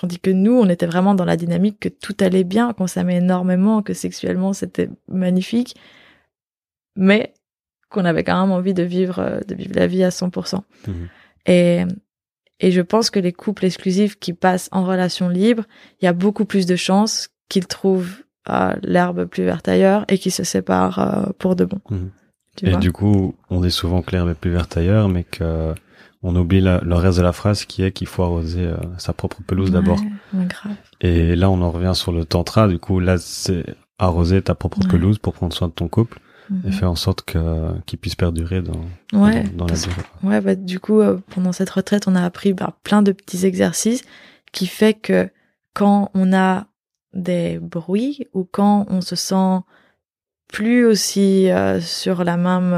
[0.00, 3.16] Tandis que nous, on était vraiment dans la dynamique que tout allait bien, qu'on s'aimait
[3.16, 5.74] énormément, que sexuellement c'était magnifique,
[6.94, 7.34] mais
[7.90, 10.62] qu'on avait quand même envie de vivre, euh, de vivre la vie à 100%.
[10.86, 11.08] Mhm.
[11.46, 11.82] Et,
[12.60, 15.64] et je pense que les couples exclusifs qui passent en relation libre,
[16.00, 20.16] il y a beaucoup plus de chances qu'ils trouvent euh, l'herbe plus verte ailleurs et
[20.16, 21.80] qu'ils se séparent euh, pour de bon.
[21.90, 22.10] Mhm.
[22.62, 25.74] Et du coup, on dit souvent que l'herbe est plus verte ailleurs, mais que
[26.22, 29.12] on oublie la- le reste de la phrase qui est qu'il faut arroser euh, sa
[29.12, 30.00] propre pelouse d'abord.
[30.34, 30.46] Ouais.
[31.00, 32.66] Et là, on en revient sur le tantra.
[32.68, 33.64] Du coup, là, c'est
[33.98, 34.88] arroser ta propre Ouais.
[34.88, 36.18] pelouse pour prendre soin de ton couple
[36.64, 36.72] et Mhm.
[36.72, 37.38] faire en sorte que
[37.86, 38.72] qu'il puisse perdurer dans,
[39.12, 39.20] dans,
[39.54, 40.02] dans la durée.
[40.22, 43.44] Ouais, bah, du coup, euh, pendant cette retraite, on a appris bah, plein de petits
[43.46, 44.02] exercices
[44.52, 45.28] qui fait que
[45.74, 46.66] quand on a
[47.14, 49.60] des bruits ou quand on se sent
[50.48, 52.72] plus aussi euh, sur la même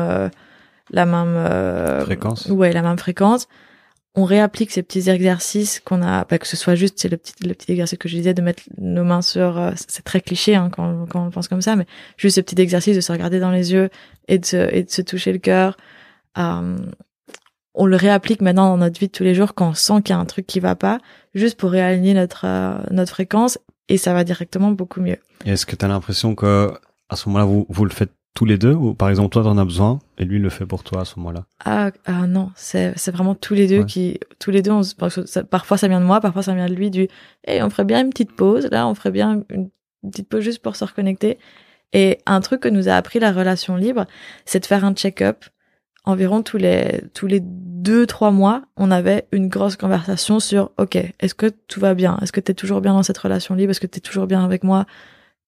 [0.91, 2.47] la même euh, Fréquence.
[2.47, 3.49] ouais la même fréquence.
[4.17, 7.33] On réapplique ces petits exercices qu'on a bah, que ce soit juste c'est le petit
[7.47, 10.57] le petit exercice que je disais de mettre nos mains sur euh, c'est très cliché
[10.57, 11.87] hein, quand, quand on pense comme ça mais
[12.17, 13.89] juste ce petit exercice de se regarder dans les yeux
[14.27, 15.77] et de se, et de se toucher le cœur.
[16.39, 16.77] Euh,
[17.75, 20.15] on le réapplique maintenant dans notre vie de tous les jours quand on sent qu'il
[20.15, 20.99] y a un truc qui va pas
[21.35, 25.19] juste pour réaligner notre euh, notre fréquence et ça va directement beaucoup mieux.
[25.45, 26.73] Est-ce que tu as l'impression que
[27.09, 29.59] à ce moment-là, vous, vous le faites tous les deux ou par exemple, toi, t'en
[29.59, 31.45] as besoin et lui le fait pour toi à ce moment-là?
[31.65, 33.87] Ah, ah non, c'est vraiment tous les deux Ouais.
[33.87, 34.83] qui tous les deux on
[35.51, 37.09] parfois ça vient de moi, parfois ça vient de lui du
[37.45, 39.71] hey, on ferait bien une petite pause là, on ferait bien une,
[40.11, 41.39] petite pause juste pour se reconnecter.
[41.93, 44.07] Et un truc que nous a appris la relation libre,
[44.45, 45.45] c'est de faire un check-up.
[46.05, 50.97] Environ tous les tous les deux trois mois, on avait une grosse conversation sur OK,
[50.97, 52.17] est-ce que tout va bien?
[52.23, 53.73] Est-ce que tu es toujours bien dans cette relation libre?
[53.73, 54.87] Est-ce que tu es toujours bien avec moi?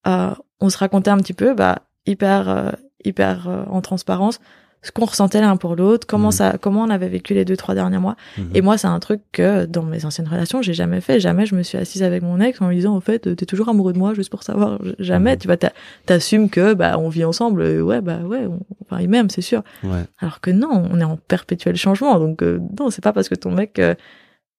[0.07, 2.70] Euh, on se racontait un petit peu bah hyper euh,
[3.05, 4.40] hyper euh, en transparence
[4.84, 6.32] ce qu'on ressentait l'un pour l'autre, comment Mhm.
[6.32, 8.16] ça, comment on avait vécu les deux trois derniers mois.
[8.36, 8.50] Mhm.
[8.55, 11.20] Et moi, c'est un truc que dans mes anciennes relations, j'ai jamais fait.
[11.20, 13.68] Jamais je me suis assise avec mon ex en lui disant, en fait, t'es toujours
[13.68, 14.80] amoureux de moi, juste pour savoir.
[14.98, 15.34] Jamais.
[15.34, 15.38] Mhm.
[15.38, 15.72] Tu vois, t'a-
[16.05, 17.62] t'assumes que bah on vit ensemble.
[17.62, 18.44] Euh, Ouais, bah ouais.
[18.48, 19.62] on- Enfin, il m'aime, c'est sûr.
[19.84, 20.03] Ouais.
[20.18, 22.18] Alors que non, on est en perpétuel changement.
[22.18, 23.94] Donc euh, non, c'est pas parce que ton mec, euh,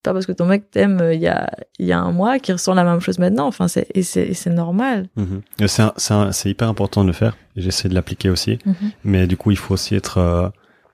[0.03, 1.49] pas parce que ton mec t'aime euh, il y a
[1.79, 3.47] il y a un mois qui ressent la même chose maintenant.
[3.47, 5.07] Enfin, c'est et c'est et c'est normal.
[5.15, 5.41] Mhm.
[5.59, 5.83] Et C'est
[6.31, 7.35] c'est hyper important de le faire.
[7.55, 8.59] J'essaie de l'appliquer aussi.
[9.03, 10.49] Mais du coup, il faut aussi être euh,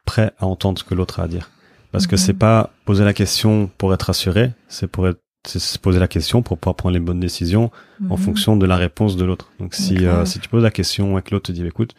[0.06, 1.50] prêt à entendre ce que l'autre a à dire.
[1.92, 2.20] Parce que Mhm.
[2.20, 6.08] c'est pas poser la question pour être rassuré, c'est pour être c'est se poser la
[6.10, 7.72] question pour pouvoir prendre les bonnes décisions
[8.10, 8.18] en Mhm.
[8.18, 9.52] fonction de la réponse de l'autre.
[9.60, 11.96] Donc si euh, si tu poses la question et que l'autre te dit écoute,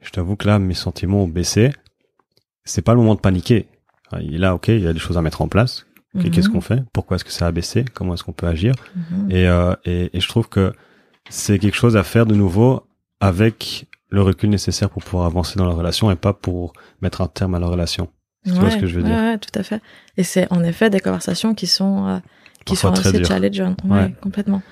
[0.00, 1.70] je t'avoue que là mes sentiments ont baissé,
[2.64, 3.66] c'est pas le moment de paniquer.
[4.20, 5.84] Il est là, ok, il y a des choses à mettre en place.
[6.14, 6.30] Mhm.
[6.30, 6.82] Qu'est-ce qu'on fait?
[6.92, 7.84] Pourquoi est-ce que ça a baissé?
[7.94, 8.74] Comment est-ce qu'on peut agir?
[8.96, 9.30] Mhm.
[9.30, 10.72] et, euh, et, et je trouve que
[11.28, 12.84] c'est quelque chose à faire de nouveau
[13.20, 17.28] avec le recul nécessaire pour pouvoir avancer dans la relation et pas pour mettre un
[17.28, 18.08] terme à la relation.
[18.44, 19.18] Tu vois ce que je veux ouais, dire?
[19.18, 19.80] Ouais, tout à fait.
[20.16, 22.18] Et c'est en effet des conversations qui sont euh,
[22.64, 23.84] qui Parfois sont assez challengeantes.
[23.84, 24.14] Ouais, Ouais.
[24.20, 24.62] complètement.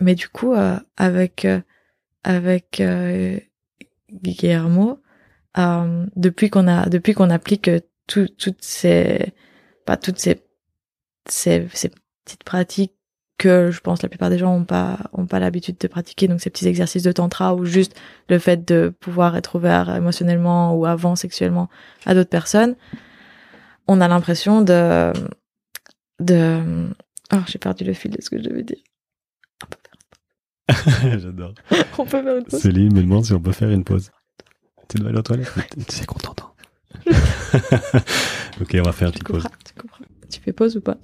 [0.00, 1.60] Mais du coup, euh, avec euh,
[2.24, 3.38] avec euh,
[4.12, 5.00] Guillermo,
[5.58, 7.70] euh, depuis qu'on a depuis qu'on applique
[8.06, 9.32] tout, toutes ces
[9.84, 10.40] pas toutes ces,
[11.28, 11.90] ces ces
[12.24, 12.94] petites pratiques
[13.38, 16.40] que je pense la plupart des gens ont pas ont pas l'habitude de pratiquer donc
[16.40, 17.98] ces petits exercices de tantra ou juste
[18.28, 21.70] le fait de pouvoir être ouvert émotionnellement ou avant sexuellement
[22.04, 22.76] à d'autres personnes
[23.88, 25.12] on a l'impression de
[26.20, 26.60] de
[27.32, 28.76] oh j'ai perdu le fil de ce que je devais dire
[31.02, 31.54] J'adore.
[31.98, 34.10] on peut faire une pause Céline me demande si on peut faire une pause.
[34.88, 35.52] Tu dois aller aux toilettes
[35.88, 36.54] Tu sais qu'on t'entend.
[38.60, 39.44] ok, on va faire une petite pause.
[39.64, 40.96] tu comprends tu fais pause ou pas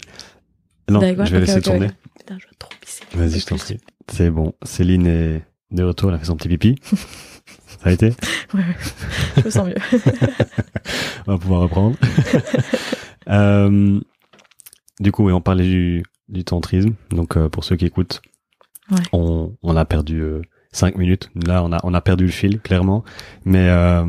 [0.91, 1.87] Non, je vais laisser tourner.
[1.87, 1.93] ok.
[2.18, 3.05] Putain, je vais trop pisser.
[3.14, 3.79] Vas-y, je t'en prie.
[4.11, 4.55] C'est bon.
[4.62, 6.77] Céline est de retour, elle a fait son petit pipi.
[7.66, 8.07] Ça a été
[8.55, 8.64] Ouais, ouais.
[9.37, 9.74] je me sens mieux.
[11.27, 11.97] On va pouvoir reprendre.
[13.29, 13.99] Euh,
[15.01, 16.95] du coup, oui, on parlait du, du tantrisme.
[17.11, 18.22] Donc, euh, pour ceux qui écoutent,
[18.89, 19.01] Ouais.
[19.12, 21.29] on, on a perdu euh, cinq minutes.
[21.45, 23.03] Là, on a, on a perdu le fil, clairement.
[23.45, 24.05] Mais, euh,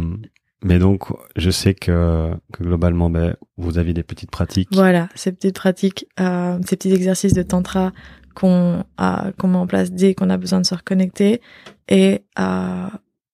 [0.63, 1.05] mais donc,
[1.35, 4.69] je sais que, que globalement, ben, vous avez des petites pratiques.
[4.71, 7.91] Voilà, ces petites pratiques, euh, ces petits exercices de tantra
[8.33, 8.83] qu'on
[9.37, 11.41] qu'on met en place dès qu'on a besoin de se reconnecter.
[11.87, 12.87] Et euh,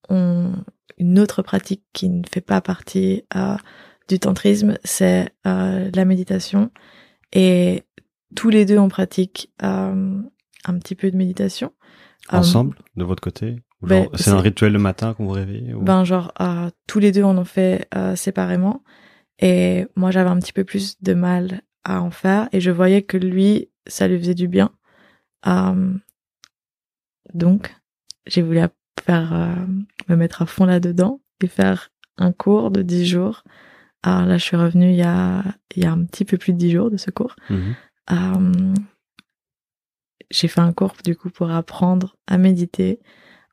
[0.09, 0.53] on,
[0.97, 3.55] une autre pratique qui ne fait pas partie euh,
[4.07, 6.71] du tantrisme, c'est euh, la méditation.
[7.31, 7.83] Et
[8.35, 10.21] tous les deux on pratique euh,
[10.65, 11.71] un petit peu de méditation.
[12.31, 13.57] Euh, Ensemble, de votre côté?
[13.87, 17.11] Ben, C'est un rituel le matin qu'on vous réveille ou- Ben genre euh, tous les
[17.11, 18.83] deux on en fait euh, séparément
[19.39, 23.01] et moi j'avais un petit peu plus de mal à en faire et je voyais
[23.01, 24.71] que lui ça lui faisait du bien.
[25.47, 25.93] Euh,
[27.33, 27.75] donc
[28.25, 28.59] j'ai voulu
[29.03, 29.55] faire euh,
[30.09, 33.43] me mettre à fond là-dedans et faire un cours de 10 jours.
[34.03, 35.43] Alors là je suis revenue il y a
[35.75, 37.35] il y a un petit peu plus de 10 jours de ce cours.
[37.49, 37.75] Mhm.
[38.11, 38.73] Euh,
[40.29, 42.99] j'ai fait un cours du coup pour apprendre à méditer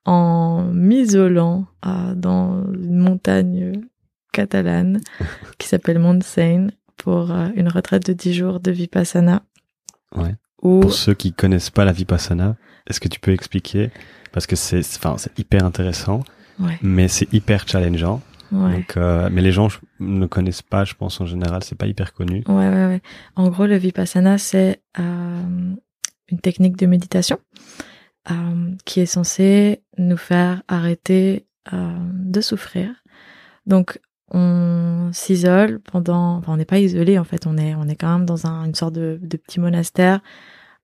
[0.04, 3.72] en m'isolant euh, dans une montagne
[4.32, 5.00] catalane
[5.58, 9.42] qui s'appelle Montseny pour euh, une retraite de 10 jours de Vipassana.
[10.16, 10.34] Ouais.
[10.62, 13.90] Où, Pour ceux qui connaissent pas la Vipassana, est-ce que tu peux expliquer?
[14.32, 16.20] Parce que c'est, enfin, hyper intéressant,
[16.58, 18.20] ouais, mais c'est hyper challengeant.
[18.52, 18.74] ouais.
[18.74, 19.68] Donc, euh, mais les gens
[20.00, 22.44] ne connaissent pas, je pense en général, c'est pas hyper connu.
[22.46, 23.00] Ouais, ouais, ouais.
[23.36, 25.72] En gros, le vipassana, c'est euh,
[26.28, 27.38] une technique de méditation
[28.30, 32.90] euh, qui est censée nous faire arrêter euh, de souffrir.
[33.66, 34.00] Donc,
[34.32, 36.36] on s'isole pendant.
[36.36, 37.46] Enfin, on n'est pas isolé en fait.
[37.46, 40.20] On est, on est quand même dans un, une sorte de, petit monastère.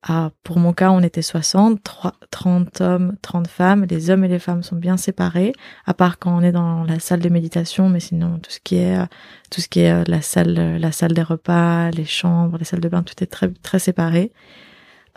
[0.08, 3.86] Ah, pour mon cas, on était 60, trois- 30 hommes, 30 femmes.
[3.88, 5.52] Les hommes et les femmes sont bien séparés,
[5.84, 7.88] à part quand on est dans la salle de méditation.
[7.88, 9.06] Mais sinon, tout ce qui est euh,
[9.50, 12.64] tout ce qui est euh, la salle, euh, la salle des repas, les chambres, les
[12.64, 14.32] salles de bain, tout est très, très séparé.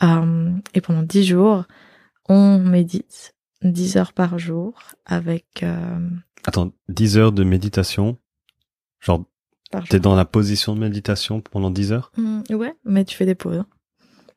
[0.04, 1.66] Euh, et pendant dix jours,
[2.30, 4.74] on médite 10 heures par jour
[5.06, 6.00] avec, euh,
[6.46, 8.18] Attends, 10 heures de méditation?
[9.02, 9.24] Genre,
[9.90, 12.12] t'es dans la position de méditation pendant 10 heures?
[12.18, 13.58] Hmm, ouais, mais tu fais des pauses.
[13.58, 13.66] hein.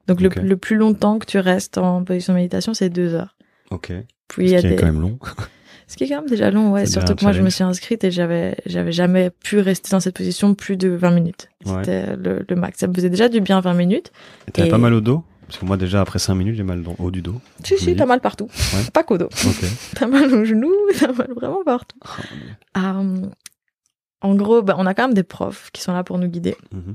[0.08, 3.36] Donc le, le plus longtemps que tu restes en position de méditation, c'est deux heures.
[3.70, 3.92] Ok.
[4.26, 5.18] Puis il y Ce a qui est quand même long.
[5.86, 6.86] Ce qui est quand même déjà long, ouais.
[6.86, 10.16] Surtout que moi, je me suis inscrite et j'avais, j'avais jamais pu rester dans cette
[10.16, 11.50] position plus de 20 minutes.
[11.66, 11.72] Ouais.
[11.84, 12.78] C'était le, le max.
[12.78, 14.10] Ça me faisait déjà du bien 20 minutes.
[14.48, 15.22] Et T'avais Et- pas mal au dos?
[15.52, 17.38] Parce que moi, déjà, après 5 minutes, j'ai mal dans haut du dos.
[17.62, 18.48] Si, si, t'as mal partout.
[18.72, 18.90] Ouais.
[18.92, 19.26] Pas qu'au dos.
[19.46, 19.64] Ok.
[19.94, 21.98] T'as mal aux genoux, t'as mal vraiment partout.
[22.06, 22.78] Oh.
[22.78, 23.20] Euh,
[24.22, 26.56] en gros, bah, on a quand même des profs qui sont là pour nous guider.
[26.72, 26.94] Mhm.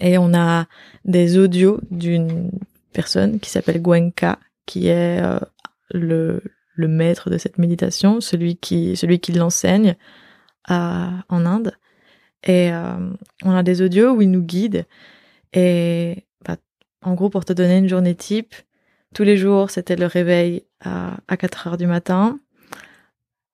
[0.00, 0.66] Et on a
[1.04, 2.50] des audios d'une
[2.94, 5.38] personne qui s'appelle Gwenka, qui est euh,
[5.90, 6.40] le,
[6.74, 9.96] le maître de cette méditation, celui qui, celui qui l'enseigne
[10.66, 11.72] à- en Inde.
[12.44, 13.10] Et euh,
[13.44, 14.86] on a des audios où il nous guide.
[15.52, 16.24] Et
[17.02, 18.54] en gros, pour te donner une journée type,
[19.14, 22.38] tous les jours, c'était le réveil à, à 4 heures du matin,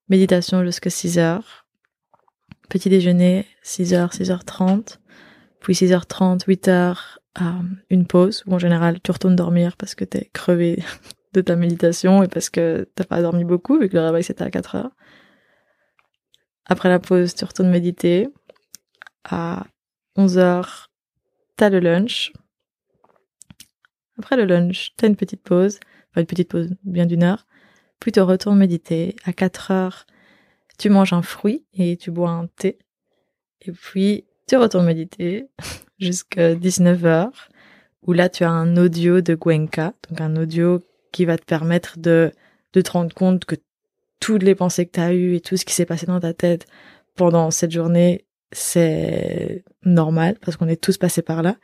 [0.09, 1.67] méditation jusqu'à 6 heures,
[2.69, 4.99] petit déjeuner 6h, 6h30,
[5.61, 7.45] puis 6h30, 8h, euh,
[7.91, 10.83] une pause où en général tu retournes dormir parce que t'es crevé
[11.33, 14.45] de ta méditation et parce que t'as pas dormi beaucoup vu que le réveil c'était
[14.45, 14.91] à 4 heures.
[16.67, 18.29] Après la pause, tu retournes méditer.
[19.25, 19.67] À
[20.17, 20.87] 11h,
[21.57, 22.33] t'as le lunch.
[24.19, 27.47] Après le lunch, t'as une petite pause, enfin une petite pause bien d'une heure.
[28.01, 29.17] Puis tu retournes méditer.
[29.25, 30.07] À 4 heures,
[30.79, 32.79] tu manges un fruit et tu bois un thé.
[33.63, 35.47] Et puis, tu retournes méditer
[35.99, 37.31] jusqu'à 19h,
[38.03, 41.99] où là, tu as un audio de Gwenka, donc un audio qui va te permettre
[41.99, 42.33] de,
[42.73, 43.57] de te rendre compte que
[44.21, 46.35] toutes les pensées que tu as eues et tout ce qui s'est passé dans ta
[46.35, 46.67] tête
[47.15, 51.57] pendant cette journée, c'est normal, parce qu'on est tous passés par là.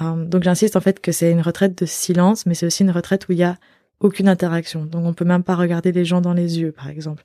[0.00, 2.90] Euh, donc j'insiste en fait que c'est une retraite de silence, mais c'est aussi une
[2.90, 3.56] retraite où il y a
[4.00, 4.84] aucune interaction.
[4.84, 7.22] Donc on peut même pas regarder les gens dans les yeux, par exemple.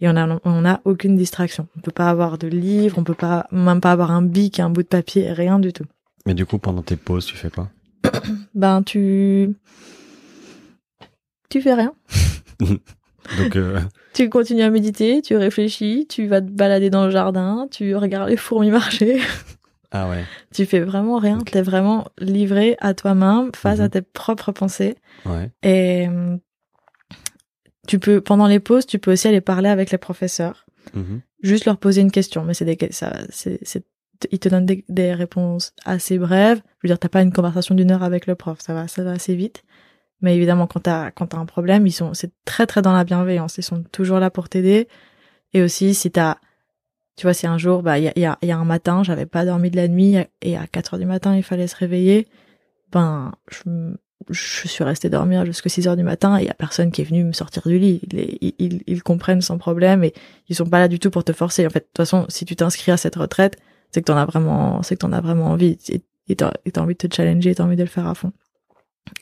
[0.00, 1.66] Et on a, on a aucune distraction.
[1.76, 4.70] On peut pas avoir de livre, on peut pas, même pas avoir un bic, un
[4.70, 5.84] bout de papier, rien du tout.
[6.26, 7.68] Mais du coup, pendant tes pauses, tu fais quoi?
[8.54, 9.54] Ben, tu,
[11.48, 11.92] tu fais rien.
[12.60, 13.80] Donc, euh,
[14.14, 18.30] Tu continues à méditer, tu réfléchis, tu vas te balader dans le jardin, tu regardes
[18.30, 19.20] les fourmis marcher.
[19.90, 20.24] Ah ouais,
[20.54, 21.38] tu fais vraiment rien.
[21.40, 21.50] Ok.
[21.50, 23.90] T'es vraiment livré à toi-même face à Mhm.
[23.90, 24.96] tes propres pensées.
[25.26, 25.50] ouais.
[25.62, 26.08] Et
[27.86, 30.64] tu peux, pendant les pauses, tu peux aussi aller parler avec les professeurs.
[30.94, 31.20] Mhm.
[31.42, 33.60] juste leur poser une question, mais c'est des, ça, c'est,
[34.32, 36.60] ils te donnent des, des réponses assez brèves.
[36.82, 39.04] Je veux dire, t'as pas une conversation d'une heure avec le prof, ça va, ça
[39.04, 39.62] va assez vite.
[40.22, 43.04] Mais évidemment, quand t'as, quand t'as un problème, ils sont, c'est très très dans la
[43.04, 43.56] bienveillance.
[43.58, 44.88] Ils sont toujours là pour t'aider.
[45.52, 46.38] Et aussi, si t'as,
[47.18, 49.02] tu vois, si un jour, bah, il y a, y a, y a un matin,
[49.02, 51.74] j'avais pas dormi de la nuit et à 4 heures du matin, il fallait se
[51.74, 52.28] réveiller,
[52.92, 53.92] ben, je,
[54.30, 57.00] je suis restée dormir jusqu'à 6 heures du matin et il y a personne qui
[57.00, 58.00] est venu me sortir du lit.
[58.12, 60.14] Ils, ils, ils, comprennent sans problème et
[60.48, 61.66] ils sont pas là du tout pour te forcer.
[61.66, 63.58] En fait, de toute façon, si tu t'inscris à cette retraite,
[63.90, 65.76] c'est que t'en as vraiment, c'est que t'en as vraiment envie
[66.28, 68.32] et t'as t'as envie de te challenger, et t'as envie de le faire à fond.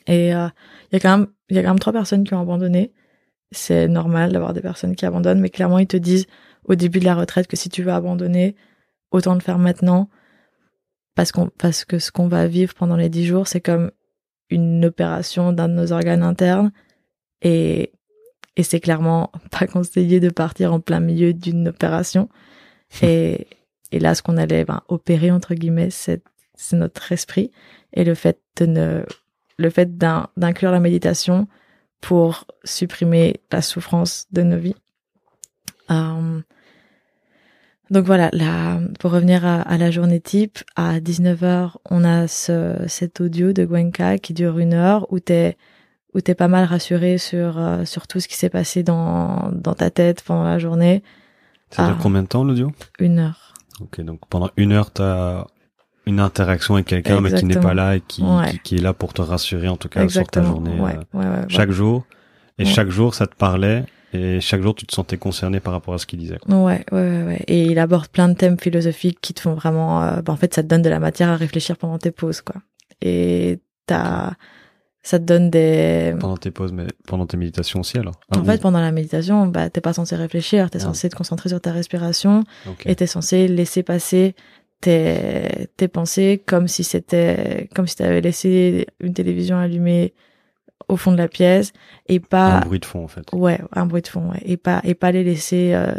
[0.05, 0.47] Et euh,
[0.91, 2.93] il y a quand même, il y a quand même trois personnes qui ont abandonné.
[3.51, 6.27] C'est normal d'avoir des personnes qui abandonnent, mais clairement ils te disent
[6.67, 8.55] au début de la retraite que si tu veux abandonner,
[9.11, 10.09] autant le faire maintenant,
[11.15, 13.91] parce qu'on, parce que ce qu'on va vivre pendant les dix jours, c'est comme
[14.49, 16.71] une opération d'un de nos organes internes,
[17.41, 17.91] et
[18.57, 22.27] et c'est clairement pas conseillé de partir en plein milieu d'une opération.
[23.01, 23.47] Et,
[23.91, 26.23] et là, ce qu'on allait ben, opérer, entre guillemets, c'est,
[26.55, 27.51] c'est notre esprit.
[27.91, 29.03] Et le fait de ne,
[29.57, 31.49] le fait d'in- d'inclure la méditation
[31.99, 34.75] pour supprimer la souffrance de nos vies.
[35.91, 36.39] Euh,
[37.91, 42.75] donc voilà, là, pour revenir à, à la journée type, à 19h, on a ce,
[42.87, 45.57] cet audio de Gwenka qui dure une heure où t'es,
[46.13, 49.73] où t'es pas mal rassuré sur euh, sur tout ce qui s'est passé dans dans
[49.73, 51.03] ta tête pendant la journée.
[51.69, 52.01] Ça dure Ah.
[52.01, 52.71] combien de temps l'audio?
[52.99, 53.53] Une heure.
[53.81, 55.45] Ok, donc pendant une heure, t'as
[56.05, 58.49] une interaction avec quelqu'un, mais qui n'est pas là et qui, Ouais.
[58.51, 60.79] qui, qui est là pour te rassurer, en tout cas, sur ta journée.
[60.79, 62.05] ouais, euh, ouais, ouais, chaque jour.
[62.57, 63.83] Et chaque jour, ça te parlait.
[64.13, 66.37] Et chaque jour, tu te sentais concerné par rapport à ce qu'il disait.
[66.47, 67.43] Ouais, ouais, ouais, ouais.
[67.47, 70.01] Et il aborde plein de thèmes philosophiques qui te font vraiment.
[70.03, 72.41] euh, bah, en fait, ça te donne de la matière à réfléchir pendant tes pauses,
[72.41, 72.55] quoi.
[73.01, 74.31] Et t'as,
[75.03, 76.15] ça te donne des.
[76.19, 78.15] Pendant tes pauses, mais pendant tes méditations aussi, alors?
[78.31, 80.85] En Ah, fait, pendant la méditation, bah, t'es pas censé réfléchir, t'es Ah.
[80.85, 82.83] censé te concentrer sur ta respiration ok.
[82.85, 84.35] et t'es censé laisser passer
[84.79, 90.13] tes, tes pensées comme si c'était, comme si t'avais laissé une télévision allumée
[90.87, 91.73] au fond de la pièce
[92.07, 93.25] et pas, Un bruit de fond, en fait.
[93.33, 95.93] ouais, un bruit de fond, ouais, et pas, et pas les laisser, euh,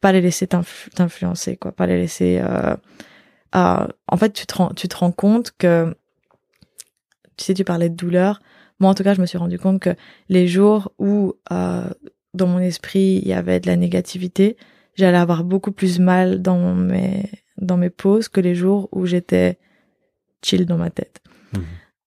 [0.00, 2.76] pas les laisser t'influ- t'influencer, quoi, pas les laisser, euh,
[3.54, 5.94] euh, en fait, tu te rends, tu te rends compte que,
[7.36, 8.40] tu sais, tu parlais de douleur.
[8.80, 9.94] Moi, en tout cas, je me suis rendu compte que
[10.28, 11.84] les jours où, euh,
[12.34, 14.56] dans mon esprit, il y avait de la négativité,
[14.94, 19.58] j'allais avoir beaucoup plus mal dans mes, dans mes pauses que les jours où j'étais
[20.42, 21.20] chill dans ma tête.
[21.54, 21.64] Mhm.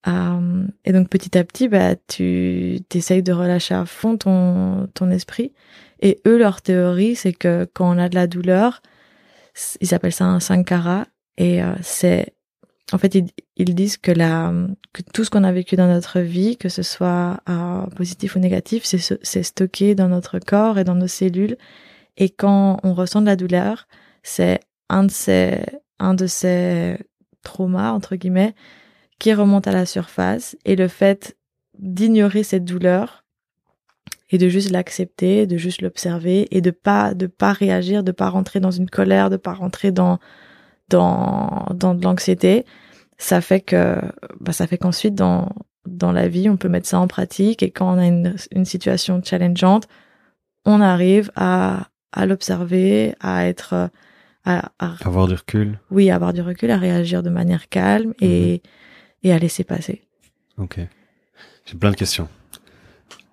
[0.08, 5.10] Euh, et donc petit à petit, bah, tu essayes de relâcher à fond ton, ton
[5.10, 5.52] esprit.
[6.00, 8.82] Et eux, leur théorie, c'est que quand on a de la douleur,
[9.80, 11.06] ils appellent ça un sankara.
[11.38, 12.34] Et euh, c'est,
[12.92, 13.26] en fait, ils,
[13.56, 14.52] ils disent que, la,
[14.92, 18.38] que tout ce qu'on a vécu dans notre vie, que ce soit euh, positif ou
[18.38, 21.56] négatif, c'est c'est stocké dans notre corps et dans nos cellules.
[22.16, 23.88] Et quand on ressent de la douleur,
[24.22, 25.58] c'est un de ces,
[25.98, 26.96] un de ces
[27.42, 28.54] traumas, entre guillemets,
[29.18, 31.36] qui remonte à la surface et le fait
[31.78, 33.24] d'ignorer cette douleur
[34.30, 38.28] et de juste l'accepter, de juste l'observer et de pas de pas réagir, de pas
[38.28, 40.18] rentrer dans une colère, de pas rentrer dans
[40.88, 42.64] dans dans de l'anxiété,
[43.18, 44.00] ça fait que
[44.40, 45.50] bah ça fait qu'ensuite dans
[45.86, 48.64] dans la vie, on peut mettre ça en pratique et quand on a une une
[48.64, 49.88] situation challengeante,
[50.64, 53.90] on arrive à à l'observer, à être
[54.44, 55.78] à, à Avoir du recul.
[55.90, 58.62] oui, avoir du recul, à réagir de manière calme et,
[59.22, 60.02] et à laisser passer.
[60.58, 60.78] Ok.
[61.64, 62.28] J'ai plein de questions.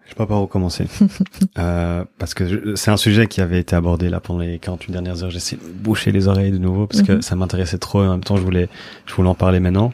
[0.05, 0.85] Je sais pas par où commencer.
[1.57, 5.23] euh, parce que c'est un sujet qui avait été abordé là pendant les 48 dernières
[5.23, 5.29] heures.
[5.31, 7.21] J'essaie de boucher les oreilles de nouveau parce que Mhm.
[7.21, 8.69] ça m'intéressait trop et en même temps je voulais,
[9.05, 9.93] je voulais en parler maintenant.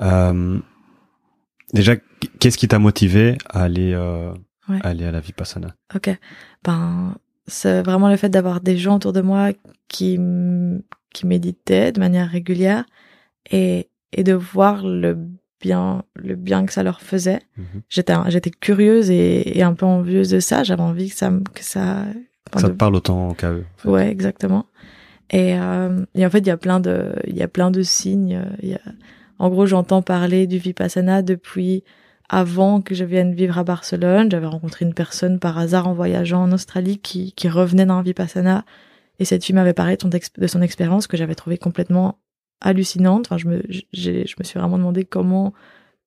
[0.00, 0.58] Euh,
[1.72, 1.94] déjà,
[2.40, 4.32] qu'est-ce qui t'a motivé à aller, euh,
[4.68, 4.78] Ouais.
[4.82, 5.74] à aller à la Vipassana?
[5.94, 6.10] Ok.
[6.64, 7.14] Ben,
[7.46, 9.50] c'est vraiment le fait d'avoir des gens autour de moi
[9.88, 10.18] qui,
[11.14, 12.84] qui méditaient de manière régulière
[13.50, 15.16] et, et de voir le
[15.60, 17.40] bien, le bien que ça leur faisait.
[17.56, 17.82] Mhm.
[17.88, 20.62] J'étais, j'étais curieuse et, et un peu envieuse de ça.
[20.62, 22.04] J'avais envie que ça, que ça,
[22.48, 23.64] enfin, Ça de- te parle autant qu'à eux.
[23.76, 23.88] en fait.
[23.88, 24.66] Ouais, exactement.
[25.30, 27.82] Et, euh, et en fait, il y a plein de, il y a plein de
[27.82, 28.36] signes.
[28.36, 28.80] euh, Il y a,
[29.38, 31.84] en gros, j'entends parler du vipassana depuis
[32.30, 34.30] avant que je vienne vivre à Barcelone.
[34.30, 38.64] J'avais rencontré une personne par hasard en voyageant en Australie qui, qui revenait d'un vipassana.
[39.18, 42.18] Et cette fille m'avait parlé de son, ex- de son expérience que j'avais trouvé complètement
[42.60, 43.26] hallucinante.
[43.26, 43.62] Enfin, je me,
[43.92, 45.52] je me suis vraiment demandé comment,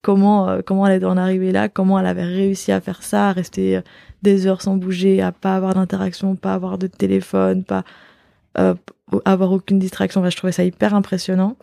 [0.02, 3.30] comment, euh, comment elle était en arrivée là, comment elle avait réussi à faire ça,
[3.30, 3.82] à rester euh,
[4.22, 7.84] des heures sans bouger, à pas avoir d'interaction, pas avoir de téléphone, pas
[8.58, 8.76] euh,
[9.26, 10.22] avoir aucune distraction.
[10.22, 11.56] Enfin, je trouvais ça hyper impressionnant.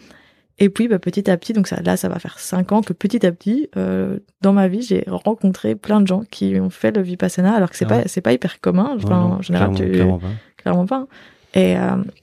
[0.60, 2.93] Et puis, bah, petit à petit, donc ça, là, ça va faire cinq ans que
[2.93, 6.90] petit à petit, euh, dans ma vie, j'ai rencontré plein de gens qui ont fait
[6.97, 8.02] le vipassana, alors que c'est Ah ouais.
[8.02, 8.97] pas, c'est pas hyper commun.
[8.97, 10.28] Ouais, Enfin, non, en général, clairement- tu, clairement pas.
[10.56, 11.06] clairement pas.
[11.55, 11.74] Et,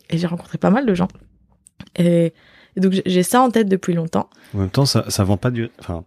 [0.09, 1.07] et j'ai rencontré pas mal de gens.
[1.97, 2.33] Et,
[2.75, 4.29] et donc, j'ai- ça en tête depuis longtemps.
[4.53, 6.05] En même temps, ça, ça vend pas du, enfin,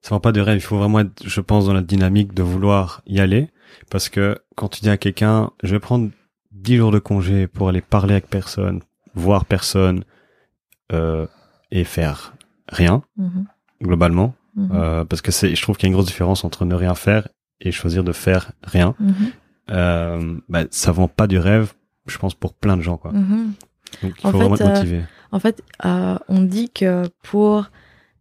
[0.00, 0.56] ça vend pas de rêve.
[0.58, 3.50] Il faut vraiment être, je pense, dans la dynamique de vouloir y aller.
[3.90, 6.10] Parce que quand tu dis à quelqu'un, je vais prendre
[6.52, 8.80] 10 jours de congé pour aller parler avec personne,
[9.14, 10.04] voir personne,
[10.92, 11.26] euh,
[11.70, 12.34] et faire
[12.68, 13.46] rien, Mhm,
[13.82, 14.34] globalement.
[14.56, 16.74] mhm, Euh, parce que c'est, je trouve qu'il y a une grosse différence entre ne
[16.74, 17.28] rien faire
[17.60, 18.94] et choisir de faire rien.
[19.70, 21.72] Euh, bah, ça vend pas du rêve,
[22.06, 23.12] je pense, pour plein de gens, quoi.
[23.12, 23.52] mhm.
[24.02, 25.02] Donc, il En faut vraiment fait, être euh, motivé.
[25.32, 27.70] En fait, euh, on dit que pour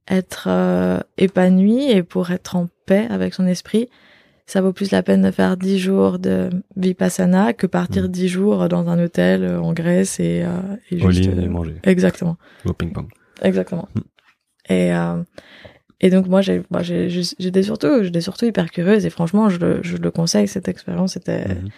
[0.07, 3.89] être euh, épanoui et pour être en paix avec son esprit,
[4.45, 8.09] ça vaut plus la peine de faire 10 jours de vipassana que partir Mhm.
[8.09, 11.27] 10 jours dans un hôtel euh, en Grèce et, euh, et juste...
[11.29, 11.75] in euh, et manger.
[11.83, 13.07] Exactement, Au ping-pong.
[13.41, 13.87] exactement.
[13.95, 14.03] Mhm.
[14.69, 15.23] Et, euh,
[16.01, 19.59] et donc moi, j'ai, moi, j'ai- j'étais surtout, j'étais surtout hyper curieuse et franchement, je
[19.59, 21.47] le, je le conseille, cette expérience, c'était...
[21.47, 21.69] Mhm.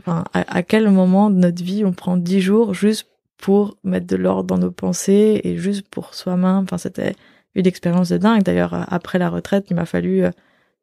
[0.00, 3.06] Enfin, à, à quel moment de notre vie on prend 10 jours juste
[3.38, 6.64] pour mettre de l'ordre dans nos pensées et juste pour soi-même.
[6.64, 7.14] Enfin, c'était
[7.54, 8.42] une expérience de dingue.
[8.42, 10.30] D'ailleurs, euh, après la retraite, il m'a fallu, euh,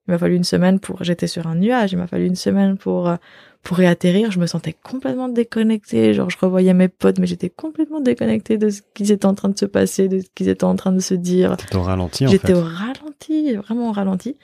[0.08, 2.78] il m'a fallu une semaine pour, j'étais sur un nuage, il m'a fallu une semaine
[2.78, 3.16] pour, euh,
[3.62, 4.32] pour réatterrir.
[4.32, 6.14] Je me sentais complètement déconnectée.
[6.14, 9.50] Genre, je revoyais mes potes, mais j'étais complètement déconnectée de ce qu'ils étaient en train
[9.50, 11.58] de se passer, de ce qu'ils étaient en train de se dire.
[11.58, 12.54] T'es au ralenti, en J'étais fait.
[12.54, 14.38] au ralenti, vraiment au ralenti.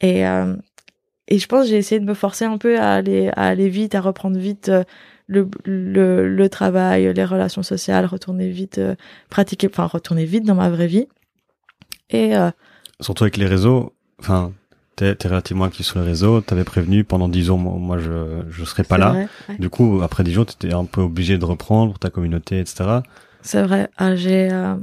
[0.00, 0.56] Et, euh,
[1.28, 3.68] et je pense que j'ai essayé de me forcer un peu à aller, à aller
[3.68, 4.70] vite, à reprendre vite
[5.26, 8.94] le, le, le travail, les relations sociales, retourner vite, euh,
[9.30, 11.06] pratiquer, enfin retourner vite dans ma vraie vie.
[12.10, 12.50] Et euh,
[13.00, 14.52] Surtout avec les réseaux, enfin,
[14.96, 18.64] t'es es relativement actif sur les réseaux, t'avais prévenu pendant 10 jours, moi, je je
[18.64, 19.10] serai pas là.
[19.10, 19.56] vrai, ouais.
[19.58, 23.00] Du coup, après 10 jours, t'étais un peu obligé de reprendre ta communauté, etc.
[23.40, 23.88] C'est vrai.
[23.96, 24.76] Ah, j'ai euh,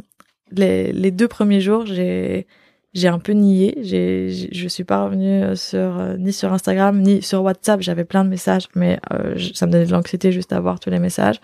[0.51, 2.47] les, les deux premiers jours, j'ai
[2.93, 3.77] j'ai un peu nié.
[3.81, 7.81] J'ai je suis pas revenue sur euh, ni sur Instagram ni sur WhatsApp.
[7.81, 10.79] J'avais plein de messages, mais euh, je- ça me donnait de l'anxiété juste à voir
[10.79, 11.39] tous les messages.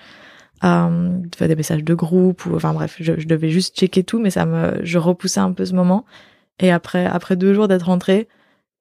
[0.63, 4.19] Euh, enfin, des messages de groupe ou enfin bref, je, je devais juste checker tout,
[4.19, 6.05] mais ça me je repoussais un peu ce moment.
[6.59, 8.27] Et après après deux jours d'être rentrée,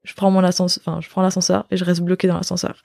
[0.04, 2.82] je prends mon ascenseur, enfin je prends l'ascenseur et je reste bloquée dans l'ascenseur.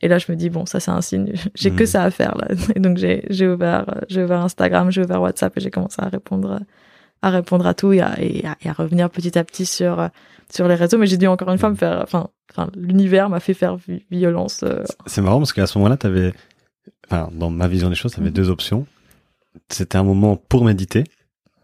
[0.00, 1.32] Et là, je me dis bon, ça c'est un signe.
[1.56, 1.86] J'ai que Mhm.
[1.86, 2.46] ça à faire là.
[2.76, 5.96] Et donc j'ai j'ai ouvert euh, j'ai ouvert Instagram, j'ai ouvert WhatsApp et j'ai commencé
[6.00, 6.58] à répondre euh,
[7.22, 10.00] à répondre à tout et à, et à, et à revenir petit à petit sur
[10.00, 10.08] euh,
[10.52, 10.98] sur les réseaux.
[10.98, 14.04] Mais j'ai dû encore une fois me faire, enfin enfin l'univers m'a fait faire vi-
[14.10, 14.62] violence.
[14.62, 14.84] euh.
[15.06, 16.32] C'est marrant parce qu'à ce moment-là, t'avais,
[17.10, 18.34] enfin, dans ma vision des choses, t'avais Mhm.
[18.34, 18.86] deux options.
[19.70, 21.04] C'était un moment pour méditer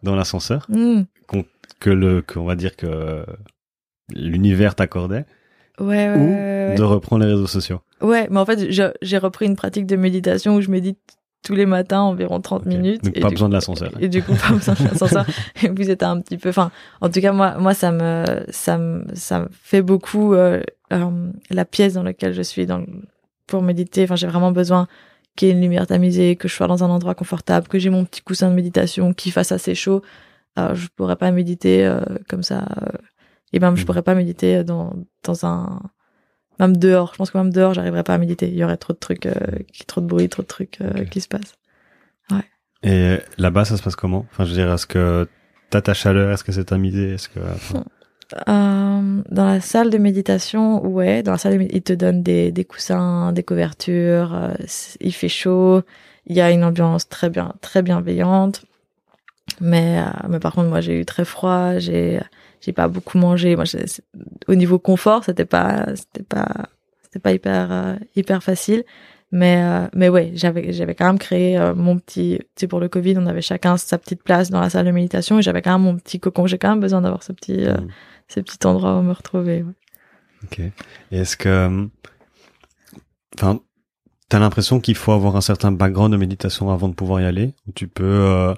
[0.02, 1.02] dans l'ascenseur, Hmm.
[1.80, 3.24] que le, qu'on va dire que
[4.12, 5.24] l'univers t'accordait,
[5.80, 6.28] Ouais ouais, ou
[6.70, 7.80] ouais, de reprendre les réseaux sociaux.
[8.00, 10.98] Ouais, mais en fait, j'ai repris une pratique de méditation où je médite
[11.44, 12.66] tous les matins environ 30 Ok.
[12.66, 13.04] minutes.
[13.04, 13.92] Donc et pas besoin de l'ascenseur.
[14.00, 15.26] Et du coup, pas besoin de l'ascenseur.
[15.62, 18.78] Et puis c'était un petit peu, enfin, en tout cas, moi, moi, ça me, ça
[18.78, 20.62] me, ça me fait beaucoup euh,
[20.92, 22.82] euh, la pièce dans laquelle je suis dans,
[23.46, 24.04] pour méditer.
[24.04, 24.88] Enfin, j'ai vraiment besoin
[25.36, 27.90] qu'il y ait une lumière tamisée, que je sois dans un endroit confortable, que j'ai
[27.90, 30.00] mon petit coussin de méditation qui fasse assez chaud.
[30.58, 32.64] Euh, je pourrais pas méditer euh, comme ça.
[32.82, 32.96] euh,
[33.52, 33.86] et même, je Mhm.
[33.86, 34.92] pourrais pas méditer dans,
[35.24, 35.80] dans un,
[36.60, 37.10] même dehors.
[37.12, 38.48] Je pense que même dehors, j'arriverais pas à méditer.
[38.48, 39.32] Il y aurait trop de trucs, euh,
[39.72, 41.54] qui- trop de bruit, trop de trucs euh, qui se passent.
[42.82, 44.26] Et là-bas, ça se passe comment?
[44.30, 45.26] Enfin, je veux dire, est-ce que
[45.70, 46.30] t'as ta chaleur?
[46.30, 47.84] Est-ce que c'est tamisé Est-ce que enfin,
[48.48, 52.52] Euh, dans la salle de méditation, ouais, dans la salle, de ils te donnent des,
[52.52, 54.54] des coussins, des couvertures, euh,
[55.00, 55.82] il fait chaud,
[56.26, 58.64] il y a une ambiance très bien, très bienveillante.
[59.60, 62.20] Mais, euh, mais par contre, moi, j'ai eu très froid, j'ai,
[62.64, 63.56] j'ai pas beaucoup mangé.
[63.56, 63.64] Moi,
[64.48, 66.68] au niveau confort, c'était pas, c'était pas,
[67.02, 68.84] c'était pas hyper, euh, hyper facile.
[69.34, 72.78] Mais, euh, mais ouais, j'avais, j'avais quand même créé euh, mon petit, tu sais, pour
[72.78, 75.60] le Covid, on avait chacun sa petite place dans la salle de méditation et j'avais
[75.60, 76.46] quand même mon petit cocon.
[76.46, 77.88] J'ai quand même besoin d'avoir ce petit, euh, hmm,
[78.28, 79.64] ce petit endroit où me retrouver.
[79.64, 79.72] ouais.
[80.44, 80.60] Ok.
[80.60, 80.72] Et
[81.18, 81.88] est-ce que,
[83.36, 83.60] enfin,
[84.28, 87.54] t'as l'impression qu'il faut avoir un certain background de méditation avant de pouvoir y aller?
[87.66, 88.54] Ou tu peux,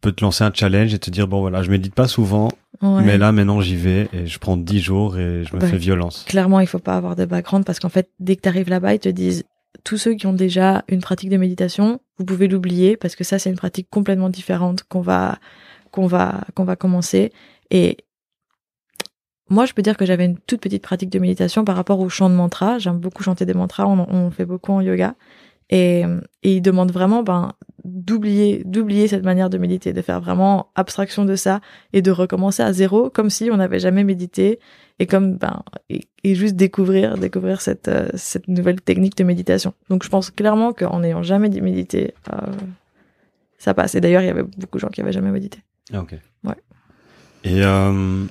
[0.00, 2.48] peux te lancer un challenge et te dire bon voilà, je médite pas souvent,
[2.82, 3.02] Ouais.
[3.04, 5.68] mais là maintenant j'y vais et je prends 10 jours et je me Ouais.
[5.68, 6.24] fais violence.
[6.28, 8.94] Clairement, il faut pas avoir de background parce qu'en fait, dès que tu arrives là-bas,
[8.94, 9.44] ils te disent
[9.84, 13.38] tous ceux qui ont déjà une pratique de méditation, vous pouvez l'oublier parce que ça,
[13.38, 15.38] c'est une pratique complètement différente qu'on va
[15.92, 17.32] qu'on va qu'on va commencer.
[17.70, 17.98] Et
[19.48, 22.08] moi, je peux dire que j'avais une toute petite pratique de méditation par rapport au
[22.08, 22.78] chant de mantra.
[22.78, 23.86] J'aime beaucoup chanter des mantras.
[23.86, 25.14] On, on fait beaucoup en yoga.
[25.70, 26.02] Et,
[26.42, 27.52] et ils demandent vraiment ben,
[27.84, 31.60] d'oublier d'oublier cette manière de méditer, de faire vraiment abstraction de ça
[31.92, 34.60] et de recommencer à zéro comme si on n'avait jamais médité
[34.98, 39.74] et comme ben et, et juste découvrir découvrir cette euh, cette nouvelle technique de méditation.
[39.88, 42.36] Donc je pense clairement qu'en n'ayant jamais médité, euh,
[43.58, 43.94] ça passe.
[43.94, 45.58] Et d'ailleurs, il y avait beaucoup de gens qui avaient jamais médité.
[45.92, 46.14] Ah, ok.
[46.44, 46.56] Ouais.
[47.44, 48.24] Et euh,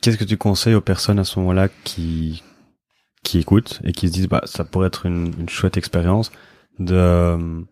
[0.00, 2.42] qu'est-ce que tu conseilles aux personnes à ce moment-là qui
[3.22, 6.32] qui écoutent et qui se disent bah ça pourrait être une, une chouette expérience
[6.78, 7.64] de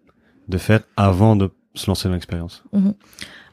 [0.48, 2.64] de faire avant de se lancer dans l'expérience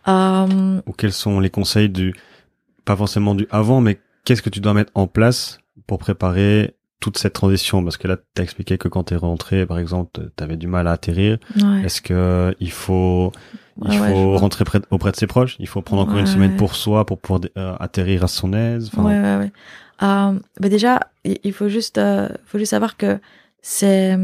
[0.08, 2.14] Euh, Ou quels sont les conseils du
[2.86, 7.18] pas forcément du avant mais qu'est-ce que tu dois mettre en place pour préparer toute
[7.18, 7.84] cette transition?
[7.84, 10.58] Parce que là tu as expliqué que quand tu es rentré par exemple tu avais
[10.58, 11.82] du mal à atterrir ouais.
[11.86, 13.32] est-ce que il faut
[13.84, 15.58] il Ouais, faut rentrer près, auprès de ses proches?
[15.60, 18.90] Il faut prendre encore une semaine pour soi pour pouvoir euh, atterrir à son aise?
[18.94, 19.42] Enfin.
[20.02, 23.20] Euh, bah déjà, il il faut juste, euh, faut juste savoir que
[23.62, 24.18] c'est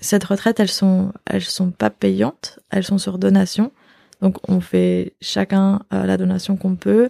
[0.00, 3.72] cette retraite, elles sont, elles sont pas payantes, elles sont sur donation.
[4.20, 7.08] Donc on fait chacun euh, la donation qu'on peut,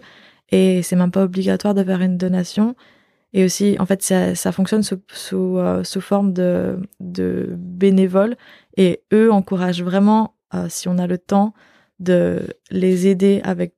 [0.50, 2.74] et c'est même pas obligatoire de faire une donation.
[3.32, 8.36] Et aussi, en fait, ça, ça fonctionne sous, sous, euh, sous forme de, de bénévoles,
[8.76, 11.52] et eux encouragent vraiment, euh, si on a le temps,
[11.98, 13.74] de les aider avec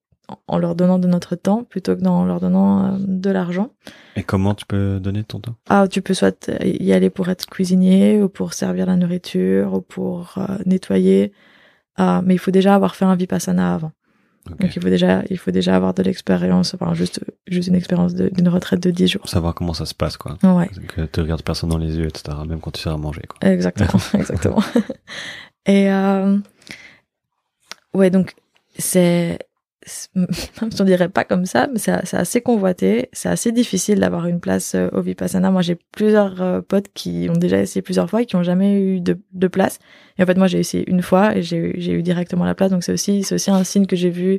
[0.49, 3.71] en leur donnant de notre temps plutôt que en leur donnant euh, de l'argent.
[4.17, 5.55] Et comment tu peux donner ton temps?
[5.69, 9.81] Ah, tu peux soit y aller pour être cuisinier ou pour servir la nourriture ou
[9.81, 11.33] pour euh, nettoyer.
[11.97, 13.93] Ah, mais il faut déjà avoir fait un vipassana avant.
[14.61, 18.15] Donc il faut déjà, il faut déjà avoir de l'expérience, enfin juste, juste une expérience
[18.15, 19.29] d'une retraite de 10 jours.
[19.29, 20.39] Savoir comment ça se passe, quoi.
[20.45, 22.37] Ouais, Que tu regardes personne dans les yeux, etc.
[22.47, 23.39] Même quand tu sers à manger, quoi.
[23.49, 24.63] exactement, exactement.
[25.67, 26.39] Et euh,
[27.93, 28.35] ouais, donc
[28.79, 29.41] c'est
[30.15, 33.09] même si on dirait pas comme ça, mais c'est assez convoité.
[33.13, 35.51] C'est assez difficile d'avoir une place euh, au Vipassana.
[35.51, 38.81] Moi, j'ai plusieurs euh, potes qui ont déjà essayé plusieurs fois et qui ont jamais
[38.81, 39.79] eu de, de place.
[40.19, 42.71] Et en fait, moi, j'ai essayé une fois et j'ai eu directement la place.
[42.71, 44.39] Donc, c'est aussi, c'est aussi un signe que j'ai vu.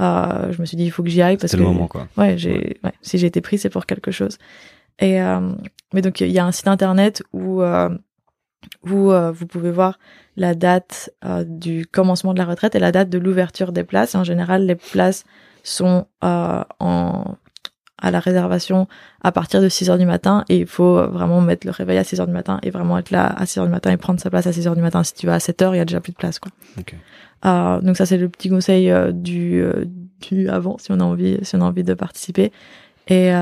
[0.00, 1.58] Euh, je me suis dit, il faut que j'y aille parce que.
[1.58, 2.08] le moment, quoi.
[2.16, 2.92] Ouais, j'ai, ouais.
[3.02, 4.38] si j'ai été pris, c'est pour quelque chose.
[4.98, 5.52] Et, euh,
[5.92, 7.90] mais donc, il y a un site internet où, euh,
[8.84, 9.98] où vous pouvez voir
[10.36, 14.14] la date euh, du commencement de la retraite et la date de l'ouverture des places.
[14.14, 15.24] en général, les places
[15.62, 17.36] sont euh, en,
[17.98, 18.88] à la réservation
[19.22, 22.04] à partir de 6 heures du matin et il faut vraiment mettre le réveil à
[22.04, 24.20] 6 heures du matin et vraiment être là à 6 heures du matin et prendre
[24.20, 25.04] sa place à 6 heures du matin.
[25.04, 26.38] Si tu vas à 7 heures, il y a déjà plus de place.
[26.38, 26.50] Quoi.
[27.44, 29.84] Euh, donc ça, c'est le petit conseil euh, du, euh,
[30.20, 32.52] du avant si on a envie, si on a envie de participer.
[33.08, 33.32] Et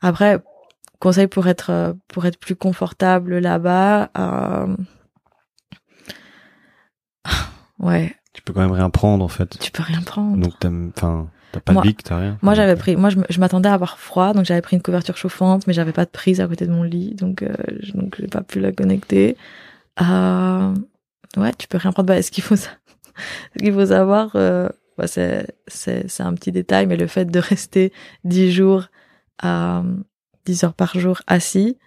[0.00, 0.42] après,
[1.02, 4.10] conseil pour être, pour être plus confortable là-bas,
[7.78, 8.14] Ouais.
[8.32, 9.58] Tu peux quand même rien prendre en fait.
[9.58, 10.36] Tu peux rien prendre.
[10.38, 10.54] Donc
[10.96, 12.38] enfin, t'as pas de bic, t'as rien.
[12.40, 15.66] Moi j'avais pris, moi je m'attendais à avoir froid, donc j'avais pris une couverture chauffante,
[15.66, 17.52] mais j'avais pas de prise à côté de mon lit, donc euh,
[17.94, 19.36] donc j'ai pas pu la connecter.
[20.00, 20.74] Euh,
[21.36, 22.06] ouais, tu peux rien prendre.
[22.06, 22.68] Bah, ce qu'il faut, ce
[23.58, 27.38] qu'il faut savoir, euh, bah, c'est c'est c'est un petit détail, mais le fait de
[27.38, 27.92] rester
[28.24, 28.86] dix jours
[29.42, 29.82] à
[30.46, 31.78] 10 heures par jour assis,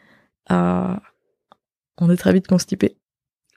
[0.52, 0.95] euh,
[1.98, 2.98] on est très vite constipé.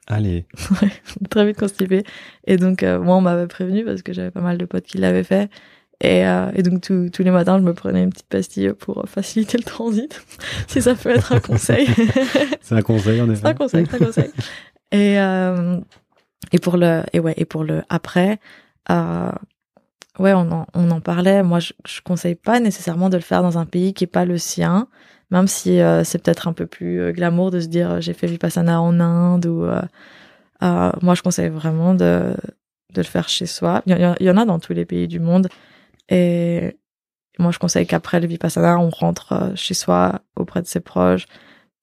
[0.07, 0.47] Allez.
[0.83, 0.91] Ouais,
[1.29, 2.05] très vite constipé.
[2.47, 4.99] Et donc, euh, moi, on m'avait prévenu parce que j'avais pas mal de potes qui
[4.99, 5.51] l'avaient fait.
[6.01, 9.59] Et, euh, et donc, tous les matins, je me prenais une petite pastille pour faciliter
[9.59, 10.23] le transit.
[10.69, 11.89] si ça peut être un conseil.
[12.63, 13.41] c'est un conseil, en effet.
[13.43, 14.31] C'est un conseil, c'est un conseil.
[14.93, 15.79] Et, euh,
[16.53, 18.39] et pour le, et ouais, et pour le après,
[18.91, 19.33] euh,
[20.19, 21.43] ouais, on en, on en parlait.
[21.43, 24.25] Moi, je, je conseille pas nécessairement de le faire dans un pays qui est pas
[24.25, 24.89] le sien
[25.31, 28.15] même si euh, c'est peut-être un peu plus euh, glamour de se dire euh, j'ai
[28.15, 29.67] fait Vipassana en Inde ou
[30.61, 32.35] moi je conseille vraiment de,
[32.95, 33.83] de le faire chez soi.
[33.87, 35.49] Il y, en a dans tous les pays du monde
[36.09, 36.77] et
[37.39, 41.27] moi je conseille qu'après le Vipassana on rentre chez soi auprès de ses proches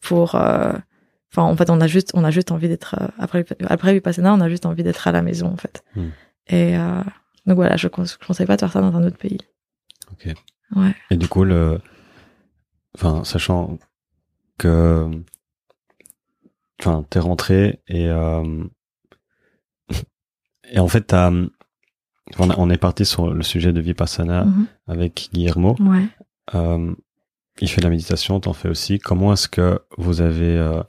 [0.02, 4.34] pour enfin en fait on a juste on a juste envie d'être après après Vipassana
[4.34, 5.84] on a juste envie d'être à la maison en fait.
[5.95, 6.10] Hmm.
[6.48, 6.76] Et
[7.46, 9.40] donc voilà, je, je conseille pas de faire ça dans un autre pays.
[10.12, 10.34] Ok.
[10.76, 10.96] Ouais.
[11.12, 11.80] Et du coup, le,
[12.96, 13.78] enfin, sachant
[14.58, 15.10] que,
[16.80, 18.64] enfin, t'es rentré et euh,
[20.72, 21.16] et en fait,
[22.40, 24.66] on, est parti sur le sujet de Vipassana mm-hmm.
[24.88, 25.76] avec Guillermo.
[25.80, 26.08] Ouais.
[26.56, 26.94] Euh,
[27.62, 29.00] il fait la méditation, t'en fais aussi.
[29.00, 30.82] Comment est-ce que vous avez euh,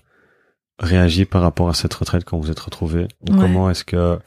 [0.78, 3.07] réagi par rapport à cette retraite quand vous êtes retrouvés?
[3.27, 4.19] Comment est-ce que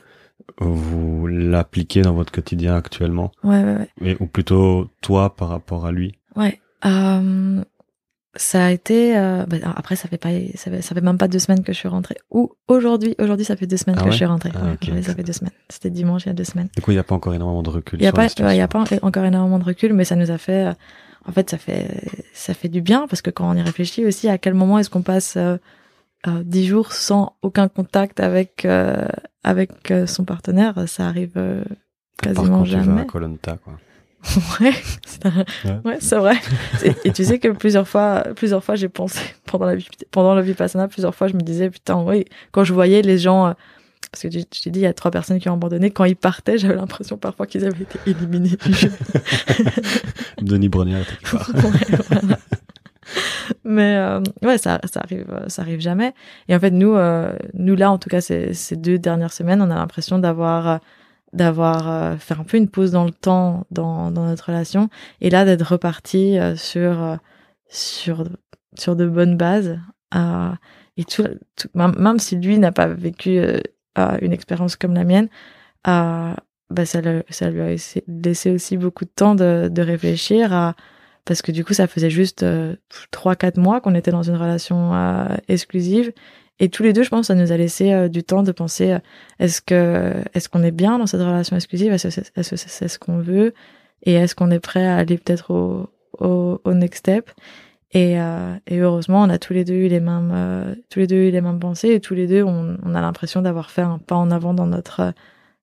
[0.57, 4.17] vous l'appliquez dans votre quotidien actuellement Ouais, ouais, ouais.
[4.19, 6.59] ou plutôt toi par rapport à lui Ouais.
[6.85, 7.63] Euh,
[8.35, 9.17] ça a été.
[9.17, 11.73] Euh, bah, après, ça fait pas, ça fait, ça fait, même pas deux semaines que
[11.73, 12.15] je suis rentrée.
[12.29, 14.51] Ou aujourd'hui, aujourd'hui, ça fait deux semaines ah que je suis rentrée.
[14.55, 15.53] Ah, ça fait deux semaines.
[15.67, 16.69] C'était dimanche il y a deux semaines.
[16.75, 17.99] Du coup, il n'y a pas encore énormément de recul.
[17.99, 20.31] Il n'y a pas, il y a pas encore énormément de recul, mais ça nous
[20.31, 20.67] a fait.
[20.67, 20.73] Euh,
[21.27, 21.89] en fait, ça fait,
[22.33, 24.89] ça fait du bien parce que quand on y réfléchit aussi, à quel moment est-ce
[24.89, 25.37] qu'on passe
[26.27, 28.67] dix jours sans aucun contact avec
[29.43, 31.63] avec son partenaire, ça arrive
[32.21, 33.05] quasiment jamais.
[33.05, 33.73] Tu vas à quoi.
[34.59, 36.35] Ouais, c'est vrai.
[37.05, 40.87] Et, tu sais que plusieurs fois, plusieurs fois, j'ai pensé pendant la vie, pendant la
[40.87, 43.53] plusieurs fois, je me disais putain, oui, quand je voyais les gens, euh,
[44.11, 45.91] parce que je t'ai dit, il y a trois personnes qui ont abandonné.
[45.91, 48.91] Quand ils partaient, j'avais l'impression parfois qu'ils avaient été éliminés du jeu.
[50.41, 51.01] Denis était ouais,
[53.63, 56.13] Mais euh, ouais, ça, ça arrive, ça arrive jamais.
[56.47, 59.61] Et en fait, nous, euh, nous là, en tout cas, ces, ces deux dernières semaines,
[59.61, 60.79] on a l'impression d'avoir
[61.33, 64.89] d'avoir euh, fait un peu une pause dans le temps dans, dans notre relation
[65.21, 67.15] et là d'être reparti euh, sur euh,
[67.69, 68.23] sur
[68.77, 69.79] sur de bonnes bases
[70.97, 71.23] et tout,
[71.75, 73.39] même, si lui n'a pas vécu
[73.95, 75.29] une expérience comme la mienne
[75.85, 76.99] bah ça,
[77.29, 77.75] ça lui a
[78.07, 80.75] laissé aussi beaucoup de temps de, de réfléchir à
[81.29, 82.43] parce que du coup ça faisait juste
[83.11, 84.91] trois quatre mois qu'on était dans une relation
[85.47, 86.11] exclusive.
[86.59, 88.91] Et tous les deux, je pense, ça nous a laissé euh, du temps de penser
[88.91, 88.99] euh,
[89.39, 91.93] est-ce que est-ce qu'on est bien dans cette relation exclusive?
[91.93, 93.53] Est-ce que c'est ce qu'on veut?
[94.03, 97.31] Et est-ce qu'on est prêt à aller peut-être au, next step?
[97.91, 101.27] Et, euh, heureusement, on a tous les deux eu les mêmes euh, tous les deux
[101.27, 104.15] eu les mêmes pensées et tous les deux, on, a l'impression d'avoir fait un pas
[104.15, 105.13] en avant dans notre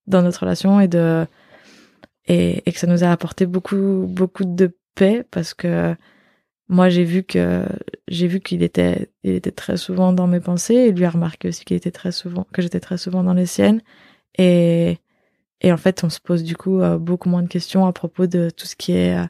[0.06, 1.26] dans notre relation et de
[2.28, 5.94] et que ça nous a apporté beaucoup beaucoup de paix parce que
[6.68, 7.64] moi j'ai vu que
[8.08, 11.48] j'ai vu qu'il était il était très souvent dans mes pensées et lui a remarqué
[11.48, 13.80] aussi qu'il était très souvent que j'étais très souvent dans les siennes.
[14.38, 14.98] Et
[15.60, 18.26] et en fait on se pose du coup euh, beaucoup moins de questions à propos
[18.26, 19.26] de tout ce qui est euh,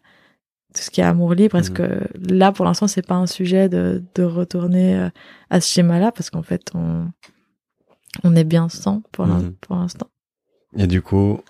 [0.75, 1.53] tout ce qui est amour libre.
[1.53, 1.75] Parce mmh.
[1.75, 5.11] que là pour l'instant c'est pas un sujet de de retourner euh,
[5.51, 7.09] à ce schéma là parce qu'en fait on
[8.25, 9.53] on est bien sans pour mmh.
[9.61, 10.09] pour l'instant.
[10.79, 11.41] Et du coup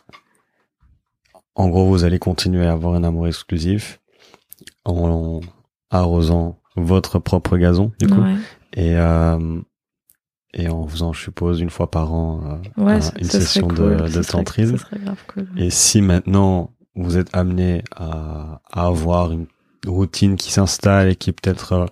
[1.57, 3.99] en gros, vous allez continuer à avoir un amour exclusif
[4.85, 5.41] en
[5.91, 8.21] arrosant votre propre gazon, du coup.
[8.21, 8.35] Ouais.
[8.75, 9.61] Et, euh,
[10.55, 12.41] et en faisant, je suppose, une fois par an,
[12.79, 14.77] euh, Ouais, un- ce- une session cool, de, de tantrisme.
[15.33, 15.49] Cool.
[15.57, 19.47] Et si maintenant vous êtes amené à, à avoir une
[19.87, 21.87] routine qui s'installe et qui est peut-être euh,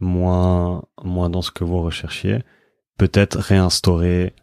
[0.00, 2.38] moins moins dans ce que vous recherchiez,
[2.98, 4.34] peut-être réinstaurer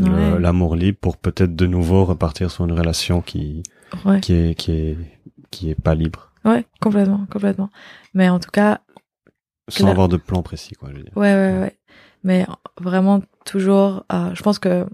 [0.00, 0.40] Ouais.
[0.40, 3.62] l'amour libre pour peut-être de nouveau repartir sur une relation qui
[4.22, 4.98] qui est qui est
[5.52, 7.70] qui est pas libre, Ouais, complètement, complètement.
[8.12, 8.80] Mais en tout cas,
[9.68, 10.90] sans avoir de plan précis quoi.
[10.92, 11.12] Je veux dire.
[11.16, 11.78] ouais, ouais, ouais.
[12.22, 12.46] Mais
[12.80, 14.86] vraiment toujours, euh, je pense que,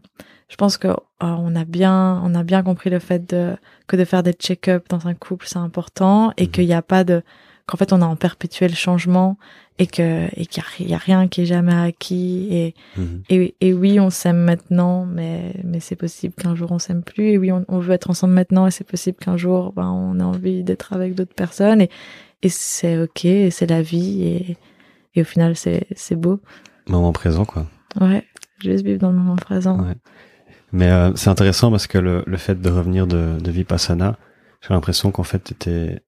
[0.49, 3.57] je pense que euh, on a bien, on a bien compris le fait de
[3.87, 6.51] que de faire des check-up dans un couple c'est important et Mhm.
[6.51, 7.23] qu'il n'y a pas de,
[7.66, 9.39] qu'en fait on est en perpétuel changement
[9.78, 13.23] et que et qu'il y a- rien qui est jamais acquis et Mhm.
[13.31, 17.28] Et, et oui, on s'aime maintenant, mais, mais c'est possible qu'un jour on s'aime plus.
[17.31, 20.19] Et oui, on, on veut être ensemble maintenant, et c'est possible qu'un jour, ben, on
[20.20, 21.81] a envie d'être avec d'autres personnes.
[21.81, 21.91] Et,
[22.43, 24.23] et c'est ok, et c'est la vie.
[24.24, 24.57] Et,
[25.15, 26.41] et au final, c'est, c'est beau.
[26.89, 27.66] Moment présent quoi.
[28.01, 28.24] Ouais,
[28.61, 29.78] juste vivre dans le moment présent.
[29.81, 29.95] Ouais.
[30.73, 34.19] Mais euh, c'est intéressant parce que le, le fait de revenir de, de Vipassana,
[34.61, 36.01] j'ai l'impression qu'en fait, t'étais,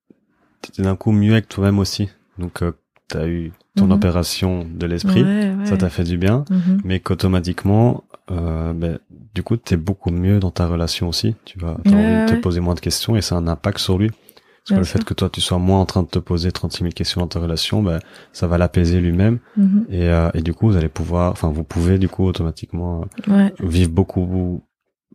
[0.63, 2.09] t'étais d'un coup mieux avec toi-même aussi.
[2.39, 2.73] Donc, euh,
[3.09, 3.93] t'as eu ton Mhm.
[3.93, 5.67] opération de l'esprit, Ouais, ouais.
[5.67, 6.81] ça t'a fait du bien, Mhm.
[6.85, 8.99] mais qu'automatiquement, euh, ben,
[9.35, 11.35] du coup, t'es beaucoup mieux dans ta relation aussi.
[11.45, 13.47] Tu vas, t'as Ouais, envie de te poser moins de questions et ça a un
[13.49, 14.11] impact sur lui.
[14.11, 14.99] Parce que le sûr.
[15.01, 17.27] fait que toi, tu sois moins en train de te poser 36 000 questions dans
[17.27, 17.99] ta relation, ben,
[18.33, 19.41] ça va l'apaiser lui-même.
[19.57, 19.87] Mhm.
[19.91, 23.49] Et, euh, et du coup, vous allez pouvoir, enfin, vous pouvez du coup automatiquement euh,
[23.61, 24.63] vivre beaucoup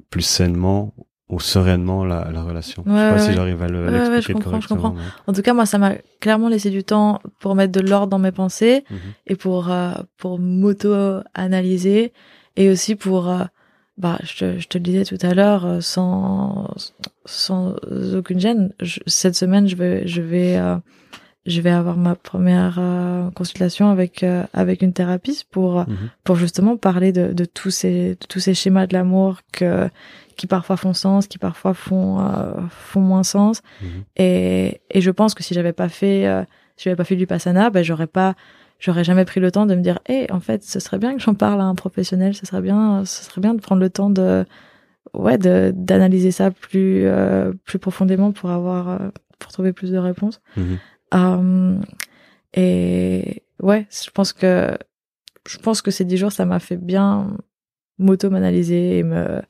[0.10, 0.94] plus sainement
[1.30, 2.84] ou sereinement la, la relation.
[2.86, 3.36] je sais Ouais, pas ouais, si ouais.
[3.36, 4.96] j'arrive à le Ouais, ouais, je comprends, je comprends.
[5.28, 8.20] En tout cas, moi, ça m'a clairement laissé du temps pour mettre de l'ordre dans
[8.20, 8.84] mes pensées.
[8.90, 8.98] Mhm.
[9.28, 12.14] et pour euh, pour m'auto-analyser
[12.56, 13.44] et aussi pour euh,
[13.98, 16.70] bah je te, je te le disais tout à l'heure euh, sans
[17.26, 17.76] sans
[18.16, 20.78] aucune gêne je- cette semaine je vais je vais euh,
[21.48, 26.10] je vais avoir ma première euh, consultation avec euh, avec une thérapeute pour euh, Mhm.
[26.24, 29.90] pour justement parler de, de tous ces de tous ces schémas de l'amour que
[30.36, 33.88] qui parfois font sens qui parfois font euh, font moins sens Mhm.
[34.18, 36.44] et et je pense que si j'avais pas fait euh,
[36.76, 38.36] si j'avais pas fait du Vipassana ben j'aurais pas
[38.80, 41.22] j'aurais jamais pris le temps de me dire eh en fait ce serait bien que
[41.22, 44.10] j'en parle à un professionnel ce serait bien ce serait bien de prendre le temps
[44.10, 44.46] de
[45.14, 49.00] ouais de d'analyser ça plus euh, plus profondément pour avoir
[49.40, 50.78] pour trouver plus de réponses Mhm.
[51.14, 51.80] Euh,
[52.54, 54.78] et ouais, je pense que
[55.48, 57.38] je pense que ces dix jours, ça m'a fait bien
[58.00, 59.42] m'auto-analyser et me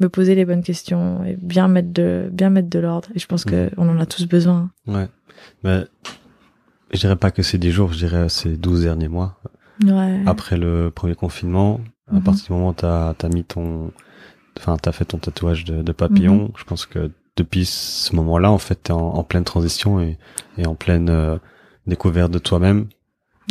[0.00, 3.08] me poser les bonnes questions et bien mettre de bien mettre de l'ordre.
[3.14, 4.70] Et je pense que on en a tous besoin.
[4.86, 5.08] Ouais.
[5.62, 5.84] Mais
[6.92, 9.38] je dirais pas que c'est 10 jours, je dirais ces 12 derniers mois.
[9.84, 10.20] Ouais.
[10.26, 12.22] Après le premier confinement, à Mhm.
[12.22, 13.92] partir du moment où t'as as mis ton,
[14.58, 16.52] enfin t'as fait ton tatouage de, de papillon, Mhm.
[16.56, 20.18] je pense que depuis ce moment-là, en fait, t'es en, en pleine transition et,
[20.56, 21.36] et en pleine euh,
[21.86, 22.88] découverte de toi-même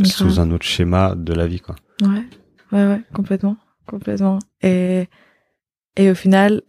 [0.03, 1.75] sous un autre schéma de la vie, quoi.
[2.01, 2.23] Ouais,
[2.71, 4.39] ouais, ouais, complètement, complètement.
[4.61, 5.07] Et
[5.95, 6.63] et au final,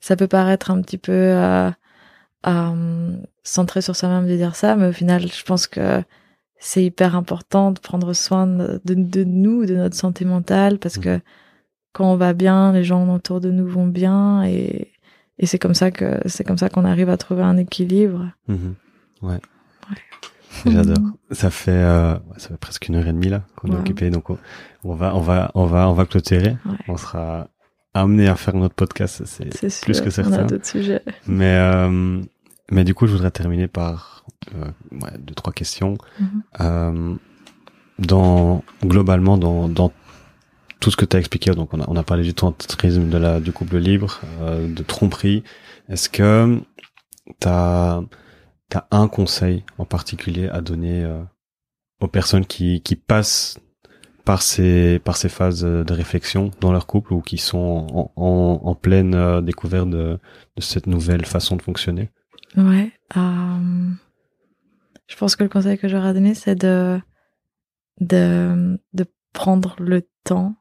[0.00, 1.70] ça peut paraître un petit peu euh,
[2.46, 6.02] euh, centré sur soi-même de dire ça, mais au final, je pense que
[6.58, 10.96] c'est hyper important de prendre soin de, de, de nous, de notre santé mentale, parce
[10.96, 11.20] que
[11.92, 14.92] quand on va bien, les gens autour de nous vont bien, et
[15.38, 18.30] et c'est comme ça que c'est comme ça qu'on arrive à trouver un équilibre.
[18.48, 18.74] Mhm.
[19.22, 19.40] Ouais.
[20.66, 20.96] J'adore.
[21.30, 24.30] Ça fait euh, ça fait presque une heure et demie là qu'on est occupé, donc
[24.30, 24.38] on,
[24.84, 26.56] on va on va on va on va clôturer.
[26.64, 26.76] Ouais.
[26.88, 27.48] On sera
[27.94, 30.32] amené à faire notre podcast, c'est plus sûr, que on certain.
[30.40, 31.02] a d'autres sujets.
[31.26, 32.20] Mais euh,
[32.70, 35.96] mais du coup, je voudrais terminer par euh, ouais, deux trois questions.
[36.20, 36.42] Mhm.
[36.60, 37.14] Euh,
[37.98, 39.92] dans globalement dans dans
[40.80, 43.18] tout ce que tu as expliqué, donc on a on a parlé du tantrisme, de
[43.18, 45.42] la du couple libre, euh, de tromperie.
[45.88, 46.60] Est-ce que
[47.40, 48.02] t'as
[48.68, 51.22] t'as un conseil en particulier à donner euh,
[52.00, 53.58] aux personnes qui qui passent
[54.24, 58.60] par ces par ces phases de réflexion dans leur couple ou qui sont en, en,
[58.64, 60.18] en pleine euh, découverte de,
[60.56, 62.10] de cette nouvelle façon de fonctionner?
[62.56, 62.90] Ouais.
[63.16, 63.90] euh,
[65.08, 67.00] je pense que le conseil que j'aurais à donner, c'est de,
[68.00, 70.56] de, de prendre le temps,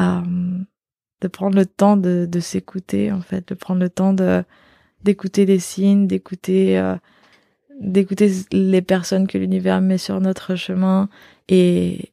[0.00, 0.58] euh,
[1.20, 4.14] de prendre le temps de, s'écouter, en fait, de prendre le temps
[5.02, 6.96] d'écouter les signes, d'écouter, euh,
[7.80, 11.08] d'écouter les personnes que l'univers met sur notre chemin
[11.48, 12.12] et,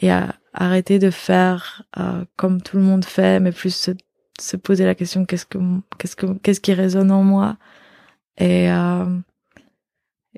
[0.00, 3.90] et à arrêter de faire euh, comme tout le monde fait, mais plus se,
[4.40, 5.58] se poser la question qu'est-ce que,
[5.98, 7.56] qu'est-ce que, qu'est-ce qui résonne en moi?
[8.38, 8.68] Et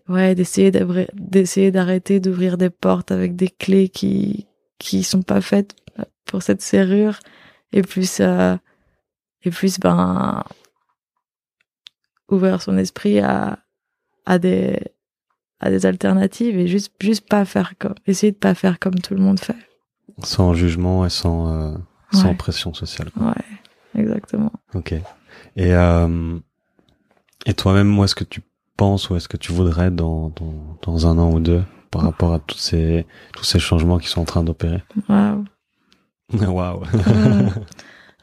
[0.09, 0.71] ouais d'essayer
[1.15, 4.47] d'essayer d'arrêter d'ouvrir des portes avec des clés qui
[4.79, 5.75] qui sont pas faites
[6.29, 7.19] pour cette serrure
[7.73, 8.57] et plus euh,
[9.43, 10.45] et plus ben
[12.29, 13.59] ouvrir son esprit à,
[14.27, 14.79] à des,
[15.61, 19.15] à des alternatives et juste, juste pas faire comme, essayer de pas faire comme tout
[19.15, 19.57] le monde fait.
[20.23, 21.77] Sans jugement et sans, euh,
[22.13, 23.11] sans pression sociale.
[23.13, 23.29] Quoi.
[23.29, 24.53] Ouais, exactement.
[24.75, 24.93] Ok.
[24.93, 25.03] Et,
[25.73, 26.39] euh,
[27.47, 28.43] et toi-même, moi, est-ce que tu
[28.77, 32.35] penses ou est-ce que tu voudrais dans, dans, dans un an ou deux par rapport
[32.35, 34.83] à tous ces, tous ces changements qui sont en train d'opérer?
[36.33, 36.83] Waouh.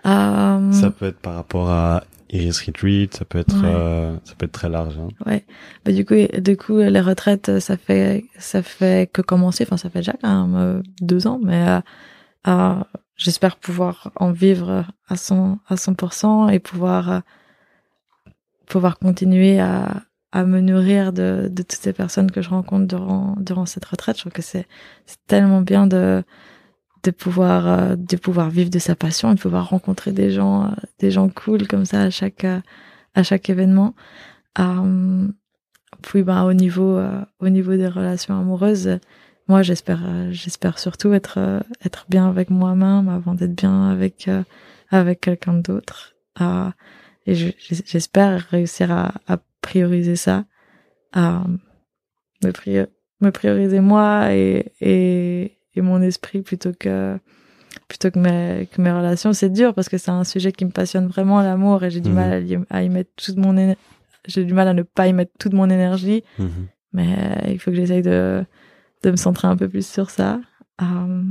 [0.08, 3.72] Euh, Ça peut être par rapport à Iris Retreat, ça peut être, Ouais.
[3.74, 5.00] euh, ça peut être très large.
[5.00, 5.08] Hein.
[5.26, 5.44] Ouais.
[5.84, 9.64] Bah, du coup, du coup, les retraites, ça fait, ça fait que commencer.
[9.68, 11.80] Enfin, ça fait déjà quand même euh, deux ans, mais euh,
[12.48, 12.84] euh,
[13.16, 17.24] j'espère pouvoir en vivre à 100, à 100% et pouvoir,
[18.68, 23.36] pouvoir continuer à, à me nourrir de, de toutes ces personnes que je rencontre durant,
[23.40, 24.18] durant cette retraite.
[24.18, 24.68] Je trouve que c'est,
[25.08, 26.24] c'est tellement bien de,
[27.06, 30.66] de pouvoir, euh, de pouvoir vivre de sa passion et de pouvoir rencontrer des gens,
[30.66, 30.68] euh,
[31.00, 32.60] des gens cool comme ça à chaque, euh,
[33.14, 33.94] à chaque événement.
[36.02, 37.00] Puis bah, au niveau
[37.40, 39.00] au niveau des relations amoureuses,
[39.48, 40.02] moi j'espère
[40.32, 41.38] j'espère surtout être
[41.86, 44.30] être bien avec moi-même avant d'être bien avec
[44.90, 46.16] avec quelqu'un d'autre.
[47.28, 47.52] Et je-
[47.92, 49.14] j'espère réussir à,
[49.62, 50.46] prioriser ça,
[51.12, 51.44] à
[52.44, 52.86] me, pri-
[53.22, 57.18] me prioriser moi et et mon esprit plutôt que
[57.90, 59.34] plutôt que mes, que mes relations.
[59.34, 62.10] C'est dur parce que c'est un sujet qui me passionne vraiment, l'amour, et j'ai du
[62.10, 62.16] Mhm.
[62.16, 63.76] mal à y, à y mettre toute mon
[64.28, 66.68] j'ai du mal à ne pas y mettre toute mon énergie, Mhm.
[66.94, 68.44] mais euh, il faut que j'essaye de,
[69.04, 70.40] de me centrer un peu plus sur ça.
[70.82, 71.22] Euh,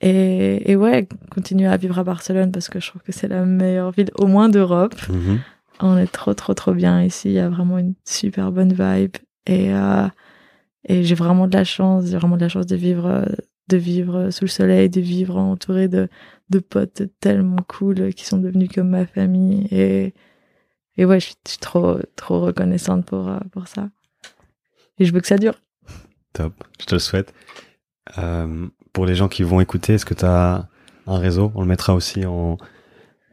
[0.00, 3.44] et, et ouais, continuer à vivre à Barcelone parce que je trouve que c'est la
[3.44, 4.94] meilleure ville, au moins d'Europe.
[5.08, 5.38] Mhm.
[5.80, 7.28] On est trop, trop, trop bien ici.
[7.28, 9.16] Il y a vraiment une super bonne vibe.
[9.46, 10.06] Et, euh,
[10.84, 13.24] et j'ai vraiment de la chance, j'ai vraiment de la chance de vivre, euh,
[13.68, 16.08] de vivre sous le soleil, de vivre entouré de,
[16.50, 19.66] de potes tellement cool qui sont devenus comme ma famille.
[19.70, 20.14] Et,
[20.96, 23.88] et ouais, je suis, je suis trop, trop reconnaissante pour, euh, pour ça.
[24.98, 25.60] Et je veux que ça dure.
[26.32, 27.32] Top, je te le souhaite.
[28.18, 30.68] Euh, pour les gens qui vont écouter, est-ce que tu as
[31.06, 31.52] un réseau?
[31.54, 32.56] On le mettra aussi en...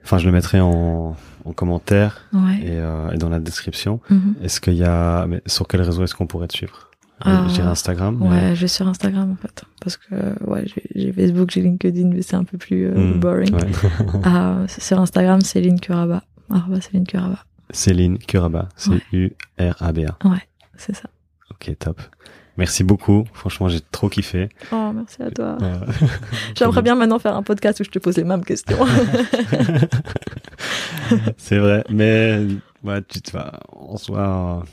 [0.04, 1.16] Enfin, je le mettrai en,
[1.46, 2.60] en commentaire Ouais.
[2.62, 4.00] et, euh, et dans la description.
[4.10, 4.36] Mhm.
[4.44, 5.26] Est-ce qu'il y a...
[5.28, 6.92] Mais sur quel réseau est-ce qu'on pourrait te suivre?
[7.22, 8.18] Ah, Je dirais Instagram.
[8.20, 9.64] mais- Ouais, je vais sur Instagram en fait.
[9.82, 10.16] Parce que
[10.46, 13.54] ouais, j'ai j'ai Facebook, j'ai LinkedIn, mais c'est un peu plus euh, Hmm, boring.
[13.54, 13.72] ouais.
[14.24, 16.24] Ah, sur Instagram, Céline Curaba.
[16.50, 17.40] Arroba Céline Curaba.
[17.72, 20.18] Céline Curaba, C-U-R-A-B-A.
[20.78, 21.10] C'est ça.
[21.52, 22.02] Ok, top.
[22.58, 23.24] Merci beaucoup.
[23.34, 24.50] Franchement, j'ai trop kiffé.
[24.72, 25.58] Oh, merci à toi.
[25.62, 25.80] Euh,
[26.56, 28.78] J'aimerais bien maintenant faire un podcast où je te pose les mêmes questions.
[31.38, 32.42] C'est vrai, mais
[32.86, 34.64] ouais, tu te vas en soi.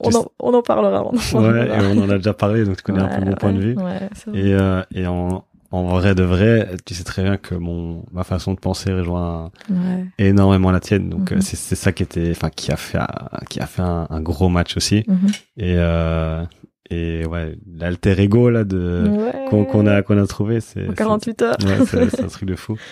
[0.00, 1.02] on, en, on en parlera.
[1.04, 1.12] On en
[1.42, 1.82] Ouais, parlera.
[1.82, 3.58] et on en a déjà parlé, donc tu connais un peu Ouais, mon point de
[3.58, 3.76] ouais, vue.
[3.76, 4.40] Ouais, c'est vrai.
[4.40, 8.24] Et, euh, et en, en vrai de vrai, tu sais très bien que mon ma
[8.24, 10.04] façon de penser rejoint Ouais.
[10.18, 11.08] énormément la tienne.
[11.08, 11.38] Donc Mhm.
[11.38, 13.06] euh, c'est c'est ça qui était, enfin qui a fait un-
[13.48, 15.02] qui a fait un, un gros match aussi.
[15.08, 15.26] Mhm.
[15.56, 16.44] Et euh,
[16.90, 19.46] et ouais, l'alter ego là de Ouais.
[19.70, 21.56] Qu'on a qu'on a trouvé, c'est En c'est- 48 heures.
[21.64, 22.76] Ouais, c'est c'est un truc de fou.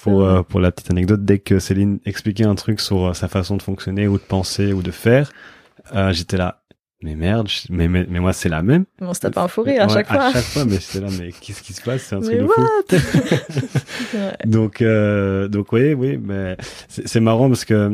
[0.00, 0.38] Pour, vrai.
[0.38, 3.56] euh, pour la petite anecdote, dès que Céline expliquait un truc sur euh, sa façon
[3.56, 5.30] de fonctionner ou de penser ou de faire,
[5.94, 6.62] euh, j'étais là,
[7.02, 8.84] mais merde, mais, mais, mais moi c'est la même.
[9.00, 10.22] Mais on se tape un fou rire à chaque fois.
[10.24, 12.02] À chaque fois, mais j'étais là, mais qu'est-ce qui se passe?
[12.02, 12.62] C'est un truc de fou.
[14.14, 14.32] Ouais.
[14.44, 16.56] Donc, euh, donc oui, oui, mais
[16.88, 17.92] c'est marrant parce que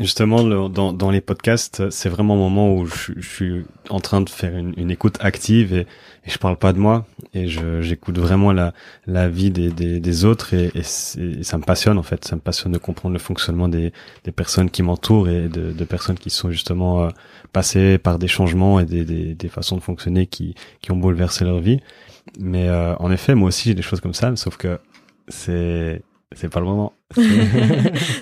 [0.00, 4.20] justement dans, dans les podcasts, c'est vraiment un moment où je, je suis en train
[4.20, 8.18] de faire une, une écoute active et, et je parle pas de moi et j'écoute
[8.18, 8.72] vraiment la
[9.06, 12.36] la vie des des, des autres et, et, et ça me passionne en fait, ça
[12.36, 13.92] me passionne de comprendre le fonctionnement des
[14.24, 17.08] des personnes qui m'entourent et de, de personnes qui sont justement euh,
[17.52, 21.44] passées par des changements et des, des des façons de fonctionner qui qui ont bouleversé
[21.44, 21.80] leur vie.
[22.38, 24.78] Mais euh, en effet, moi aussi j'ai des choses comme ça, sauf que
[25.28, 26.02] c'est
[26.36, 26.92] c'est pas le moment.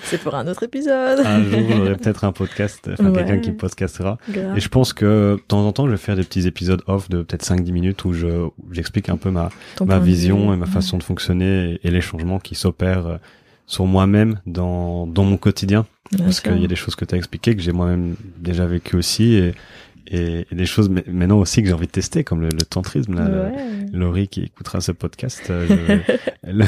[0.03, 1.19] c'est pour un autre épisode.
[1.19, 3.17] un jour, j'aurai peut-être un podcast, enfin Ouais.
[3.19, 4.17] quelqu'un qui podcastera.
[4.29, 4.57] Grave.
[4.57, 7.09] Et je pense que de temps en temps, je vais faire des petits épisodes off
[7.09, 10.57] de peut-être 5-10 minutes où je où j'explique un peu ma Ton ma vision et
[10.57, 13.17] ma façon de fonctionner et, et les changements qui s'opèrent euh,
[13.67, 15.85] sur moi-même dans dans mon quotidien.
[16.11, 18.65] Bien Parce qu'il y a des choses que tu as expliquées que j'ai moi-même déjà
[18.65, 19.53] vécu aussi et,
[20.09, 22.61] et, et des choses mais- maintenant aussi que j'ai envie de tester comme le, le
[22.63, 23.97] tantrisme là, le-.
[23.97, 26.13] Laurie qui écoutera ce podcast, euh, je-
[26.43, 26.65] elle,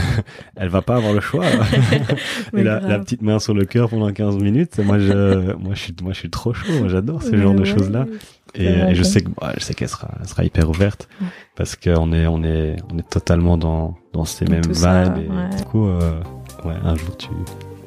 [0.55, 1.45] elle va pas avoir le choix.
[2.57, 5.95] Et la, petite main sur le cœur pendant 15 minutes, moi je, moi je suis,
[6.01, 6.87] moi je suis trop chaud.
[6.87, 7.65] J'adore ce Mais genre de ouais.
[7.65, 8.05] choses-là.
[8.53, 11.27] Et, je sais que, ouais, je sais qu'elle sera, elle sera hyper ouverte Ouais.
[11.55, 14.73] parce qu'on est, on est, on est totalement dans, dans ces mêmes vibes.
[14.73, 15.55] ça, et ouais.
[15.57, 16.19] du coup, euh,
[16.65, 17.29] ouais, un jour tu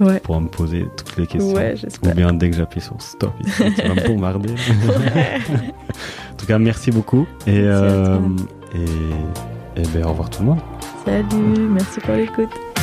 [0.01, 0.21] Ouais.
[0.21, 1.55] pourras me poser toutes les questions.
[1.55, 4.51] Ouais, Ou bien dès que j'appuie sur stop, ici, tu vas me bombarder.
[4.51, 7.27] En tout cas, merci beaucoup.
[7.47, 8.19] Et, Merci euh,
[8.75, 10.61] et, et ben, au revoir tout le monde.
[11.05, 12.74] Salut, merci pour l'écoute.